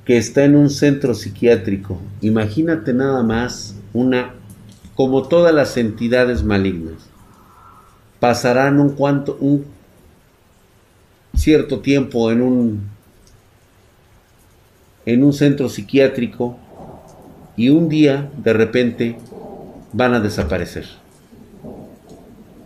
Que 0.05 0.17
está 0.17 0.43
en 0.43 0.55
un 0.55 0.69
centro 0.69 1.13
psiquiátrico. 1.13 1.99
Imagínate 2.21 2.93
nada 2.93 3.23
más 3.23 3.75
una, 3.93 4.33
como 4.95 5.27
todas 5.27 5.53
las 5.53 5.77
entidades 5.77 6.43
malignas, 6.43 7.09
pasarán 8.19 8.79
un 8.79 8.89
cuanto, 8.89 9.37
un 9.39 9.65
cierto 11.35 11.79
tiempo 11.79 12.31
en 12.31 12.41
un, 12.41 12.89
en 15.05 15.23
un 15.23 15.33
centro 15.33 15.69
psiquiátrico 15.69 16.57
y 17.55 17.69
un 17.69 17.87
día 17.87 18.29
de 18.37 18.53
repente 18.53 19.17
van 19.93 20.13
a 20.13 20.19
desaparecer. 20.19 20.85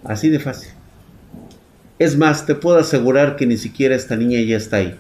Así 0.04 0.30
de 0.30 0.40
fácil. 0.40 0.72
Es 2.00 2.16
más, 2.16 2.46
te 2.46 2.56
puedo 2.56 2.78
asegurar 2.78 3.36
que 3.36 3.46
ni 3.46 3.58
siquiera 3.58 3.96
esta 3.96 4.16
niña 4.16 4.40
ya 4.42 4.58
está 4.58 4.78
ahí 4.78 4.98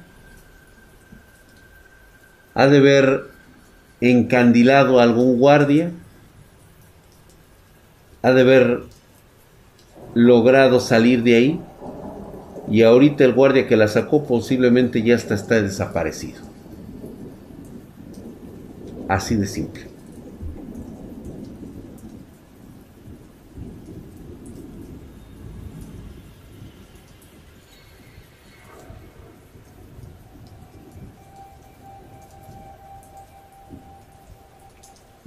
ha 2.57 2.65
de 2.65 2.79
haber 2.79 3.25
encandilado 4.01 4.99
a 4.99 5.03
algún 5.03 5.37
guardia, 5.37 5.91
ha 8.23 8.31
de 8.31 8.41
haber 8.41 8.81
logrado 10.15 10.79
salir 10.79 11.21
de 11.21 11.35
ahí 11.35 11.61
y 12.67 12.81
ahorita 12.81 13.23
el 13.25 13.33
guardia 13.33 13.67
que 13.67 13.77
la 13.77 13.87
sacó 13.87 14.25
posiblemente 14.25 15.03
ya 15.03 15.13
está, 15.13 15.35
está 15.35 15.61
desaparecido. 15.61 16.41
Así 19.07 19.35
de 19.35 19.45
simple. 19.45 19.96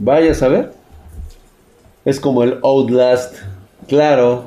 Vaya 0.02 0.30
a 0.30 0.34
saber. 0.34 0.72
Es 2.06 2.20
como 2.20 2.42
el 2.42 2.56
Outlast. 2.62 3.34
Claro. 3.86 4.44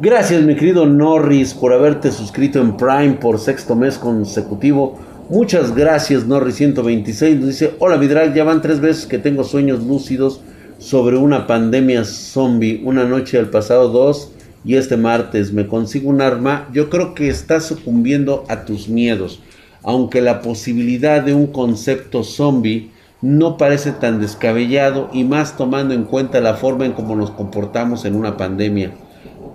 Gracias, 0.00 0.42
mi 0.42 0.56
querido 0.56 0.86
Norris, 0.86 1.54
por 1.54 1.72
haberte 1.72 2.10
suscrito 2.10 2.60
en 2.60 2.76
Prime 2.76 3.12
por 3.12 3.38
sexto 3.38 3.76
mes 3.76 3.96
consecutivo. 3.96 4.98
Muchas 5.30 5.72
gracias, 5.72 6.26
Norris 6.26 6.56
126. 6.56 7.36
Nos 7.36 7.46
dice: 7.46 7.74
Hola, 7.78 7.96
mi 7.96 8.08
drag. 8.08 8.34
Ya 8.34 8.42
van 8.42 8.60
tres 8.60 8.80
veces 8.80 9.06
que 9.06 9.18
tengo 9.18 9.44
sueños 9.44 9.84
lúcidos 9.84 10.40
sobre 10.78 11.16
una 11.16 11.46
pandemia 11.46 12.04
zombie. 12.04 12.82
Una 12.84 13.04
noche 13.04 13.36
del 13.36 13.50
pasado 13.50 13.88
2 13.90 14.32
y 14.64 14.74
este 14.74 14.96
martes 14.96 15.52
me 15.52 15.68
consigo 15.68 16.10
un 16.10 16.20
arma. 16.20 16.68
Yo 16.72 16.90
creo 16.90 17.14
que 17.14 17.28
estás 17.28 17.66
sucumbiendo 17.66 18.44
a 18.48 18.64
tus 18.64 18.88
miedos. 18.88 19.40
Aunque 19.84 20.20
la 20.20 20.40
posibilidad 20.40 21.22
de 21.22 21.34
un 21.34 21.46
concepto 21.46 22.24
zombie 22.24 22.90
no 23.24 23.56
parece 23.56 23.92
tan 23.92 24.20
descabellado 24.20 25.08
y 25.10 25.24
más 25.24 25.56
tomando 25.56 25.94
en 25.94 26.04
cuenta 26.04 26.42
la 26.42 26.56
forma 26.56 26.84
en 26.84 26.92
cómo 26.92 27.16
nos 27.16 27.30
comportamos 27.30 28.04
en 28.04 28.16
una 28.16 28.36
pandemia. 28.36 28.92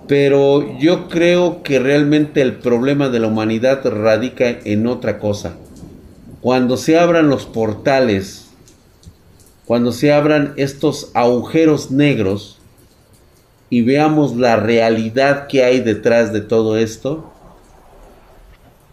Pero 0.08 0.76
yo 0.80 1.08
creo 1.08 1.62
que 1.62 1.78
realmente 1.78 2.42
el 2.42 2.54
problema 2.54 3.10
de 3.10 3.20
la 3.20 3.28
humanidad 3.28 3.84
radica 3.84 4.48
en 4.64 4.88
otra 4.88 5.20
cosa. 5.20 5.54
Cuando 6.40 6.76
se 6.76 6.98
abran 6.98 7.28
los 7.28 7.46
portales, 7.46 8.48
cuando 9.66 9.92
se 9.92 10.12
abran 10.12 10.52
estos 10.56 11.12
agujeros 11.14 11.92
negros 11.92 12.58
y 13.68 13.82
veamos 13.82 14.34
la 14.34 14.56
realidad 14.56 15.46
que 15.46 15.62
hay 15.62 15.78
detrás 15.78 16.32
de 16.32 16.40
todo 16.40 16.76
esto, 16.76 17.30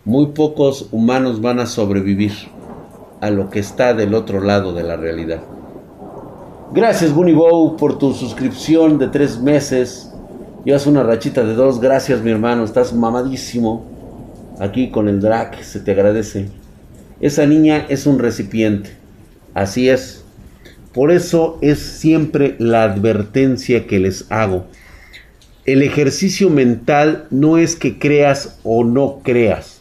muy 0.06 0.28
pocos 0.28 0.88
humanos 0.92 1.42
van 1.42 1.60
a 1.60 1.66
sobrevivir 1.66 2.34
a 3.22 3.30
lo 3.30 3.50
que 3.50 3.60
está 3.60 3.94
del 3.94 4.14
otro 4.14 4.42
lado 4.42 4.74
de 4.74 4.84
la 4.84 4.96
realidad. 4.96 5.42
Gracias 6.74 7.14
Bunny 7.14 7.34
Bow 7.34 7.78
por 7.78 7.98
tu 7.98 8.14
suscripción 8.14 8.98
de 8.98 9.08
tres 9.08 9.40
meses. 9.40 10.12
Llevas 10.66 10.86
una 10.86 11.04
rachita 11.04 11.44
de 11.44 11.54
dos. 11.54 11.80
Gracias 11.80 12.22
mi 12.22 12.32
hermano. 12.32 12.64
Estás 12.66 12.94
mamadísimo. 12.94 13.86
Aquí 14.60 14.92
con 14.92 15.08
el 15.08 15.22
drag. 15.22 15.64
Se 15.64 15.80
te 15.80 15.92
agradece. 15.92 16.50
Esa 17.22 17.46
niña 17.46 17.86
es 17.90 18.06
un 18.06 18.20
recipiente. 18.20 18.92
Así 19.54 19.90
es. 19.90 20.24
Por 20.94 21.12
eso 21.12 21.58
es 21.62 21.80
siempre 21.80 22.56
la 22.60 22.84
advertencia 22.84 23.88
que 23.88 24.00
les 24.00 24.30
hago. 24.30 24.66
El 25.66 25.84
ejercicio 25.84 26.50
mental 26.50 27.28
no 27.30 27.58
es 27.58 27.76
que 27.76 27.98
creas 27.98 28.60
o 28.64 28.84
no 28.84 29.20
creas 29.24 29.77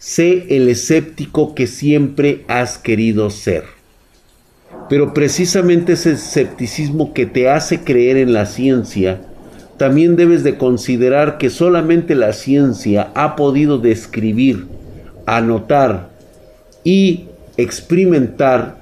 Sé 0.00 0.56
el 0.56 0.68
escéptico 0.70 1.54
que 1.54 1.66
siempre 1.66 2.46
has 2.48 2.78
querido 2.78 3.28
ser. 3.28 3.64
Pero 4.88 5.12
precisamente 5.12 5.92
ese 5.92 6.12
escepticismo 6.12 7.12
que 7.12 7.26
te 7.26 7.50
hace 7.50 7.80
creer 7.80 8.16
en 8.16 8.32
la 8.32 8.46
ciencia, 8.46 9.20
también 9.76 10.16
debes 10.16 10.42
de 10.42 10.56
considerar 10.56 11.36
que 11.36 11.50
solamente 11.50 12.14
la 12.14 12.32
ciencia 12.32 13.10
ha 13.14 13.36
podido 13.36 13.76
describir, 13.76 14.68
anotar 15.26 16.08
y 16.82 17.26
experimentar 17.58 18.78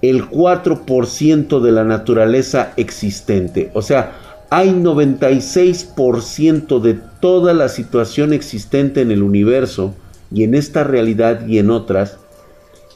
el 0.00 0.28
4% 0.28 1.60
de 1.60 1.72
la 1.72 1.82
naturaleza 1.82 2.72
existente. 2.76 3.72
O 3.74 3.82
sea, 3.82 4.12
hay 4.48 4.70
96% 4.70 6.80
de 6.80 7.00
toda 7.18 7.52
la 7.52 7.68
situación 7.68 8.32
existente 8.32 9.00
en 9.00 9.10
el 9.10 9.24
universo 9.24 9.96
y 10.34 10.44
en 10.44 10.54
esta 10.54 10.84
realidad 10.84 11.46
y 11.46 11.58
en 11.58 11.70
otras 11.70 12.18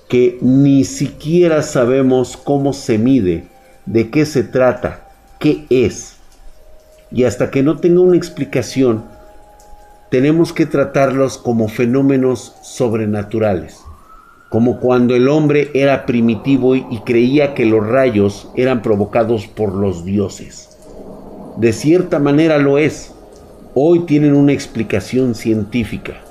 que 0.09 0.39
ni 0.41 0.85
siquiera 0.85 1.63
sabemos 1.63 2.37
cómo 2.37 2.73
se 2.73 2.97
mide, 2.99 3.45
de 3.87 4.11
qué 4.11 4.25
se 4.25 4.45
trata, 4.45 5.09
qué 5.39 5.67
es. 5.69 6.17
Y 7.11 7.25
hasta 7.25 7.51
que 7.51 7.63
no 7.63 7.79
tenga 7.79 8.01
una 8.01 8.17
explicación, 8.17 9.05
tenemos 10.11 10.53
que 10.53 10.67
tratarlos 10.67 11.39
como 11.39 11.69
fenómenos 11.69 12.55
sobrenaturales, 12.63 13.81
como 14.49 14.79
cuando 14.79 15.17
el 15.17 15.29
hombre 15.29 15.71
era 15.75 16.07
primitivo 16.07 16.77
y 16.77 17.01
creía 17.05 17.55
que 17.55 17.67
los 17.67 17.85
rayos 17.85 18.49
eran 18.55 18.83
provocados 18.83 19.47
por 19.49 19.75
los 19.75 20.05
dioses. 20.05 20.79
De 21.57 21.73
cierta 21.73 22.19
manera 22.21 22.59
lo 22.59 22.79
es. 22.79 23.13
Hoy 23.75 24.01
tienen 24.01 24.35
una 24.35 24.53
explicación 24.53 25.35
científica 25.35 26.26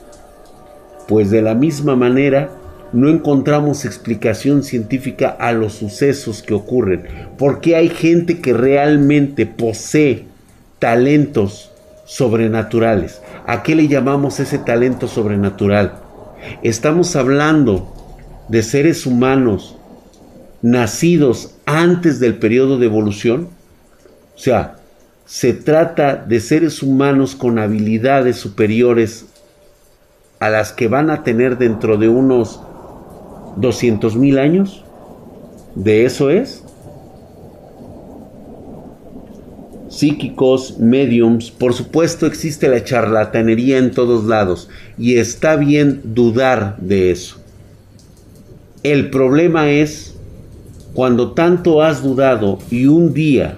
pues 1.08 1.30
de 1.30 1.42
la 1.42 1.56
misma 1.56 1.96
manera 1.96 2.50
no 2.94 3.10
encontramos 3.10 3.84
explicación 3.84 4.64
científica 4.64 5.36
a 5.40 5.52
los 5.52 5.74
sucesos 5.74 6.42
que 6.42 6.54
ocurren. 6.54 7.04
Porque 7.38 7.76
hay 7.76 7.90
gente 7.90 8.40
que 8.40 8.54
realmente 8.54 9.46
posee 9.46 10.26
talentos 10.80 11.72
sobrenaturales. 12.06 13.22
¿A 13.46 13.64
qué 13.64 13.76
le 13.76 13.88
llamamos 13.88 14.40
ese 14.40 14.60
talento 14.60 15.08
sobrenatural? 15.08 16.00
Estamos 16.64 17.16
hablando 17.16 17.94
de 18.48 18.64
seres 18.64 19.06
humanos 19.06 19.76
nacidos 20.62 21.56
antes 21.66 22.20
del 22.20 22.36
periodo 22.36 22.78
de 22.78 22.86
evolución. 22.86 23.50
O 24.36 24.40
sea, 24.40 24.78
se 25.26 25.54
trata 25.54 26.16
de 26.16 26.40
seres 26.40 26.82
humanos 26.84 27.36
con 27.36 27.60
habilidades 27.60 28.38
superiores 28.38 29.26
a 30.46 30.50
las 30.50 30.72
que 30.72 30.88
van 30.88 31.10
a 31.10 31.24
tener 31.24 31.58
dentro 31.58 31.98
de 31.98 32.08
unos 32.08 32.60
200 33.56 34.16
mil 34.16 34.38
años. 34.38 34.84
De 35.74 36.06
eso 36.06 36.30
es. 36.30 36.64
Psíquicos, 39.90 40.78
mediums, 40.78 41.52
por 41.52 41.74
supuesto 41.74 42.26
existe 42.26 42.68
la 42.68 42.84
charlatanería 42.84 43.78
en 43.78 43.92
todos 43.92 44.26
lados 44.26 44.70
y 44.98 45.18
está 45.18 45.56
bien 45.56 46.02
dudar 46.04 46.78
de 46.78 47.12
eso. 47.12 47.38
El 48.84 49.10
problema 49.10 49.70
es 49.70 50.16
cuando 50.94 51.32
tanto 51.32 51.82
has 51.82 52.04
dudado 52.04 52.60
y 52.70 52.86
un 52.86 53.14
día 53.14 53.58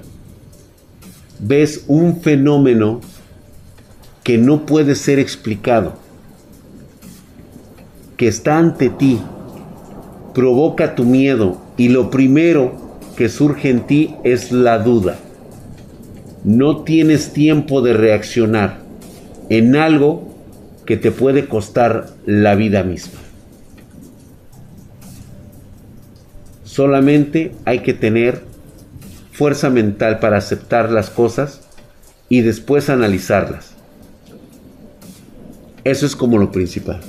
ves 1.39 1.83
un 1.87 2.21
fenómeno 2.21 3.01
que 4.23 4.37
no 4.37 4.65
puede 4.65 4.93
ser 4.95 5.19
explicado, 5.19 6.06
que 8.17 8.27
está 8.27 8.57
ante 8.57 8.89
ti, 8.89 9.19
provoca 10.33 10.95
tu 10.95 11.05
miedo 11.05 11.61
y 11.77 11.89
lo 11.89 12.09
primero 12.09 12.75
que 13.15 13.29
surge 13.29 13.69
en 13.69 13.81
ti 13.81 14.15
es 14.23 14.51
la 14.51 14.79
duda. 14.79 15.17
No 16.43 16.83
tienes 16.83 17.33
tiempo 17.33 17.81
de 17.81 17.93
reaccionar 17.93 18.79
en 19.49 19.75
algo 19.75 20.35
que 20.85 20.97
te 20.97 21.11
puede 21.11 21.47
costar 21.47 22.07
la 22.25 22.55
vida 22.55 22.83
misma. 22.83 23.19
Solamente 26.63 27.53
hay 27.65 27.79
que 27.79 27.93
tener 27.93 28.43
fuerza 29.31 29.69
mental 29.69 30.19
para 30.19 30.37
aceptar 30.37 30.91
las 30.91 31.09
cosas 31.09 31.61
y 32.29 32.41
después 32.41 32.89
analizarlas. 32.89 33.71
Eso 35.83 36.05
es 36.05 36.15
como 36.15 36.37
lo 36.37 36.51
principal. 36.51 37.01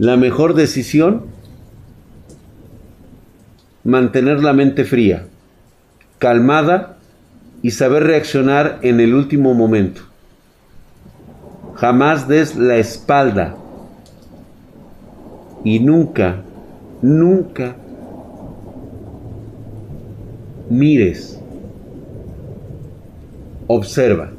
La 0.00 0.16
mejor 0.16 0.54
decisión, 0.54 1.26
mantener 3.84 4.42
la 4.42 4.54
mente 4.54 4.86
fría, 4.86 5.26
calmada 6.16 6.96
y 7.60 7.72
saber 7.72 8.04
reaccionar 8.04 8.78
en 8.80 8.98
el 9.00 9.12
último 9.12 9.52
momento. 9.52 10.00
Jamás 11.74 12.26
des 12.26 12.56
la 12.56 12.78
espalda 12.78 13.54
y 15.64 15.80
nunca, 15.80 16.44
nunca 17.02 17.76
mires. 20.70 21.38
Observa. 23.66 24.30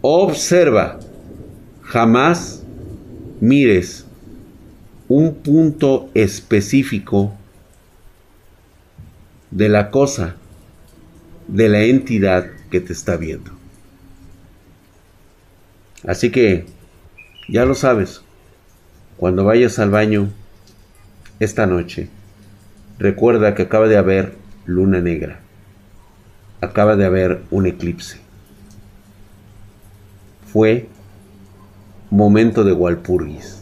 Observa. 0.00 1.00
Jamás 1.82 2.62
mires 3.40 4.01
un 5.14 5.34
punto 5.34 6.08
específico 6.14 7.34
de 9.50 9.68
la 9.68 9.90
cosa, 9.90 10.36
de 11.48 11.68
la 11.68 11.82
entidad 11.82 12.46
que 12.70 12.80
te 12.80 12.94
está 12.94 13.18
viendo. 13.18 13.50
Así 16.06 16.30
que, 16.30 16.64
ya 17.46 17.66
lo 17.66 17.74
sabes, 17.74 18.22
cuando 19.18 19.44
vayas 19.44 19.78
al 19.78 19.90
baño 19.90 20.30
esta 21.40 21.66
noche, 21.66 22.08
recuerda 22.98 23.54
que 23.54 23.64
acaba 23.64 23.88
de 23.88 23.98
haber 23.98 24.34
luna 24.64 25.02
negra, 25.02 25.40
acaba 26.62 26.96
de 26.96 27.04
haber 27.04 27.42
un 27.50 27.66
eclipse. 27.66 28.18
Fue 30.50 30.88
momento 32.08 32.64
de 32.64 32.72
Walpurgis. 32.72 33.61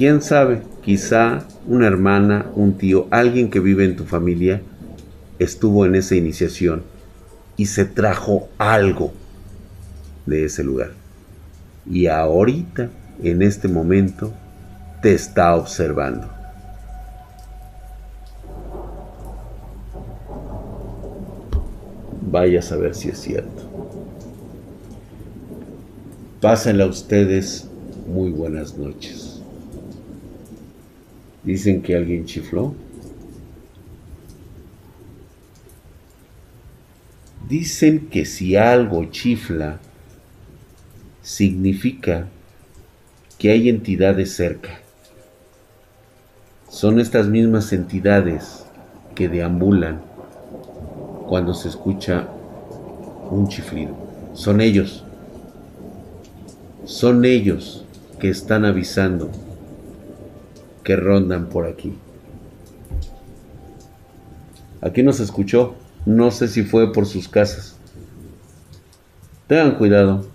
¿Quién 0.00 0.22
sabe? 0.22 0.62
Quizá 0.82 1.46
una 1.66 1.86
hermana, 1.86 2.46
un 2.54 2.78
tío, 2.78 3.06
alguien 3.10 3.50
que 3.50 3.60
vive 3.60 3.84
en 3.84 3.96
tu 3.96 4.06
familia 4.06 4.62
estuvo 5.38 5.84
en 5.84 5.94
esa 5.94 6.14
iniciación 6.14 6.84
y 7.58 7.66
se 7.66 7.84
trajo 7.84 8.48
algo 8.56 9.12
de 10.24 10.46
ese 10.46 10.64
lugar 10.64 10.92
y 11.84 12.06
ahorita, 12.06 12.88
en 13.22 13.42
este 13.42 13.68
momento, 13.68 14.32
te 15.02 15.12
está 15.12 15.54
observando. 15.54 16.30
Vaya 22.22 22.60
a 22.60 22.62
saber 22.62 22.94
si 22.94 23.10
es 23.10 23.18
cierto. 23.18 23.68
Pásenla 26.40 26.84
a 26.84 26.86
ustedes 26.86 27.68
muy 28.06 28.30
buenas 28.30 28.78
noches. 28.78 29.29
Dicen 31.42 31.82
que 31.82 31.96
alguien 31.96 32.24
chifló. 32.26 32.74
Dicen 37.48 38.08
que 38.10 38.24
si 38.26 38.56
algo 38.56 39.06
chifla, 39.06 39.80
significa 41.22 42.28
que 43.38 43.50
hay 43.50 43.68
entidades 43.68 44.34
cerca. 44.34 44.80
Son 46.68 47.00
estas 47.00 47.26
mismas 47.26 47.72
entidades 47.72 48.64
que 49.14 49.28
deambulan 49.28 50.00
cuando 51.26 51.54
se 51.54 51.68
escucha 51.68 52.28
un 53.30 53.48
chiflido. 53.48 53.96
Son 54.34 54.60
ellos. 54.60 55.04
Son 56.84 57.24
ellos 57.24 57.84
que 58.18 58.28
están 58.28 58.64
avisando 58.64 59.30
que 60.84 60.96
rondan 60.96 61.48
por 61.48 61.66
aquí. 61.66 61.94
Aquí 64.80 65.02
nos 65.02 65.20
escuchó. 65.20 65.74
No 66.06 66.30
sé 66.30 66.48
si 66.48 66.62
fue 66.62 66.92
por 66.92 67.06
sus 67.06 67.28
casas. 67.28 67.76
Tengan 69.46 69.76
cuidado. 69.76 70.26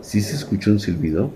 ¿Sí 0.00 0.20
se 0.20 0.36
escuchó 0.36 0.70
un 0.70 0.80
silbido? 0.80 1.30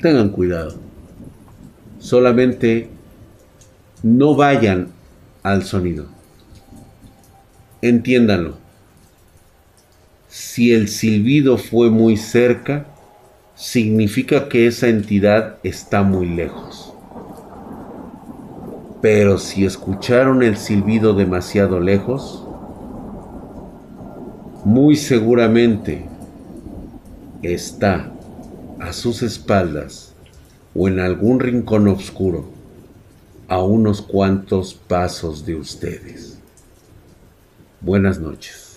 Tengan 0.00 0.28
cuidado. 0.28 0.76
Solamente 1.98 2.88
no 4.02 4.36
vayan 4.36 4.88
al 5.42 5.64
sonido. 5.64 6.17
Entiéndanlo. 7.80 8.56
Si 10.28 10.72
el 10.72 10.88
silbido 10.88 11.58
fue 11.58 11.90
muy 11.90 12.16
cerca, 12.16 12.86
significa 13.54 14.48
que 14.48 14.66
esa 14.66 14.88
entidad 14.88 15.58
está 15.62 16.02
muy 16.02 16.26
lejos. 16.26 16.92
Pero 19.00 19.38
si 19.38 19.64
escucharon 19.64 20.42
el 20.42 20.56
silbido 20.56 21.14
demasiado 21.14 21.78
lejos, 21.78 22.44
muy 24.64 24.96
seguramente 24.96 26.04
está 27.42 28.10
a 28.80 28.92
sus 28.92 29.22
espaldas 29.22 30.14
o 30.74 30.88
en 30.88 30.98
algún 30.98 31.38
rincón 31.38 31.86
oscuro 31.86 32.46
a 33.46 33.62
unos 33.62 34.02
cuantos 34.02 34.74
pasos 34.74 35.46
de 35.46 35.54
ustedes. 35.54 36.27
Buenas 37.80 38.18
noches. 38.18 38.67